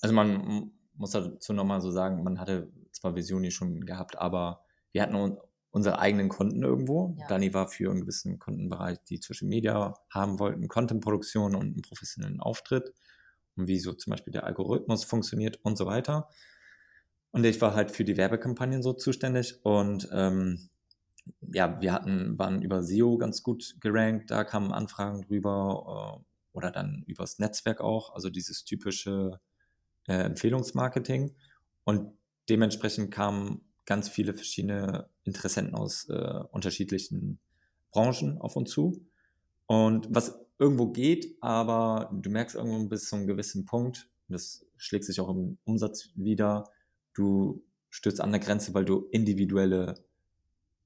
Also 0.02 0.14
man 0.14 0.72
muss 0.94 1.12
dazu 1.12 1.54
nochmal 1.54 1.82
so 1.82 1.92
sagen, 1.92 2.24
man 2.24 2.40
hatte 2.40 2.72
zwar 2.92 3.16
Visioni 3.16 3.52
schon 3.52 3.86
gehabt, 3.86 4.18
aber 4.18 4.64
wir 4.92 5.02
hatten 5.02 5.38
unsere 5.72 6.00
eigenen 6.00 6.30
Kunden 6.30 6.64
irgendwo. 6.64 7.16
Ja. 7.20 7.28
Dani 7.28 7.54
war 7.54 7.68
für 7.68 7.92
einen 7.92 8.02
gewissen 8.02 8.40
Kundenbereich, 8.40 8.98
die 9.06 9.18
Social 9.18 9.48
Media 9.48 9.94
haben 10.10 10.40
wollten, 10.40 10.68
Content-Produktion 10.68 11.56
und 11.56 11.68
einen 11.68 11.82
professionellen 11.82 12.40
Auftritt 12.40 12.94
und 13.56 13.68
wie 13.68 13.80
so 13.80 13.94
zum 13.94 14.12
Beispiel 14.12 14.34
der 14.34 14.46
Algorithmus 14.46 15.04
funktioniert 15.04 15.60
und 15.64 15.78
so 15.78 15.86
weiter. 15.86 16.28
Und 17.32 17.46
ich 17.46 17.62
war 17.62 17.76
halt 17.76 17.92
für 17.92 18.04
die 18.04 18.18
Werbekampagnen 18.18 18.82
so 18.82 18.94
zuständig 18.94 19.60
und 19.64 20.10
ähm, 20.12 20.70
ja, 21.42 21.80
wir 21.80 21.94
hatten, 21.94 22.40
waren 22.40 22.62
über 22.62 22.82
SEO 22.82 23.18
ganz 23.18 23.44
gut 23.44 23.76
gerankt, 23.80 24.32
da 24.32 24.44
kamen 24.44 24.72
Anfragen 24.72 25.22
drüber 25.22 26.24
äh, 26.24 26.26
oder 26.54 26.72
dann 26.72 27.04
übers 27.06 27.38
Netzwerk 27.38 27.82
auch, 27.82 28.16
also 28.16 28.30
dieses 28.30 28.66
typische 28.66 29.40
äh, 30.08 30.24
Empfehlungsmarketing. 30.24 31.36
Und 31.84 32.18
dementsprechend 32.50 33.12
kamen 33.12 33.62
ganz 33.90 34.08
viele 34.08 34.36
verschiedene 34.36 35.10
Interessenten 35.24 35.74
aus 35.74 36.08
äh, 36.10 36.44
unterschiedlichen 36.52 37.40
Branchen 37.92 38.38
auf 38.38 38.56
uns 38.56 38.70
zu. 38.70 39.04
Und 39.66 40.08
was 40.12 40.40
irgendwo 40.60 40.92
geht, 40.92 41.36
aber 41.42 42.12
du 42.14 42.30
merkst 42.30 42.56
irgendwo 42.56 42.88
bis 42.88 43.10
zu 43.10 43.16
einem 43.16 43.26
gewissen 43.26 43.66
Punkt, 43.66 44.08
das 44.28 44.64
schlägt 44.78 45.06
sich 45.06 45.20
auch 45.20 45.30
im 45.30 45.58
Umsatz 45.64 46.10
wieder, 46.14 46.70
du 47.16 47.64
stößt 47.90 48.22
an 48.22 48.32
der 48.32 48.40
Grenze, 48.40 48.76
weil 48.76 48.86
du 48.86 49.08
individuelle 49.10 49.96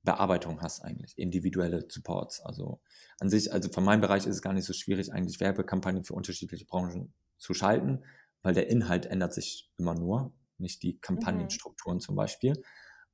Bearbeitung 0.04 0.62
hast 0.62 0.82
eigentlich, 0.82 1.18
individuelle 1.18 1.86
Supports. 1.90 2.40
Also 2.40 2.80
an 3.20 3.30
sich, 3.30 3.52
also 3.52 3.70
von 3.70 3.84
meinem 3.84 4.00
Bereich 4.00 4.26
ist 4.26 4.36
es 4.36 4.42
gar 4.42 4.54
nicht 4.54 4.66
so 4.66 4.72
schwierig, 4.72 5.12
eigentlich 5.12 5.42
Werbekampagnen 5.42 6.06
für 6.06 6.14
unterschiedliche 6.14 6.66
Branchen 6.66 7.14
zu 7.38 7.54
schalten, 7.54 8.06
weil 8.44 8.54
der 8.54 8.70
Inhalt 8.70 9.06
ändert 9.08 9.34
sich 9.34 9.70
immer 9.78 9.94
nur, 9.94 10.32
nicht 10.58 10.84
die 10.84 10.98
Kampagnenstrukturen 11.00 11.98
mhm. 11.98 12.02
zum 12.02 12.16
Beispiel. 12.16 12.64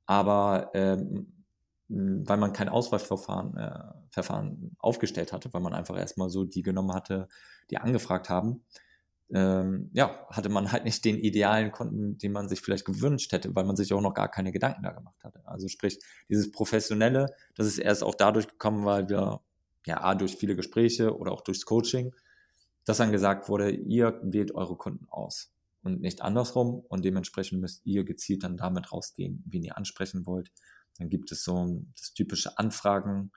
Aber 0.06 0.70
ähm, 0.74 1.44
weil 1.88 2.36
man 2.36 2.52
kein 2.52 2.68
Auswahlverfahren 2.68 3.56
äh, 3.56 4.00
Verfahren 4.10 4.76
aufgestellt 4.78 5.32
hatte, 5.32 5.52
weil 5.52 5.60
man 5.60 5.74
einfach 5.74 5.96
erstmal 5.96 6.30
so 6.30 6.44
die 6.44 6.62
genommen 6.62 6.92
hatte, 6.92 7.28
die 7.70 7.78
angefragt 7.78 8.28
haben, 8.28 8.64
ähm, 9.32 9.90
ja, 9.92 10.26
hatte 10.28 10.48
man 10.48 10.72
halt 10.72 10.84
nicht 10.84 11.04
den 11.04 11.18
idealen 11.18 11.70
Kunden, 11.70 12.18
den 12.18 12.32
man 12.32 12.48
sich 12.48 12.60
vielleicht 12.60 12.84
gewünscht 12.84 13.32
hätte, 13.32 13.54
weil 13.54 13.64
man 13.64 13.76
sich 13.76 13.92
auch 13.92 14.00
noch 14.00 14.14
gar 14.14 14.28
keine 14.28 14.50
Gedanken 14.52 14.82
da 14.82 14.90
gemacht 14.90 15.22
hatte. 15.22 15.40
Also 15.46 15.68
sprich, 15.68 15.98
dieses 16.28 16.50
Professionelle, 16.50 17.26
das 17.54 17.66
ist 17.66 17.78
erst 17.78 18.02
auch 18.02 18.14
dadurch 18.14 18.48
gekommen, 18.48 18.84
weil 18.84 19.08
wir, 19.08 19.40
ja, 19.86 20.00
A, 20.00 20.14
durch 20.14 20.36
viele 20.36 20.56
Gespräche 20.56 21.16
oder 21.16 21.32
auch 21.32 21.42
durchs 21.42 21.64
Coaching, 21.64 22.14
dass 22.84 22.98
dann 22.98 23.12
gesagt 23.12 23.48
wurde, 23.48 23.70
ihr 23.70 24.20
wählt 24.22 24.54
eure 24.54 24.76
Kunden 24.76 25.06
aus 25.10 25.52
und 25.82 26.00
nicht 26.00 26.22
andersrum 26.22 26.80
und 26.88 27.04
dementsprechend 27.04 27.60
müsst 27.60 27.86
ihr 27.86 28.04
gezielt 28.04 28.42
dann 28.42 28.56
damit 28.56 28.92
rausgehen, 28.92 29.42
wen 29.46 29.62
ihr 29.62 29.76
ansprechen 29.76 30.26
wollt. 30.26 30.50
Dann 30.98 31.08
gibt 31.08 31.32
es 31.32 31.44
so 31.44 31.82
das 31.96 32.12
typische 32.12 32.58
Anfragen, 32.58 33.32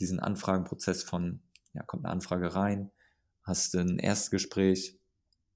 diesen 0.00 0.20
Anfragenprozess 0.20 1.02
von, 1.02 1.40
ja, 1.72 1.82
kommt 1.82 2.04
eine 2.04 2.12
Anfrage 2.12 2.54
rein, 2.54 2.90
hast 3.42 3.74
ein 3.76 3.98
Erstgespräch, 3.98 4.98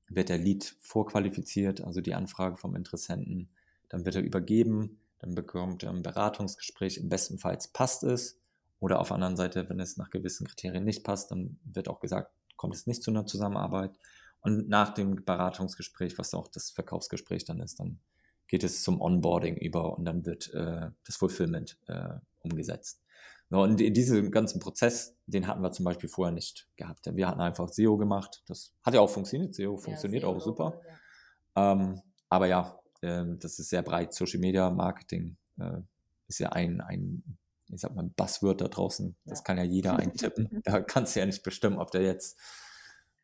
wird 0.09 0.29
der 0.29 0.39
Lead 0.39 0.77
vorqualifiziert, 0.81 1.81
also 1.81 2.01
die 2.01 2.15
Anfrage 2.15 2.57
vom 2.57 2.75
Interessenten. 2.77 3.51
Dann 3.89 4.05
wird 4.05 4.17
er 4.17 4.23
übergeben, 4.23 5.01
dann 5.19 5.35
bekommt 5.35 5.83
er 5.83 5.91
ein 5.91 6.03
Beratungsgespräch. 6.03 6.99
Im 6.99 7.09
besten 7.09 7.39
Fall 7.39 7.59
passt 7.73 8.03
es. 8.05 8.39
Oder 8.81 8.99
auf 8.99 9.09
der 9.09 9.17
anderen 9.17 9.37
Seite, 9.37 9.69
wenn 9.69 9.79
es 9.79 9.99
nach 9.99 10.11
gewissen 10.11 10.47
Kriterien 10.47 10.85
nicht 10.85 11.05
passt, 11.05 11.31
dann 11.31 11.59
wird 11.65 11.89
auch 11.89 12.01
gesagt, 12.01 12.33
kommt 12.57 12.75
es 12.75 12.87
nicht 12.87 13.03
zu 13.03 13.11
einer 13.11 13.27
Zusammenarbeit. 13.27 13.93
Und 14.41 14.69
nach 14.69 14.95
dem 14.95 15.25
Beratungsgespräch, 15.25 16.19
was 16.19 16.35
auch 16.35 16.49
das 16.49 16.71
Verkaufsgespräch 16.71 17.45
dann 17.45 17.61
ist, 17.61 17.81
dann 17.81 18.01
geht 18.49 18.65
es 18.65 18.83
zum 18.83 19.01
Onboarding 19.01 19.57
über 19.57 19.97
und 19.97 20.05
dann 20.05 20.25
wird 20.27 20.53
äh, 20.55 20.91
das 21.05 21.17
Fulfillment 21.17 21.79
äh, 21.87 22.15
umgesetzt. 22.41 23.03
Und 23.51 23.79
diesen 23.79 24.31
ganzen 24.31 24.61
Prozess, 24.61 25.17
den 25.27 25.49
hatten 25.49 25.61
wir 25.61 25.73
zum 25.73 25.85
Beispiel 25.85 26.09
vorher 26.09 26.33
nicht 26.33 26.69
gehabt. 26.77 27.05
Wir 27.17 27.27
hatten 27.27 27.41
einfach 27.41 27.69
SEO 27.69 27.97
gemacht. 27.97 28.45
Das 28.47 28.73
hat 28.85 28.95
ja 28.95 29.01
auch 29.01 29.11
funktioniert. 29.11 29.55
SEO 29.57 29.77
funktioniert 29.77 30.23
SEO 30.23 30.31
auch 30.31 30.41
super. 30.41 30.81
Ja. 31.57 31.73
Ähm, 31.73 32.01
aber 32.29 32.47
ja, 32.47 32.79
äh, 33.01 33.25
das 33.41 33.59
ist 33.59 33.71
sehr 33.71 33.83
breit. 33.83 34.15
Social 34.15 34.39
Media 34.39 34.71
Marketing 34.71 35.37
äh, 35.59 35.81
ist 36.29 36.39
ja 36.39 36.51
ein, 36.51 36.81
ein, 36.81 37.25
ich 37.69 37.81
sag 37.81 37.93
mal, 37.93 38.09
Buzzword 38.15 38.61
da 38.61 38.69
draußen. 38.69 39.17
Das 39.25 39.43
kann 39.43 39.59
ja 39.59 39.65
jeder 39.65 39.97
eintippen. 39.97 40.49
da 40.65 40.81
kannst 40.81 41.17
du 41.17 41.21
ja 41.21 41.27
nicht 41.27 41.43
bestimmen, 41.43 41.79
ob 41.79 41.91
der 41.91 42.03
jetzt, 42.03 42.39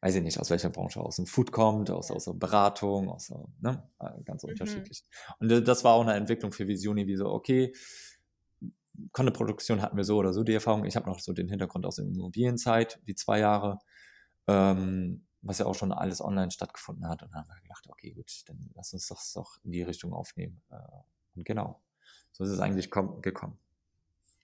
weiß 0.01 0.15
ich 0.17 0.23
nicht, 0.23 0.39
aus 0.39 0.51
welcher 0.51 0.71
Branche, 0.71 1.01
aus 1.01 1.17
dem 1.17 1.27
Food 1.27 1.53
kommt, 1.53 1.91
aus, 1.91 2.11
aus 2.11 2.27
der 2.27 2.33
Beratung, 2.33 3.09
aus 3.09 3.29
der, 3.29 3.45
ne, 3.61 3.89
äh, 3.99 4.23
ganz 4.25 4.43
mhm. 4.43 4.51
unterschiedlich. 4.51 5.03
Und 5.39 5.49
das 5.49 5.85
war 5.85 5.95
auch 5.95 6.03
eine 6.03 6.15
Entwicklung 6.15 6.53
für 6.53 6.69
Visioni, 6.69 7.07
wie 7.07 7.17
so, 7.17 7.27
okay, 7.27 7.73
Content-Produktion 9.13 9.83
hatten 9.83 9.97
wir 9.97 10.05
so 10.05 10.17
oder 10.17 10.33
so 10.33 10.43
die 10.43 10.55
Erfahrung. 10.55 10.85
Ich 10.85 10.97
habe 10.97 11.09
noch 11.09 11.21
so 11.21 11.33
den 11.33 11.49
Hintergrund 11.49 11.85
aus 11.87 11.97
der 11.97 12.07
Immobilienzeit, 12.07 13.01
die 13.07 13.15
zwei 13.15 13.41
Jahre, 13.41 13.79
ähm, 14.47 15.27
was 15.43 15.59
ja 15.59 15.67
auch 15.67 15.75
schon 15.75 15.93
alles 15.93 16.21
online 16.21 16.51
stattgefunden 16.51 17.09
hat. 17.09 17.23
Und 17.23 17.31
dann 17.33 17.43
haben 17.43 17.49
wir 17.49 17.61
gedacht, 17.63 17.87
okay, 17.89 18.13
gut, 18.13 18.31
dann 18.47 18.71
lass 18.75 18.93
uns 18.93 19.07
das 19.09 19.33
doch 19.33 19.59
in 19.65 19.73
die 19.73 19.83
Richtung 19.83 20.13
aufnehmen. 20.13 20.63
Äh, 20.71 20.77
und 21.35 21.45
genau, 21.45 21.83
so 22.33 22.45
ist 22.45 22.51
es 22.51 22.61
eigentlich 22.61 22.91
gekommen. 22.91 23.59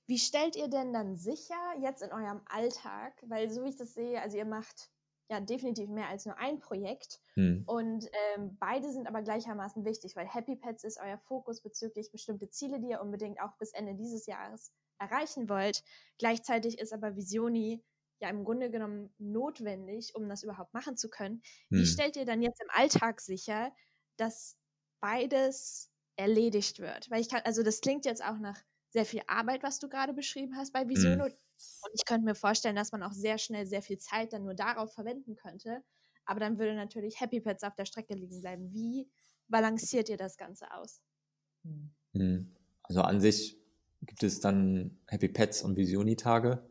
Wie 0.06 0.18
stellt 0.18 0.56
ihr 0.56 0.68
denn 0.68 0.92
dann 0.92 1.16
sicher 1.16 1.54
jetzt 1.80 2.02
in 2.02 2.12
eurem 2.12 2.40
Alltag, 2.46 3.14
weil 3.26 3.50
so 3.50 3.64
wie 3.64 3.70
ich 3.70 3.76
das 3.76 3.94
sehe, 3.94 4.20
also 4.20 4.36
ihr 4.36 4.44
macht 4.44 4.90
ja 5.32 5.40
definitiv 5.40 5.88
mehr 5.88 6.08
als 6.08 6.26
nur 6.26 6.38
ein 6.38 6.58
Projekt. 6.58 7.20
Hm. 7.34 7.64
Und 7.66 8.08
ähm, 8.36 8.56
beide 8.60 8.92
sind 8.92 9.06
aber 9.06 9.22
gleichermaßen 9.22 9.84
wichtig, 9.84 10.14
weil 10.14 10.26
Happy 10.26 10.56
Pets 10.56 10.84
ist 10.84 11.00
euer 11.00 11.18
Fokus 11.18 11.62
bezüglich 11.62 12.12
bestimmte 12.12 12.50
Ziele, 12.50 12.78
die 12.80 12.90
ihr 12.90 13.00
unbedingt 13.00 13.40
auch 13.40 13.56
bis 13.58 13.72
Ende 13.72 13.94
dieses 13.94 14.26
Jahres 14.26 14.72
erreichen 14.98 15.48
wollt. 15.48 15.82
Gleichzeitig 16.18 16.78
ist 16.78 16.92
aber 16.92 17.16
Visioni 17.16 17.82
ja 18.20 18.28
im 18.28 18.44
Grunde 18.44 18.70
genommen 18.70 19.12
notwendig, 19.18 20.14
um 20.14 20.28
das 20.28 20.42
überhaupt 20.42 20.74
machen 20.74 20.96
zu 20.96 21.08
können. 21.08 21.42
Hm. 21.70 21.80
Wie 21.80 21.86
stellt 21.86 22.16
ihr 22.16 22.26
dann 22.26 22.42
jetzt 22.42 22.60
im 22.62 22.70
Alltag 22.70 23.20
sicher, 23.20 23.72
dass 24.16 24.56
beides 25.00 25.90
erledigt 26.16 26.78
wird? 26.78 27.10
Weil 27.10 27.22
ich 27.22 27.30
kann, 27.30 27.40
also 27.44 27.62
das 27.62 27.80
klingt 27.80 28.04
jetzt 28.04 28.22
auch 28.22 28.38
nach 28.38 28.60
sehr 28.90 29.06
viel 29.06 29.22
Arbeit, 29.26 29.62
was 29.62 29.78
du 29.78 29.88
gerade 29.88 30.12
beschrieben 30.12 30.56
hast 30.56 30.72
bei 30.72 30.86
Vision. 30.86 31.14
Hm. 31.14 31.32
Und 31.82 31.90
ich 31.94 32.04
könnte 32.04 32.24
mir 32.24 32.34
vorstellen, 32.34 32.76
dass 32.76 32.92
man 32.92 33.02
auch 33.02 33.12
sehr 33.12 33.38
schnell 33.38 33.66
sehr 33.66 33.82
viel 33.82 33.98
Zeit 33.98 34.32
dann 34.32 34.44
nur 34.44 34.54
darauf 34.54 34.92
verwenden 34.92 35.36
könnte. 35.36 35.82
Aber 36.24 36.40
dann 36.40 36.58
würde 36.58 36.74
natürlich 36.74 37.20
Happy 37.20 37.40
Pets 37.40 37.64
auf 37.64 37.74
der 37.74 37.84
Strecke 37.84 38.14
liegen 38.14 38.40
bleiben. 38.40 38.72
Wie 38.72 39.08
balanciert 39.48 40.08
ihr 40.08 40.16
das 40.16 40.36
Ganze 40.36 40.72
aus? 40.72 41.00
Hm. 42.12 42.54
Also 42.82 43.02
an 43.02 43.20
sich 43.20 43.58
gibt 44.02 44.22
es 44.22 44.40
dann 44.40 44.98
Happy 45.06 45.28
Pets 45.28 45.62
und 45.62 45.76
Visioni-Tage. 45.76 46.62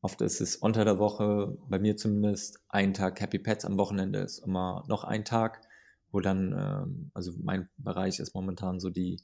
Oft 0.00 0.20
ist 0.22 0.40
es 0.40 0.56
unter 0.56 0.84
der 0.84 0.98
Woche, 0.98 1.58
bei 1.68 1.78
mir 1.78 1.96
zumindest, 1.96 2.60
ein 2.68 2.94
Tag 2.94 3.20
Happy 3.20 3.38
Pets, 3.38 3.64
am 3.64 3.76
Wochenende 3.78 4.20
ist 4.20 4.38
immer 4.38 4.84
noch 4.88 5.04
ein 5.04 5.24
Tag, 5.24 5.60
wo 6.12 6.20
dann, 6.20 6.52
ähm, 6.52 7.10
also 7.12 7.32
mein 7.42 7.68
Bereich 7.76 8.18
ist 8.18 8.34
momentan 8.34 8.80
so 8.80 8.90
die 8.90 9.20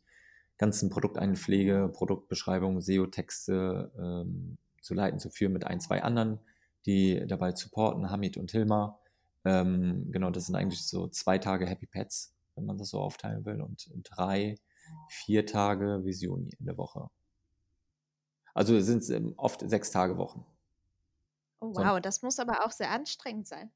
ganzen 0.59 0.91
Produkteinpflege, 0.91 1.91
Produktbeschreibung, 1.93 2.81
SEO-Texte 2.81 3.93
ähm, 3.99 4.59
zu 4.83 4.95
leiten, 4.95 5.19
zu 5.19 5.31
führen 5.31 5.53
mit 5.53 5.65
ein, 5.65 5.81
zwei 5.81 6.03
anderen, 6.03 6.41
die 6.87 7.25
dabei 7.27 7.55
supporten, 7.55 8.11
Hamid 8.11 8.37
und 8.37 8.51
Hilma. 8.51 8.99
Ähm, 9.45 10.11
genau, 10.13 10.31
das 10.31 10.47
sind 10.47 10.57
eigentlich 10.57 10.87
so 10.87 11.09
zwei 11.09 11.39
Tage 11.39 11.67
Happy 11.67 11.87
Pets, 11.87 12.35
wenn 12.55 12.67
man 12.67 12.79
das 12.79 12.91
so 12.91 13.01
aufteilen 13.01 13.45
will, 13.45 13.61
und 13.61 13.91
drei, 14.05 14.57
vier 15.09 15.47
Tage 15.47 16.05
Visioni 16.05 16.55
in 16.59 16.67
der 16.67 16.77
Woche. 16.77 17.09
Also 18.55 18.79
sind 18.81 18.99
es 18.99 19.11
ähm, 19.11 19.35
oft 19.37 19.67
sechs 19.69 19.91
Tage 19.91 20.19
Wochen. 20.19 20.45
Oh, 21.61 21.73
wow, 21.75 21.95
so. 21.95 22.01
das 22.01 22.23
muss 22.23 22.39
aber 22.39 22.65
auch 22.65 22.71
sehr 22.71 22.91
anstrengend 22.91 23.47
sein. 23.47 23.71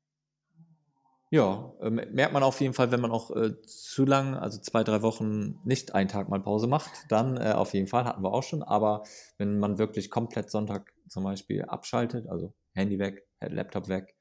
Ja, 1.30 1.72
äh, 1.80 1.90
merkt 1.90 2.32
man 2.32 2.42
auf 2.42 2.61
jeden 2.61 2.74
Fall, 2.74 2.92
wenn 2.92 3.00
man 3.00 3.11
auch 3.11 3.30
äh, 3.34 3.61
zu 3.62 4.04
lang, 4.04 4.34
also 4.34 4.61
zwei, 4.61 4.84
drei 4.84 5.02
Wochen 5.02 5.59
nicht 5.64 5.94
einen 5.94 6.09
Tag 6.09 6.28
mal 6.28 6.40
Pause 6.40 6.68
macht, 6.68 7.11
dann 7.11 7.36
äh, 7.36 7.52
auf 7.52 7.74
jeden 7.74 7.88
Fall, 7.88 8.04
hatten 8.04 8.22
wir 8.22 8.32
auch 8.32 8.42
schon. 8.42 8.62
Aber 8.62 9.02
wenn 9.38 9.59
man 9.59 9.78
wirklich 9.78 10.11
komplett 10.11 10.50
Sonntag 10.50 10.92
zum 11.09 11.24
Beispiel 11.24 11.62
abschaltet, 11.62 12.28
also 12.28 12.52
Handy 12.74 12.98
weg, 12.98 13.26
Laptop 13.40 13.88
weg, 13.88 14.14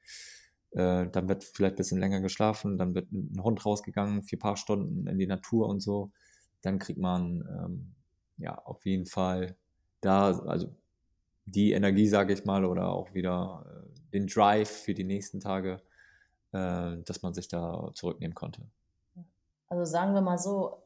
äh, 0.72 1.06
dann 1.08 1.28
wird 1.28 1.44
vielleicht 1.44 1.74
ein 1.74 1.76
bisschen 1.76 2.00
länger 2.00 2.20
geschlafen, 2.20 2.78
dann 2.78 2.94
wird 2.94 3.10
ein 3.12 3.42
Hund 3.42 3.64
rausgegangen, 3.64 4.22
vier 4.22 4.38
paar 4.38 4.56
Stunden 4.56 5.06
in 5.06 5.18
die 5.18 5.26
Natur 5.26 5.68
und 5.68 5.80
so, 5.80 6.12
dann 6.62 6.78
kriegt 6.78 6.98
man 6.98 7.44
ähm, 7.48 7.94
ja 8.38 8.56
auf 8.64 8.84
jeden 8.84 9.06
Fall 9.06 9.56
da, 10.00 10.38
also 10.40 10.74
die 11.46 11.72
Energie, 11.72 12.08
sage 12.08 12.32
ich 12.32 12.44
mal, 12.44 12.64
oder 12.64 12.88
auch 12.88 13.14
wieder 13.14 13.64
äh, 13.66 14.10
den 14.12 14.26
Drive 14.26 14.68
für 14.68 14.94
die 14.94 15.04
nächsten 15.04 15.40
Tage, 15.40 15.80
äh, 16.52 16.96
dass 17.04 17.22
man 17.22 17.34
sich 17.34 17.48
da 17.48 17.90
zurücknehmen 17.94 18.34
konnte. 18.34 18.62
Also 19.68 19.84
sagen 19.84 20.14
wir 20.14 20.20
mal 20.20 20.38
so, 20.38 20.85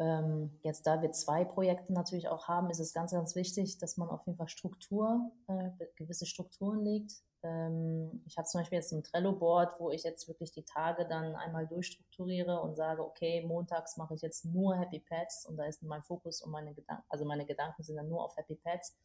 ähm, 0.00 0.50
jetzt 0.62 0.86
da 0.86 1.02
wir 1.02 1.12
zwei 1.12 1.44
Projekte 1.44 1.92
natürlich 1.92 2.28
auch 2.28 2.48
haben, 2.48 2.70
ist 2.70 2.80
es 2.80 2.94
ganz, 2.94 3.12
ganz 3.12 3.36
wichtig, 3.36 3.76
dass 3.76 3.98
man 3.98 4.08
auf 4.08 4.24
jeden 4.26 4.38
Fall 4.38 4.48
Struktur, 4.48 5.30
äh, 5.46 5.70
gewisse 5.94 6.24
Strukturen 6.24 6.80
legt. 6.80 7.12
Ähm, 7.42 8.22
ich 8.26 8.38
habe 8.38 8.48
zum 8.48 8.62
Beispiel 8.62 8.76
jetzt 8.78 8.92
ein 8.92 9.02
Trello-Board, 9.02 9.78
wo 9.78 9.90
ich 9.90 10.02
jetzt 10.02 10.26
wirklich 10.26 10.52
die 10.52 10.64
Tage 10.64 11.06
dann 11.06 11.34
einmal 11.36 11.66
durchstrukturiere 11.66 12.62
und 12.62 12.76
sage, 12.76 13.04
okay, 13.04 13.44
montags 13.46 13.98
mache 13.98 14.14
ich 14.14 14.22
jetzt 14.22 14.46
nur 14.46 14.74
Happy 14.74 15.00
Pets 15.00 15.44
und 15.44 15.58
da 15.58 15.66
ist 15.66 15.82
mein 15.82 16.02
Fokus 16.02 16.40
und 16.40 16.50
meine 16.50 16.72
Gedanken, 16.72 17.04
also 17.10 17.26
meine 17.26 17.44
Gedanken 17.44 17.82
sind 17.82 17.96
dann 17.96 18.08
nur 18.08 18.24
auf 18.24 18.34
Happy 18.38 18.54
Pets 18.54 18.96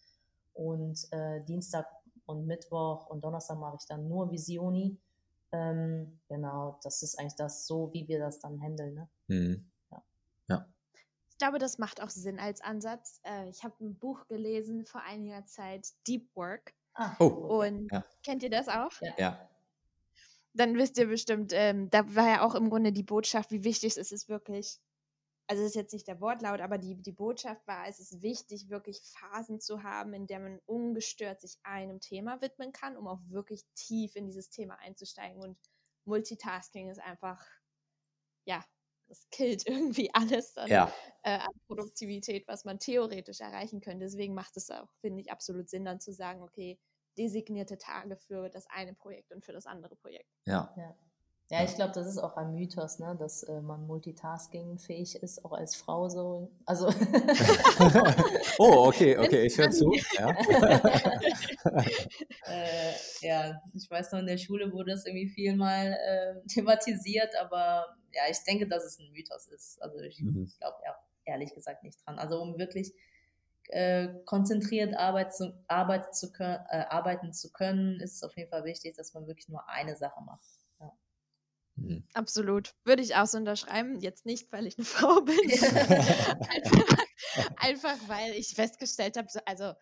und 0.54 1.12
äh, 1.12 1.44
Dienstag 1.44 1.88
und 2.26 2.48
Mittwoch 2.48 3.08
und 3.08 3.22
Donnerstag 3.22 3.58
mache 3.58 3.76
ich 3.82 3.86
dann 3.86 4.08
nur 4.08 4.32
Visioni. 4.32 4.98
Ähm, 5.52 6.20
genau, 6.30 6.80
das 6.84 7.04
ist 7.04 7.20
eigentlich 7.20 7.36
das 7.36 7.68
so, 7.68 7.92
wie 7.92 8.08
wir 8.08 8.20
das 8.20 8.40
dann 8.40 8.62
handeln. 8.62 8.94
Ne? 8.96 9.10
Mhm. 9.28 9.72
Ja. 9.92 10.04
ja. 10.48 10.66
Ich 11.36 11.40
glaube, 11.40 11.60
das 11.60 11.78
macht 11.78 12.02
auch 12.02 12.10
Sinn 12.10 12.40
als 12.40 12.62
Ansatz. 12.62 13.20
Äh, 13.24 13.50
ich 13.50 13.64
habe 13.64 13.76
ein 13.84 13.98
Buch 13.98 14.26
gelesen 14.28 14.86
vor 14.86 15.02
einiger 15.02 15.46
Zeit, 15.46 15.88
Deep 16.08 16.34
Work. 16.36 16.74
Ah. 16.94 17.16
Oh. 17.20 17.62
Und 17.62 17.92
ja. 17.92 18.06
kennt 18.24 18.42
ihr 18.42 18.50
das 18.50 18.70
auch? 18.70 18.92
Ja. 19.02 19.14
ja. 19.18 19.50
Dann 20.54 20.76
wisst 20.78 20.98
ihr 20.98 21.08
bestimmt, 21.08 21.52
ähm, 21.54 21.90
da 21.90 22.16
war 22.16 22.28
ja 22.28 22.42
auch 22.42 22.56
im 22.56 22.70
Grunde 22.70 22.94
die 22.94 23.04
Botschaft, 23.04 23.52
wie 23.52 23.66
wichtig 23.66 23.98
es 23.98 24.14
ist, 24.14 24.30
wirklich 24.30 24.80
also 25.48 25.62
das 25.62 25.72
ist 25.72 25.76
jetzt 25.76 25.94
nicht 25.94 26.08
der 26.08 26.22
Wortlaut, 26.22 26.60
aber 26.60 26.78
die, 26.78 26.96
die 26.96 27.12
Botschaft 27.12 27.68
war, 27.68 27.88
es 27.88 28.00
ist 28.00 28.22
wichtig, 28.22 28.70
wirklich 28.70 29.02
Phasen 29.02 29.60
zu 29.60 29.84
haben, 29.84 30.14
in 30.14 30.28
der 30.28 30.40
man 30.40 30.60
ungestört 30.66 31.42
sich 31.42 31.60
einem 31.64 32.00
Thema 32.00 32.42
widmen 32.42 32.72
kann, 32.72 32.98
um 32.98 33.08
auch 33.08 33.20
wirklich 33.28 33.64
tief 33.76 34.16
in 34.16 34.26
dieses 34.26 34.50
Thema 34.50 34.80
einzusteigen. 34.80 35.40
Und 35.42 35.58
Multitasking 36.06 36.90
ist 36.90 37.00
einfach, 37.00 37.46
ja, 38.46 38.64
das 39.08 39.30
killt 39.30 39.68
irgendwie 39.68 40.14
alles 40.14 40.58
an, 40.58 40.70
ja. 40.70 40.92
äh, 41.24 41.38
an 41.38 41.52
Produktivität, 41.68 42.48
was 42.48 42.66
man 42.66 42.80
theoretisch 42.80 43.42
erreichen 43.42 43.82
könnte. 43.82 44.06
Deswegen 44.06 44.34
macht 44.34 44.58
es 44.58 44.70
auch, 44.70 44.90
finde 45.02 45.22
ich, 45.22 45.32
absolut 45.32 45.70
Sinn, 45.70 45.86
dann 45.86 46.00
zu 46.00 46.14
sagen, 46.14 46.42
okay, 46.42 46.80
designierte 47.18 47.78
Tage 47.78 48.18
für 48.18 48.50
das 48.50 48.66
eine 48.70 48.94
Projekt 48.94 49.32
und 49.32 49.46
für 49.46 49.54
das 49.54 49.66
andere 49.66 49.96
Projekt. 49.96 50.30
Ja. 50.46 50.74
ja. 50.78 50.96
Ja, 51.52 51.64
ich 51.64 51.76
glaube, 51.76 51.92
das 51.94 52.08
ist 52.08 52.18
auch 52.18 52.38
ein 52.38 52.54
Mythos, 52.54 52.98
ne, 52.98 53.16
dass 53.20 53.44
äh, 53.44 53.62
man 53.62 53.86
multitasking-fähig 53.86 55.22
ist, 55.22 55.46
auch 55.46 55.52
als 55.52 55.76
Frau 55.76 56.10
so. 56.10 56.52
Also. 56.66 56.88
oh, 58.58 58.88
okay, 58.88 59.16
okay, 59.20 59.46
ich 59.46 59.56
höre 59.56 59.70
zu. 59.70 59.94
Ja. 60.18 60.32
äh, 62.48 62.94
ja, 63.22 63.62
ich 63.76 63.88
weiß 63.88 64.14
noch, 64.14 64.22
in 64.22 64.26
der 64.26 64.40
Schule 64.40 64.74
wurde 64.74 64.94
das 64.94 65.06
irgendwie 65.06 65.28
viel 65.28 65.56
mal 65.56 65.94
äh, 65.94 66.48
thematisiert, 66.48 67.36
aber 67.40 67.96
ja, 68.16 68.24
ich 68.30 68.40
denke, 68.44 68.68
dass 68.68 68.84
es 68.84 69.00
ein 69.00 69.12
Mythos 69.12 69.48
ist. 69.48 69.82
Also 69.82 70.00
ich 70.00 70.22
mhm. 70.22 70.50
glaube 70.60 70.78
ja, 70.84 70.96
ehrlich 71.26 71.54
gesagt 71.54 71.84
nicht 71.84 72.00
dran. 72.06 72.18
Also 72.18 72.42
um 72.42 72.58
wirklich 72.58 72.94
äh, 73.70 74.10
konzentriert 74.26 74.96
Arbeit 74.96 75.36
zu, 75.36 75.54
Arbeit 75.68 76.16
zu 76.16 76.32
können, 76.32 76.64
äh, 76.70 76.86
arbeiten 76.90 77.34
zu 77.34 77.52
können, 77.52 78.00
ist 78.00 78.16
es 78.16 78.24
auf 78.24 78.36
jeden 78.38 78.50
Fall 78.50 78.64
wichtig, 78.64 78.96
dass 78.96 79.14
man 79.14 79.28
wirklich 79.28 79.50
nur 79.50 79.68
eine 79.70 79.96
Sache 79.96 80.22
macht. 80.24 80.44
Mhm. 81.76 82.04
Absolut. 82.14 82.74
Würde 82.86 83.04
ich 83.04 83.16
auch 83.16 83.28
so 83.28 83.38
unterschreiben. 83.38 84.00
Jetzt 84.00 84.26
nicht, 84.26 84.52
weil 84.52 84.68
ich 84.68 84.78
eine 84.78 84.86
Frau 84.86 85.22
bin. 85.22 85.38
einfach, 85.52 87.06
einfach, 87.58 87.98
weil 88.08 88.32
ich 88.34 88.56
festgestellt 88.56 89.18
habe, 89.18 89.28
so, 89.30 89.40
also 89.46 89.74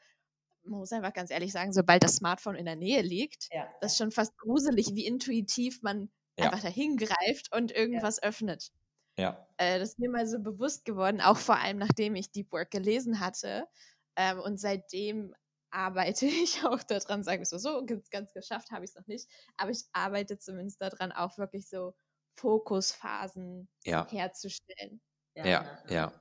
man 0.64 0.80
muss 0.80 0.92
einfach 0.92 1.14
ganz 1.14 1.30
ehrlich 1.30 1.52
sagen, 1.52 1.74
sobald 1.74 2.04
das 2.04 2.16
Smartphone 2.16 2.56
in 2.56 2.66
der 2.66 2.78
Nähe 2.78 3.02
liegt, 3.02 3.50
ja. 3.52 3.68
das 3.82 3.94
ist 3.94 3.98
schon 3.98 4.12
fast 4.12 4.38
gruselig, 4.38 4.92
wie 4.94 5.06
intuitiv 5.06 5.82
man 5.82 6.10
ja. 6.38 6.46
einfach 6.46 6.62
dahin 6.62 6.98
greift 6.98 7.56
und 7.56 7.72
irgendwas 7.72 8.18
ja. 8.18 8.30
öffnet. 8.30 8.72
Ja. 9.18 9.48
Äh, 9.58 9.80
das 9.80 9.90
ist 9.90 10.00
mir 10.00 10.10
mal 10.10 10.26
so 10.28 10.40
bewusst 10.40 10.86
geworden, 10.86 11.22
auch 11.22 11.38
vor 11.38 11.58
allem 11.58 11.78
nachdem 11.78 12.16
ich 12.16 12.32
Deep 12.32 12.52
Work 12.52 12.72
gelesen 12.72 13.20
hatte. 13.20 13.68
Ähm, 14.16 14.40
und 14.40 14.60
seitdem 14.60 15.36
arbeite 15.74 16.26
ich 16.26 16.64
auch 16.66 16.84
daran, 16.84 17.24
sage 17.24 17.44
ich 17.44 17.50
so, 17.50 17.58
so 17.58 17.86
ganz, 17.86 18.10
ganz 18.10 18.34
geschafft 18.34 18.72
habe 18.72 18.86
ich 18.86 18.92
es 18.92 18.96
noch 18.96 19.08
nicht, 19.08 19.28
aber 19.58 19.72
ich 19.72 19.84
arbeite 19.92 20.38
zumindest 20.38 20.82
daran, 20.82 21.12
auch 21.12 21.38
wirklich 21.38 21.68
so 21.68 21.94
Fokusphasen 22.36 23.68
ja. 23.86 24.08
herzustellen. 24.10 25.02
Ja, 25.36 25.46
ja. 25.46 25.84
ja. 25.90 26.14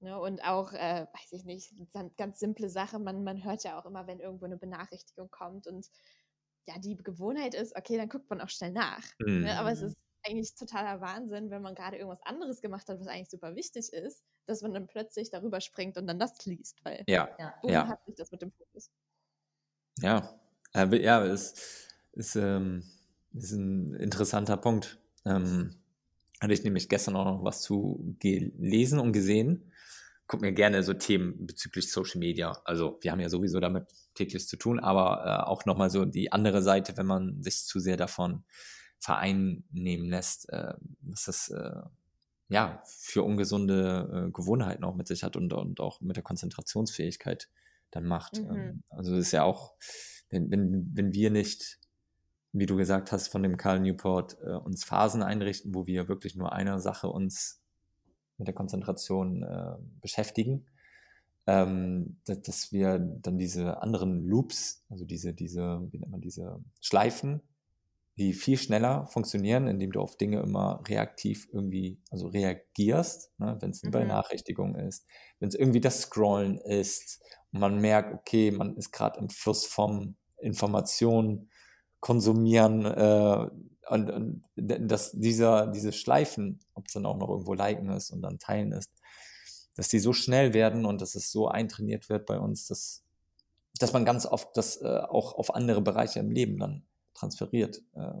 Ne, 0.00 0.20
und 0.20 0.44
auch, 0.44 0.72
äh, 0.72 1.06
weiß 1.10 1.32
ich 1.32 1.44
nicht, 1.44 1.72
ganz 2.18 2.38
simple 2.38 2.68
Sache, 2.68 2.98
man, 2.98 3.24
man 3.24 3.42
hört 3.42 3.64
ja 3.64 3.78
auch 3.78 3.86
immer, 3.86 4.06
wenn 4.06 4.20
irgendwo 4.20 4.44
eine 4.44 4.58
Benachrichtigung 4.58 5.30
kommt 5.30 5.66
und 5.66 5.88
ja, 6.66 6.78
die 6.78 6.96
Gewohnheit 6.96 7.54
ist, 7.54 7.76
okay, 7.76 7.96
dann 7.96 8.08
guckt 8.08 8.28
man 8.28 8.40
auch 8.40 8.48
schnell 8.48 8.72
nach. 8.72 9.04
Mhm. 9.18 9.42
Ne, 9.42 9.58
aber 9.58 9.72
es 9.72 9.80
mhm. 9.80 9.88
ist 9.88 9.96
eigentlich 10.24 10.54
totaler 10.54 11.00
Wahnsinn, 11.00 11.50
wenn 11.50 11.62
man 11.62 11.74
gerade 11.74 11.96
irgendwas 11.96 12.22
anderes 12.24 12.60
gemacht 12.60 12.88
hat, 12.88 12.98
was 12.98 13.06
eigentlich 13.06 13.30
super 13.30 13.54
wichtig 13.54 13.92
ist, 13.92 14.22
dass 14.46 14.62
man 14.62 14.74
dann 14.74 14.86
plötzlich 14.86 15.30
darüber 15.30 15.60
springt 15.60 15.96
und 15.96 16.06
dann 16.06 16.18
das 16.18 16.44
liest, 16.46 16.84
weil 16.84 17.04
ja, 17.06 17.28
ja. 17.38 17.88
hat 17.88 18.04
sich 18.06 18.16
das 18.16 18.32
mit 18.32 18.42
dem 18.42 18.50
Fokus. 18.52 18.90
Ja, 20.00 20.38
äh, 20.74 21.02
ja, 21.02 21.22
ist, 21.22 21.92
ist, 22.12 22.36
ähm, 22.36 22.82
ist 23.32 23.52
ein 23.52 23.94
interessanter 23.94 24.56
Punkt. 24.56 24.98
Ähm, 25.24 25.76
hatte 26.40 26.52
ich 26.52 26.64
nämlich 26.64 26.88
gestern 26.88 27.16
auch 27.16 27.24
noch 27.24 27.44
was 27.44 27.62
zu 27.62 28.16
gelesen 28.18 28.98
und 28.98 29.12
gesehen. 29.12 29.72
Guck 30.26 30.40
mir 30.40 30.52
gerne 30.52 30.82
so 30.82 30.92
Themen 30.92 31.46
bezüglich 31.46 31.90
Social 31.90 32.18
Media. 32.18 32.60
Also 32.64 32.98
wir 33.00 33.12
haben 33.12 33.20
ja 33.20 33.28
sowieso 33.28 33.60
damit 33.60 33.86
täglich 34.16 34.48
zu 34.48 34.56
tun, 34.56 34.80
aber 34.80 35.24
äh, 35.24 35.46
auch 35.46 35.64
nochmal 35.64 35.90
so 35.90 36.04
die 36.04 36.32
andere 36.32 36.62
Seite, 36.62 36.96
wenn 36.96 37.06
man 37.06 37.42
sich 37.42 37.64
zu 37.64 37.78
sehr 37.78 37.96
davon 37.96 38.44
vereinnehmen 38.98 40.08
lässt, 40.08 40.48
äh, 40.48 40.74
was 41.00 41.24
das 41.24 41.48
äh, 41.50 41.82
ja 42.48 42.82
für 42.86 43.22
ungesunde 43.22 44.26
äh, 44.28 44.30
Gewohnheiten 44.32 44.84
auch 44.84 44.94
mit 44.94 45.06
sich 45.06 45.22
hat 45.22 45.36
und, 45.36 45.52
und 45.52 45.80
auch 45.80 46.00
mit 46.00 46.16
der 46.16 46.24
Konzentrationsfähigkeit 46.24 47.48
dann 47.90 48.04
macht. 48.04 48.40
Mhm. 48.40 48.56
Ähm, 48.56 48.82
also 48.90 49.14
ist 49.16 49.32
ja 49.32 49.44
auch, 49.44 49.74
wenn, 50.30 50.50
wenn, 50.50 50.90
wenn 50.94 51.12
wir 51.12 51.30
nicht, 51.30 51.78
wie 52.52 52.66
du 52.66 52.76
gesagt 52.76 53.12
hast, 53.12 53.28
von 53.28 53.42
dem 53.42 53.56
Karl 53.56 53.80
Newport 53.80 54.38
äh, 54.42 54.50
uns 54.52 54.84
Phasen 54.84 55.22
einrichten, 55.22 55.74
wo 55.74 55.86
wir 55.86 56.08
wirklich 56.08 56.36
nur 56.36 56.52
einer 56.52 56.80
Sache 56.80 57.08
uns 57.08 57.62
mit 58.38 58.48
der 58.48 58.54
Konzentration 58.54 59.42
äh, 59.42 59.76
beschäftigen, 60.00 60.66
ähm, 61.46 62.18
dass, 62.26 62.72
wir 62.72 62.98
dann 62.98 63.38
diese 63.38 63.82
anderen 63.82 64.24
Loops, 64.24 64.84
also 64.88 65.04
diese, 65.04 65.32
diese, 65.32 65.86
wie 65.90 65.98
nennt 65.98 66.10
man 66.10 66.20
diese 66.20 66.60
Schleifen, 66.80 67.40
die 68.18 68.32
viel 68.32 68.56
schneller 68.56 69.06
funktionieren, 69.06 69.68
indem 69.68 69.92
du 69.92 70.00
auf 70.00 70.16
Dinge 70.16 70.40
immer 70.40 70.82
reaktiv 70.88 71.48
irgendwie, 71.52 72.00
also 72.10 72.28
reagierst, 72.28 73.30
ne, 73.38 73.56
wenn 73.60 73.70
es 73.70 73.82
eine 73.82 73.90
mhm. 73.90 74.08
Benachrichtigung 74.08 74.74
ist, 74.74 75.06
wenn 75.38 75.48
es 75.48 75.54
irgendwie 75.54 75.80
das 75.80 76.02
Scrollen 76.02 76.58
ist 76.58 77.22
und 77.52 77.60
man 77.60 77.80
merkt, 77.80 78.14
okay, 78.14 78.50
man 78.50 78.76
ist 78.76 78.90
gerade 78.90 79.20
im 79.20 79.28
Fluss 79.28 79.66
vom 79.66 80.16
Informationen 80.38 81.50
konsumieren 82.00 82.84
äh, 82.86 83.48
und, 83.88 84.10
und 84.10 84.42
dass 84.56 85.12
dieser, 85.12 85.66
diese 85.68 85.92
Schleifen, 85.92 86.60
ob 86.74 86.86
es 86.86 86.94
dann 86.94 87.06
auch 87.06 87.18
noch 87.18 87.28
irgendwo 87.28 87.54
liken 87.54 87.90
ist 87.90 88.10
und 88.10 88.22
dann 88.22 88.38
teilen 88.38 88.72
ist, 88.72 88.90
dass 89.76 89.88
die 89.88 89.98
so 89.98 90.12
schnell 90.12 90.54
werden 90.54 90.84
und 90.84 91.00
dass 91.00 91.14
es 91.14 91.30
so 91.30 91.48
eintrainiert 91.48 92.08
wird 92.08 92.26
bei 92.26 92.38
uns, 92.38 92.66
dass, 92.66 93.04
dass 93.78 93.92
man 93.92 94.04
ganz 94.04 94.26
oft 94.26 94.56
das 94.56 94.80
äh, 94.80 94.86
auch 94.86 95.34
auf 95.34 95.54
andere 95.54 95.82
Bereiche 95.82 96.18
im 96.18 96.30
Leben 96.30 96.58
dann 96.58 96.82
transferiert. 97.14 97.82
Äh, 97.94 98.12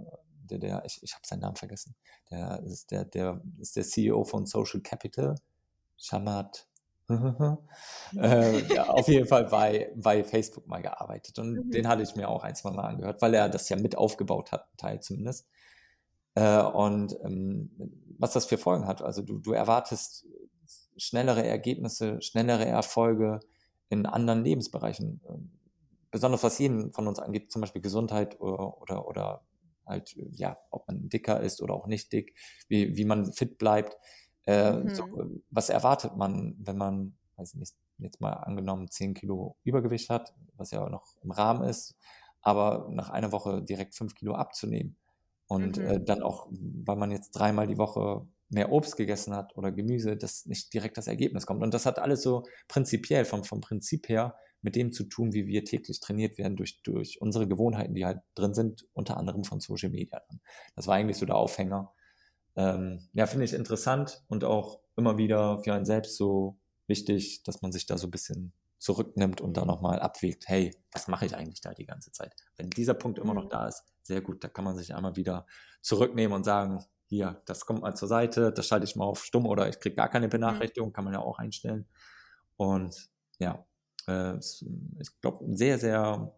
der, 0.50 0.58
der, 0.58 0.84
ich, 0.84 1.02
ich 1.02 1.14
habe 1.14 1.26
seinen 1.26 1.40
Namen 1.40 1.56
vergessen. 1.56 1.96
Der 2.30 2.62
ist 2.62 2.90
der, 2.90 3.04
der 3.04 3.40
ist 3.58 3.76
der 3.76 3.84
CEO 3.84 4.24
von 4.24 4.46
Social 4.46 4.80
Capital, 4.80 5.34
Shamat. 5.96 6.68
äh, 7.08 8.74
ja, 8.74 8.88
auf 8.88 9.06
jeden 9.08 9.28
Fall 9.28 9.44
bei, 9.44 9.92
bei 9.96 10.24
Facebook 10.24 10.66
mal 10.66 10.82
gearbeitet. 10.82 11.38
Und 11.38 11.52
mhm. 11.52 11.70
den 11.70 11.88
hatte 11.88 12.02
ich 12.02 12.16
mir 12.16 12.28
auch 12.28 12.42
ein, 12.42 12.56
zwei 12.56 12.70
Mal 12.70 12.84
angehört, 12.84 13.22
weil 13.22 13.32
er 13.34 13.48
das 13.48 13.68
ja 13.68 13.76
mit 13.76 13.96
aufgebaut 13.96 14.52
hat, 14.52 14.68
Teil 14.76 15.00
zumindest. 15.00 15.46
Äh, 16.34 16.62
und 16.62 17.16
ähm, 17.22 17.70
was 18.18 18.32
das 18.32 18.46
für 18.46 18.58
Folgen 18.58 18.86
hat. 18.86 19.02
Also 19.02 19.22
du, 19.22 19.38
du 19.38 19.52
erwartest 19.52 20.26
schnellere 20.96 21.46
Ergebnisse, 21.46 22.20
schnellere 22.22 22.66
Erfolge 22.66 23.40
in 23.88 24.06
anderen 24.06 24.44
Lebensbereichen. 24.44 25.20
Ähm, 25.28 25.50
besonders 26.10 26.42
was 26.42 26.58
jeden 26.58 26.92
von 26.92 27.06
uns 27.08 27.18
angeht, 27.18 27.50
zum 27.50 27.60
Beispiel 27.60 27.82
Gesundheit 27.82 28.40
oder, 28.40 28.80
oder, 28.80 29.06
oder 29.06 29.42
halt, 29.84 30.16
ja, 30.32 30.56
ob 30.70 30.88
man 30.88 31.08
dicker 31.08 31.40
ist 31.40 31.62
oder 31.62 31.74
auch 31.74 31.86
nicht 31.86 32.12
dick, 32.12 32.34
wie, 32.68 32.96
wie 32.96 33.04
man 33.04 33.32
fit 33.32 33.58
bleibt. 33.58 33.96
Äh, 34.46 34.72
mhm. 34.72 34.94
so, 34.94 35.04
was 35.50 35.70
erwartet 35.70 36.16
man, 36.16 36.56
wenn 36.58 36.76
man, 36.76 37.16
weiß 37.36 37.54
ich 37.54 37.60
nicht, 37.60 37.74
jetzt 37.98 38.20
mal 38.20 38.32
angenommen 38.32 38.90
10 38.90 39.14
Kilo 39.14 39.56
Übergewicht 39.64 40.10
hat, 40.10 40.34
was 40.56 40.70
ja 40.70 40.88
noch 40.88 41.16
im 41.22 41.30
Rahmen 41.30 41.68
ist, 41.68 41.96
aber 42.42 42.88
nach 42.90 43.10
einer 43.10 43.32
Woche 43.32 43.62
direkt 43.62 43.94
5 43.94 44.14
Kilo 44.14 44.34
abzunehmen. 44.34 44.96
Und 45.48 45.78
mhm. 45.78 45.86
äh, 45.86 46.00
dann 46.00 46.22
auch, 46.22 46.48
weil 46.50 46.96
man 46.96 47.10
jetzt 47.10 47.32
dreimal 47.32 47.66
die 47.66 47.78
Woche 47.78 48.26
mehr 48.48 48.70
Obst 48.70 48.96
gegessen 48.96 49.34
hat 49.34 49.56
oder 49.56 49.72
Gemüse, 49.72 50.16
dass 50.16 50.46
nicht 50.46 50.72
direkt 50.72 50.96
das 50.96 51.08
Ergebnis 51.08 51.46
kommt. 51.46 51.62
Und 51.62 51.74
das 51.74 51.86
hat 51.86 51.98
alles 51.98 52.22
so 52.22 52.44
prinzipiell 52.68 53.24
vom, 53.24 53.44
vom 53.44 53.60
Prinzip 53.60 54.08
her 54.08 54.36
mit 54.62 54.76
dem 54.76 54.92
zu 54.92 55.04
tun, 55.04 55.32
wie 55.32 55.46
wir 55.46 55.64
täglich 55.64 56.00
trainiert 56.00 56.38
werden 56.38 56.56
durch, 56.56 56.82
durch 56.82 57.20
unsere 57.20 57.46
Gewohnheiten, 57.46 57.94
die 57.94 58.04
halt 58.04 58.20
drin 58.34 58.54
sind, 58.54 58.86
unter 58.94 59.16
anderem 59.16 59.44
von 59.44 59.60
Social 59.60 59.90
Media. 59.90 60.22
Das 60.74 60.86
war 60.86 60.96
eigentlich 60.96 61.18
so 61.18 61.26
der 61.26 61.36
Aufhänger. 61.36 61.92
Ähm, 62.56 63.08
ja, 63.12 63.26
finde 63.26 63.44
ich 63.44 63.52
interessant 63.52 64.24
und 64.28 64.44
auch 64.44 64.80
immer 64.96 65.18
wieder 65.18 65.62
für 65.62 65.74
einen 65.74 65.84
selbst 65.84 66.16
so 66.16 66.58
wichtig, 66.86 67.42
dass 67.42 67.62
man 67.62 67.70
sich 67.70 67.86
da 67.86 67.98
so 67.98 68.06
ein 68.06 68.10
bisschen 68.10 68.52
zurücknimmt 68.78 69.40
und 69.40 69.56
da 69.56 69.64
nochmal 69.64 70.00
abwägt, 70.00 70.48
hey, 70.48 70.74
was 70.92 71.08
mache 71.08 71.26
ich 71.26 71.34
eigentlich 71.34 71.60
da 71.60 71.72
die 71.74 71.86
ganze 71.86 72.12
Zeit? 72.12 72.34
Wenn 72.56 72.70
dieser 72.70 72.94
Punkt 72.94 73.18
immer 73.18 73.34
noch 73.34 73.44
mhm. 73.44 73.50
da 73.50 73.68
ist, 73.68 73.84
sehr 74.02 74.20
gut, 74.20 74.42
da 74.42 74.48
kann 74.48 74.64
man 74.64 74.76
sich 74.76 74.94
einmal 74.94 75.16
wieder 75.16 75.46
zurücknehmen 75.80 76.34
und 76.34 76.44
sagen, 76.44 76.84
hier, 77.06 77.40
das 77.46 77.66
kommt 77.66 77.82
mal 77.82 77.94
zur 77.94 78.08
Seite, 78.08 78.52
das 78.52 78.66
schalte 78.66 78.84
ich 78.84 78.96
mal 78.96 79.04
auf 79.04 79.24
stumm 79.24 79.46
oder 79.46 79.68
ich 79.68 79.78
kriege 79.80 79.94
gar 79.94 80.08
keine 80.08 80.26
mhm. 80.26 80.30
Benachrichtigung, 80.30 80.92
kann 80.92 81.04
man 81.04 81.14
ja 81.14 81.20
auch 81.20 81.38
einstellen. 81.38 81.86
Und 82.56 83.08
ja, 83.38 83.64
äh, 84.08 84.36
ich 84.38 85.20
glaube, 85.20 85.44
ein 85.44 85.56
sehr, 85.56 85.78
sehr 85.78 86.34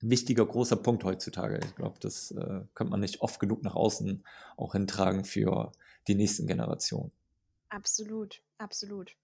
wichtiger, 0.00 0.46
großer 0.46 0.76
Punkt 0.76 1.04
heutzutage. 1.04 1.60
Ich 1.64 1.74
glaube, 1.74 1.98
das 2.00 2.30
äh, 2.30 2.60
könnte 2.74 2.90
man 2.90 3.00
nicht 3.00 3.20
oft 3.20 3.40
genug 3.40 3.62
nach 3.62 3.74
außen 3.74 4.24
auch 4.56 4.72
hintragen 4.72 5.24
für 5.24 5.72
die 6.06 6.14
nächsten 6.14 6.46
Generationen. 6.46 7.12
Absolut, 7.68 8.42
absolut. 8.58 9.16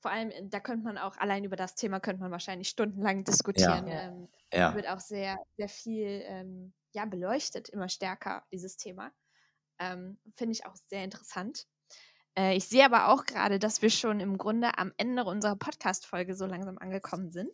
Vor 0.00 0.10
allem, 0.10 0.30
äh, 0.30 0.48
da 0.48 0.60
könnte 0.60 0.84
man 0.84 0.98
auch, 0.98 1.16
allein 1.18 1.44
über 1.44 1.56
das 1.56 1.74
Thema 1.74 2.00
könnte 2.00 2.22
man 2.22 2.30
wahrscheinlich 2.30 2.68
stundenlang 2.68 3.24
diskutieren. 3.24 3.86
Ja. 3.86 4.00
Ähm, 4.02 4.28
ja. 4.52 4.74
Wird 4.74 4.88
auch 4.88 5.00
sehr, 5.00 5.36
sehr 5.56 5.68
viel 5.68 6.22
ähm, 6.24 6.72
ja, 6.92 7.04
beleuchtet, 7.04 7.68
immer 7.68 7.88
stärker, 7.88 8.44
dieses 8.52 8.76
Thema. 8.76 9.12
Ähm, 9.80 10.18
Finde 10.36 10.52
ich 10.52 10.66
auch 10.66 10.76
sehr 10.88 11.02
interessant. 11.02 11.66
Äh, 12.38 12.56
ich 12.56 12.68
sehe 12.68 12.84
aber 12.84 13.08
auch 13.08 13.24
gerade, 13.24 13.58
dass 13.58 13.82
wir 13.82 13.90
schon 13.90 14.20
im 14.20 14.38
Grunde 14.38 14.78
am 14.78 14.92
Ende 14.96 15.24
unserer 15.24 15.56
Podcast-Folge 15.56 16.34
so 16.34 16.46
langsam 16.46 16.78
angekommen 16.78 17.32
sind. 17.32 17.50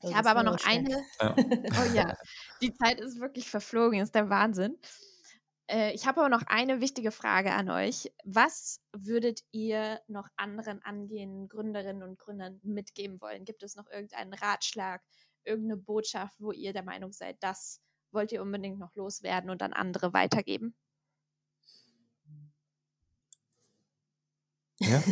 Ich 0.00 0.10
das 0.10 0.14
habe 0.14 0.30
aber 0.30 0.42
noch 0.42 0.64
eine. 0.64 1.04
Ja. 1.20 1.34
oh 1.36 1.94
ja, 1.94 2.16
die 2.60 2.72
Zeit 2.74 3.00
ist 3.00 3.20
wirklich 3.20 3.50
verflogen, 3.50 4.00
ist 4.00 4.14
der 4.14 4.30
Wahnsinn. 4.30 4.78
Äh, 5.68 5.92
ich 5.92 6.06
habe 6.06 6.20
aber 6.20 6.28
noch 6.28 6.42
eine 6.46 6.80
wichtige 6.80 7.10
Frage 7.10 7.52
an 7.52 7.70
euch. 7.70 8.12
Was 8.24 8.80
würdet 8.92 9.42
ihr 9.52 10.00
noch 10.08 10.28
anderen 10.36 10.82
angehenden 10.82 11.48
Gründerinnen 11.48 12.02
und 12.02 12.18
Gründern 12.18 12.60
mitgeben 12.62 13.20
wollen? 13.20 13.44
Gibt 13.44 13.62
es 13.62 13.76
noch 13.76 13.88
irgendeinen 13.90 14.34
Ratschlag, 14.34 15.02
irgendeine 15.44 15.80
Botschaft, 15.80 16.36
wo 16.40 16.52
ihr 16.52 16.72
der 16.72 16.84
Meinung 16.84 17.12
seid, 17.12 17.36
das 17.40 17.80
wollt 18.12 18.32
ihr 18.32 18.42
unbedingt 18.42 18.78
noch 18.78 18.94
loswerden 18.94 19.50
und 19.50 19.62
an 19.62 19.72
andere 19.72 20.12
weitergeben? 20.12 20.74
Ja, 24.82 25.02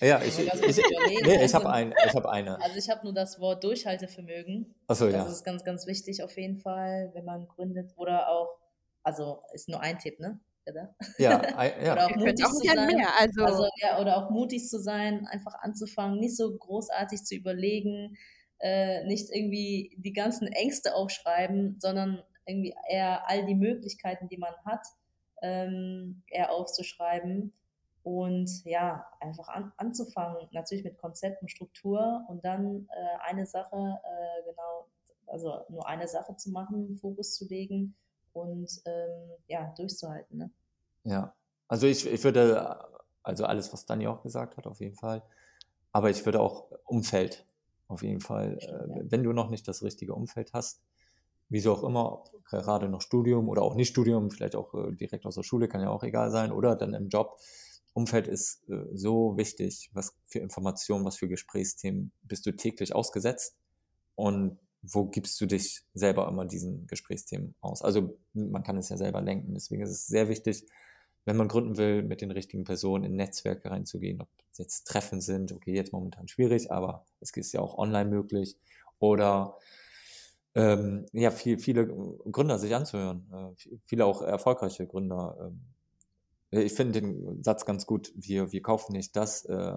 ja 0.00 0.22
ich, 0.22 0.38
ich, 0.38 0.78
ich, 0.78 0.78
nee, 1.24 1.44
ich 1.44 1.54
habe 1.54 1.70
ein, 1.70 1.94
hab 1.94 2.26
eine. 2.26 2.60
Also 2.60 2.76
ich 2.76 2.88
habe 2.88 3.04
nur 3.04 3.12
das 3.12 3.38
Wort 3.40 3.62
Durchhaltevermögen. 3.64 4.74
Achso, 4.86 5.06
ja. 5.06 5.24
Das 5.24 5.32
ist 5.32 5.44
ganz, 5.44 5.64
ganz 5.64 5.86
wichtig 5.86 6.22
auf 6.22 6.36
jeden 6.36 6.58
Fall, 6.58 7.10
wenn 7.14 7.24
man 7.24 7.46
gründet 7.48 7.92
oder 7.96 8.28
auch, 8.28 8.58
also 9.02 9.42
ist 9.52 9.68
nur 9.68 9.80
ein 9.80 9.98
Tipp, 9.98 10.18
ne? 10.20 10.40
Oder? 10.66 10.94
Ja, 11.18 11.42
ja. 11.82 11.92
oder 11.92 12.06
auch 12.06 12.16
mutig 12.16 12.44
auch 12.44 12.50
zu 12.50 12.66
sein. 12.66 12.86
Mehr, 12.86 13.08
also. 13.18 13.44
also. 13.44 13.68
ja, 13.82 14.00
oder 14.00 14.16
auch 14.16 14.30
mutig 14.30 14.66
zu 14.68 14.80
sein, 14.80 15.26
einfach 15.26 15.54
anzufangen, 15.60 16.18
nicht 16.18 16.36
so 16.36 16.56
großartig 16.56 17.22
zu 17.24 17.34
überlegen, 17.34 18.16
äh, 18.60 19.04
nicht 19.04 19.28
irgendwie 19.30 19.94
die 19.98 20.12
ganzen 20.14 20.48
Ängste 20.48 20.94
aufschreiben, 20.94 21.76
sondern 21.80 22.22
irgendwie 22.46 22.74
eher 22.88 23.28
all 23.28 23.44
die 23.44 23.54
Möglichkeiten, 23.54 24.28
die 24.28 24.38
man 24.38 24.54
hat, 24.64 24.86
ähm, 25.42 26.22
eher 26.28 26.50
aufzuschreiben 26.50 27.52
und 28.04 28.64
ja, 28.64 29.06
einfach 29.18 29.48
an, 29.48 29.72
anzufangen, 29.78 30.46
natürlich 30.52 30.84
mit 30.84 30.98
Konzept 30.98 31.40
und 31.40 31.48
Struktur 31.48 32.22
und 32.28 32.44
dann 32.44 32.86
äh, 32.90 33.30
eine 33.30 33.46
Sache, 33.46 33.76
äh, 33.76 34.44
genau, 34.44 34.86
also 35.26 35.64
nur 35.70 35.88
eine 35.88 36.06
Sache 36.06 36.36
zu 36.36 36.50
machen, 36.50 36.98
Fokus 36.98 37.34
zu 37.34 37.46
legen 37.48 37.96
und 38.34 38.70
ähm, 38.84 39.30
ja, 39.48 39.72
durchzuhalten. 39.76 40.36
Ne? 40.36 40.50
Ja, 41.04 41.34
also 41.66 41.86
ich, 41.86 42.06
ich 42.06 42.22
würde, 42.22 42.78
also 43.22 43.46
alles, 43.46 43.72
was 43.72 43.86
Dani 43.86 44.06
auch 44.06 44.22
gesagt 44.22 44.58
hat, 44.58 44.66
auf 44.66 44.80
jeden 44.80 44.96
Fall, 44.96 45.22
aber 45.90 46.10
ich 46.10 46.26
würde 46.26 46.40
auch 46.40 46.70
Umfeld, 46.84 47.46
auf 47.88 48.02
jeden 48.02 48.20
Fall, 48.20 48.58
äh, 48.60 49.10
wenn 49.10 49.22
du 49.22 49.32
noch 49.32 49.48
nicht 49.48 49.66
das 49.66 49.82
richtige 49.82 50.14
Umfeld 50.14 50.52
hast, 50.52 50.82
wieso 51.48 51.72
auch 51.72 51.84
immer, 51.84 52.24
gerade 52.44 52.90
noch 52.90 53.00
Studium 53.00 53.48
oder 53.48 53.62
auch 53.62 53.76
nicht 53.76 53.88
Studium, 53.88 54.30
vielleicht 54.30 54.56
auch 54.56 54.74
äh, 54.74 54.92
direkt 54.92 55.24
aus 55.24 55.36
der 55.36 55.42
Schule, 55.42 55.68
kann 55.68 55.80
ja 55.80 55.88
auch 55.88 56.02
egal 56.02 56.30
sein, 56.30 56.52
oder 56.52 56.76
dann 56.76 56.92
im 56.92 57.08
Job, 57.08 57.38
Umfeld 57.94 58.26
ist 58.26 58.68
äh, 58.68 58.84
so 58.92 59.36
wichtig, 59.36 59.90
was 59.94 60.14
für 60.26 60.40
Informationen, 60.40 61.04
was 61.04 61.16
für 61.16 61.28
Gesprächsthemen 61.28 62.12
bist 62.22 62.44
du 62.44 62.52
täglich 62.52 62.94
ausgesetzt? 62.94 63.56
Und 64.16 64.58
wo 64.82 65.06
gibst 65.06 65.40
du 65.40 65.46
dich 65.46 65.84
selber 65.94 66.28
immer 66.28 66.44
diesen 66.44 66.86
Gesprächsthemen 66.86 67.54
aus? 67.60 67.82
Also 67.82 68.18
man 68.34 68.62
kann 68.62 68.76
es 68.76 68.90
ja 68.90 68.96
selber 68.96 69.22
lenken, 69.22 69.54
deswegen 69.54 69.82
ist 69.82 69.90
es 69.90 70.06
sehr 70.06 70.28
wichtig, 70.28 70.66
wenn 71.24 71.36
man 71.36 71.48
gründen 71.48 71.78
will, 71.78 72.02
mit 72.02 72.20
den 72.20 72.30
richtigen 72.30 72.64
Personen 72.64 73.04
in 73.04 73.16
Netzwerke 73.16 73.70
reinzugehen, 73.70 74.20
ob 74.20 74.28
es 74.52 74.58
jetzt 74.58 74.84
Treffen 74.84 75.20
sind, 75.20 75.52
okay, 75.52 75.74
jetzt 75.74 75.92
momentan 75.92 76.28
schwierig, 76.28 76.70
aber 76.70 77.06
es 77.20 77.30
ist 77.30 77.52
ja 77.52 77.60
auch 77.60 77.78
online 77.78 78.10
möglich. 78.10 78.58
Oder 78.98 79.56
ähm, 80.54 81.06
ja, 81.12 81.30
viel, 81.30 81.58
viele 81.58 81.86
Gründer 81.86 82.58
sich 82.58 82.74
anzuhören, 82.74 83.26
äh, 83.32 83.78
viele 83.84 84.04
auch 84.04 84.22
erfolgreiche 84.22 84.86
Gründer, 84.86 85.36
ähm, 85.40 85.60
ich 86.60 86.72
finde 86.72 87.00
den 87.00 87.42
Satz 87.42 87.64
ganz 87.64 87.86
gut. 87.86 88.12
Wir, 88.14 88.52
wir 88.52 88.62
kaufen 88.62 88.92
nicht 88.92 89.16
das, 89.16 89.44
äh, 89.44 89.72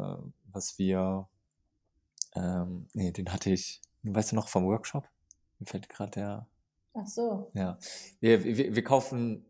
was 0.52 0.78
wir. 0.78 1.28
Ähm, 2.36 2.88
nee, 2.94 3.12
den 3.12 3.32
hatte 3.32 3.50
ich. 3.50 3.82
Weißt 4.04 4.32
du 4.32 4.36
noch 4.36 4.48
vom 4.48 4.66
Workshop? 4.66 5.08
Mir 5.60 5.66
fällt 5.66 5.90
gerade 5.90 6.12
der. 6.12 6.48
Ach 6.94 7.08
so. 7.08 7.50
Ja. 7.54 7.78
Wir, 8.20 8.44
wir, 8.44 8.76
wir 8.76 8.84
kaufen. 8.84 9.46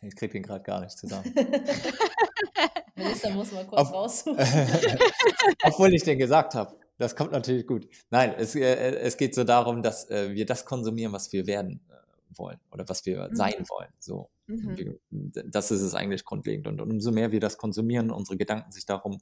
Ich 0.00 0.16
kriege 0.16 0.32
den 0.32 0.42
gerade 0.42 0.64
gar 0.64 0.80
nicht 0.80 0.98
zusammen. 0.98 1.32
Melissa 2.96 3.30
muss 3.30 3.52
mal 3.52 3.66
kurz 3.66 3.80
Ob, 3.88 3.94
raus. 3.94 4.24
Obwohl 5.62 5.94
ich 5.94 6.02
den 6.02 6.18
gesagt 6.18 6.54
habe. 6.54 6.76
Das 6.98 7.16
kommt 7.16 7.32
natürlich 7.32 7.66
gut. 7.66 7.88
Nein, 8.10 8.34
es, 8.36 8.54
äh, 8.54 8.96
es 8.96 9.16
geht 9.16 9.34
so 9.34 9.44
darum, 9.44 9.82
dass 9.82 10.08
äh, 10.10 10.34
wir 10.34 10.44
das 10.44 10.64
konsumieren, 10.64 11.12
was 11.12 11.32
wir 11.32 11.46
werden 11.46 11.80
wollen 12.36 12.58
oder 12.70 12.88
was 12.88 13.04
wir 13.06 13.28
mhm. 13.28 13.34
sein 13.34 13.64
wollen. 13.68 13.92
So. 13.98 14.30
Mhm. 14.46 15.00
Das 15.46 15.70
ist 15.70 15.82
es 15.82 15.94
eigentlich 15.94 16.24
grundlegend. 16.24 16.66
Und 16.66 16.80
umso 16.80 17.12
mehr 17.12 17.32
wir 17.32 17.40
das 17.40 17.58
konsumieren, 17.58 18.10
unsere 18.10 18.36
Gedanken 18.36 18.72
sich 18.72 18.86
darum 18.86 19.18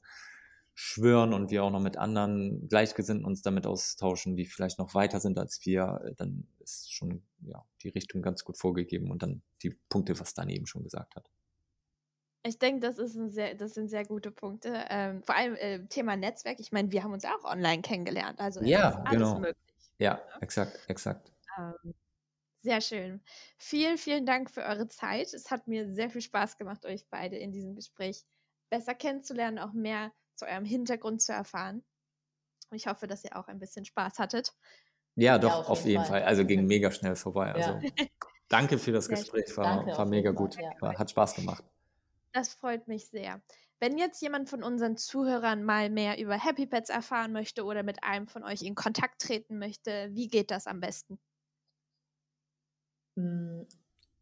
schwören 0.73 1.33
und 1.33 1.51
wir 1.51 1.63
auch 1.63 1.71
noch 1.71 1.81
mit 1.81 1.97
anderen 1.97 2.67
Gleichgesinnten 2.67 3.25
uns 3.25 3.41
damit 3.41 3.67
austauschen, 3.67 4.35
die 4.35 4.45
vielleicht 4.45 4.79
noch 4.79 4.95
weiter 4.95 5.19
sind 5.19 5.37
als 5.37 5.65
wir, 5.65 6.13
dann 6.17 6.47
ist 6.59 6.93
schon 6.93 7.23
ja, 7.41 7.63
die 7.83 7.89
Richtung 7.89 8.21
ganz 8.21 8.43
gut 8.43 8.57
vorgegeben 8.57 9.11
und 9.11 9.21
dann 9.21 9.41
die 9.63 9.77
Punkte, 9.89 10.19
was 10.19 10.33
Dan 10.33 10.49
eben 10.49 10.65
schon 10.65 10.83
gesagt 10.83 11.15
hat. 11.15 11.29
Ich 12.43 12.57
denke, 12.57 12.79
das, 12.79 12.97
ist 12.97 13.15
ein 13.15 13.29
sehr, 13.29 13.53
das 13.53 13.75
sind 13.75 13.89
sehr 13.89 14.05
gute 14.05 14.31
Punkte. 14.31 14.85
Ähm, 14.89 15.21
vor 15.23 15.35
allem 15.35 15.55
äh, 15.55 15.85
Thema 15.87 16.15
Netzwerk. 16.15 16.59
Ich 16.59 16.71
meine, 16.71 16.91
wir 16.91 17.03
haben 17.03 17.13
uns 17.13 17.25
auch 17.25 17.43
online 17.43 17.83
kennengelernt. 17.83 18.39
Also 18.39 18.63
ja, 18.63 19.03
genau. 19.11 19.39
Möglich, 19.39 19.55
ja, 19.99 20.13
ja, 20.13 20.21
exakt, 20.41 20.79
exakt. 20.87 21.31
Ähm, 21.59 21.93
sehr 22.61 22.81
schön. 22.81 23.21
Vielen, 23.57 23.97
vielen 23.97 24.25
Dank 24.25 24.51
für 24.51 24.63
eure 24.63 24.87
Zeit. 24.87 25.33
Es 25.33 25.49
hat 25.51 25.67
mir 25.67 25.91
sehr 25.93 26.09
viel 26.09 26.21
Spaß 26.21 26.57
gemacht, 26.57 26.85
euch 26.85 27.05
beide 27.09 27.37
in 27.37 27.51
diesem 27.51 27.75
Gespräch 27.75 28.23
besser 28.69 28.93
kennenzulernen, 28.93 29.59
auch 29.59 29.73
mehr 29.73 30.11
zu 30.35 30.45
eurem 30.45 30.65
Hintergrund 30.65 31.21
zu 31.21 31.33
erfahren. 31.33 31.83
Ich 32.71 32.87
hoffe, 32.87 33.07
dass 33.07 33.23
ihr 33.23 33.35
auch 33.35 33.47
ein 33.47 33.59
bisschen 33.59 33.85
Spaß 33.85 34.19
hattet. 34.19 34.53
Ja, 35.15 35.37
doch, 35.37 35.49
ja, 35.49 35.55
auf, 35.57 35.69
auf, 35.69 35.85
jeden, 35.85 36.03
Fall. 36.05 36.21
Fall. 36.21 36.23
Also 36.23 36.45
ging 36.45 36.65
mega 36.65 36.89
schnell 36.91 37.15
vorbei. 37.15 37.53
Also 37.53 37.71
ja. 37.71 38.05
danke 38.47 38.77
für 38.77 38.91
das 38.91 39.09
Gespräch, 39.09 39.55
war, 39.57 39.85
war 39.85 40.05
mega 40.05 40.31
gut. 40.31 40.57
War, 40.79 40.97
hat 40.97 41.09
Spaß 41.09 41.35
gemacht. 41.35 41.63
Das 42.31 42.53
freut 42.53 42.87
mich 42.87 43.09
sehr. 43.09 43.41
Wenn 43.79 43.97
jetzt 43.97 44.21
jemand 44.21 44.47
von 44.49 44.63
unseren 44.63 44.95
Zuhörern 44.95 45.63
mal 45.63 45.89
mehr 45.89 46.19
über 46.19 46.37
Happy 46.37 46.67
Pets 46.67 46.89
erfahren 46.89 47.33
möchte 47.33 47.65
oder 47.65 47.83
mit 47.83 48.03
einem 48.03 48.27
von 48.27 48.43
euch 48.43 48.61
in 48.61 48.75
Kontakt 48.75 49.21
treten 49.21 49.57
möchte, 49.57 50.09
wie 50.13 50.27
geht 50.27 50.51
das 50.51 50.67
am 50.67 50.79
besten? 50.79 51.19
Hm, 53.21 53.67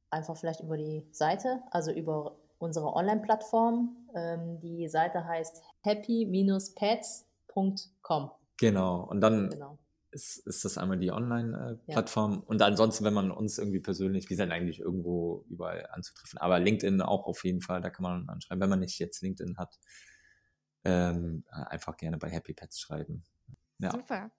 einfach 0.09 0.37
vielleicht 0.37 0.61
über 0.61 0.77
die 0.77 1.05
Seite, 1.11 1.61
also 1.71 1.91
über 1.91 2.37
unsere 2.57 2.93
Online-Plattform. 2.93 3.95
Ähm, 4.15 4.59
die 4.59 4.87
Seite 4.89 5.25
heißt 5.25 5.61
happy-pets.com. 5.81 8.31
Genau, 8.57 9.03
und 9.03 9.21
dann 9.21 9.49
genau 9.49 9.77
ist, 10.11 10.37
ist 10.47 10.65
das 10.65 10.77
einmal 10.77 10.97
die 10.97 11.11
Online-Plattform. 11.11 12.33
Ja. 12.33 12.43
Und 12.47 12.61
ansonsten, 12.61 13.05
wenn 13.05 13.13
man 13.13 13.31
uns 13.31 13.57
irgendwie 13.57 13.79
persönlich, 13.79 14.29
wir 14.29 14.37
sind 14.37 14.51
eigentlich 14.51 14.79
irgendwo 14.79 15.45
überall 15.49 15.87
anzutreffen. 15.91 16.39
Aber 16.39 16.59
LinkedIn 16.59 17.01
auch 17.01 17.25
auf 17.25 17.43
jeden 17.43 17.61
Fall, 17.61 17.81
da 17.81 17.89
kann 17.89 18.03
man 18.03 18.29
anschreiben. 18.29 18.61
Wenn 18.61 18.69
man 18.69 18.79
nicht 18.79 18.99
jetzt 18.99 19.21
LinkedIn 19.21 19.57
hat, 19.57 19.79
ähm, 20.83 21.43
einfach 21.49 21.97
gerne 21.97 22.17
bei 22.17 22.29
Happy 22.29 22.53
Pets 22.53 22.79
schreiben. 22.79 23.23
Ja. 23.79 23.91
Super. 23.91 24.31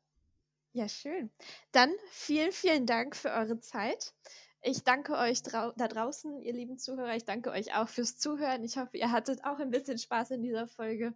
Ja, 0.73 0.89
schön. 0.89 1.31
Dann 1.73 1.91
vielen, 2.11 2.53
vielen 2.53 2.87
Dank 2.87 3.17
für 3.17 3.31
eure 3.31 3.59
Zeit. 3.61 4.15
Ich 4.63 4.85
danke 4.85 5.17
euch 5.17 5.43
da 5.43 5.73
draußen, 5.73 6.43
ihr 6.43 6.53
lieben 6.53 6.79
Zuhörer. 6.79 7.17
Ich 7.17 7.25
danke 7.25 7.51
euch 7.51 7.75
auch 7.75 7.89
fürs 7.89 8.19
Zuhören. 8.19 8.63
Ich 8.63 8.77
hoffe, 8.77 8.99
ihr 8.99 9.11
hattet 9.11 9.45
auch 9.45 9.59
ein 9.59 9.71
bisschen 9.71 9.97
Spaß 9.97 10.33
in 10.33 10.43
dieser 10.43 10.67
Folge. 10.67 11.15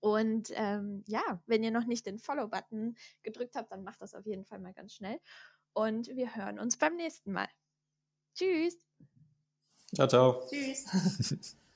Und 0.00 0.50
ähm, 0.54 1.02
ja, 1.06 1.42
wenn 1.46 1.62
ihr 1.62 1.70
noch 1.70 1.84
nicht 1.84 2.06
den 2.06 2.18
Follow-Button 2.18 2.96
gedrückt 3.22 3.54
habt, 3.54 3.72
dann 3.72 3.84
macht 3.84 4.00
das 4.02 4.14
auf 4.14 4.26
jeden 4.26 4.44
Fall 4.44 4.58
mal 4.58 4.74
ganz 4.74 4.94
schnell. 4.94 5.20
Und 5.72 6.08
wir 6.08 6.34
hören 6.34 6.58
uns 6.58 6.76
beim 6.76 6.96
nächsten 6.96 7.32
Mal. 7.32 7.48
Tschüss. 8.34 8.78
Ciao, 9.94 10.08
ciao. 10.08 10.46
Tschüss. 10.48 11.56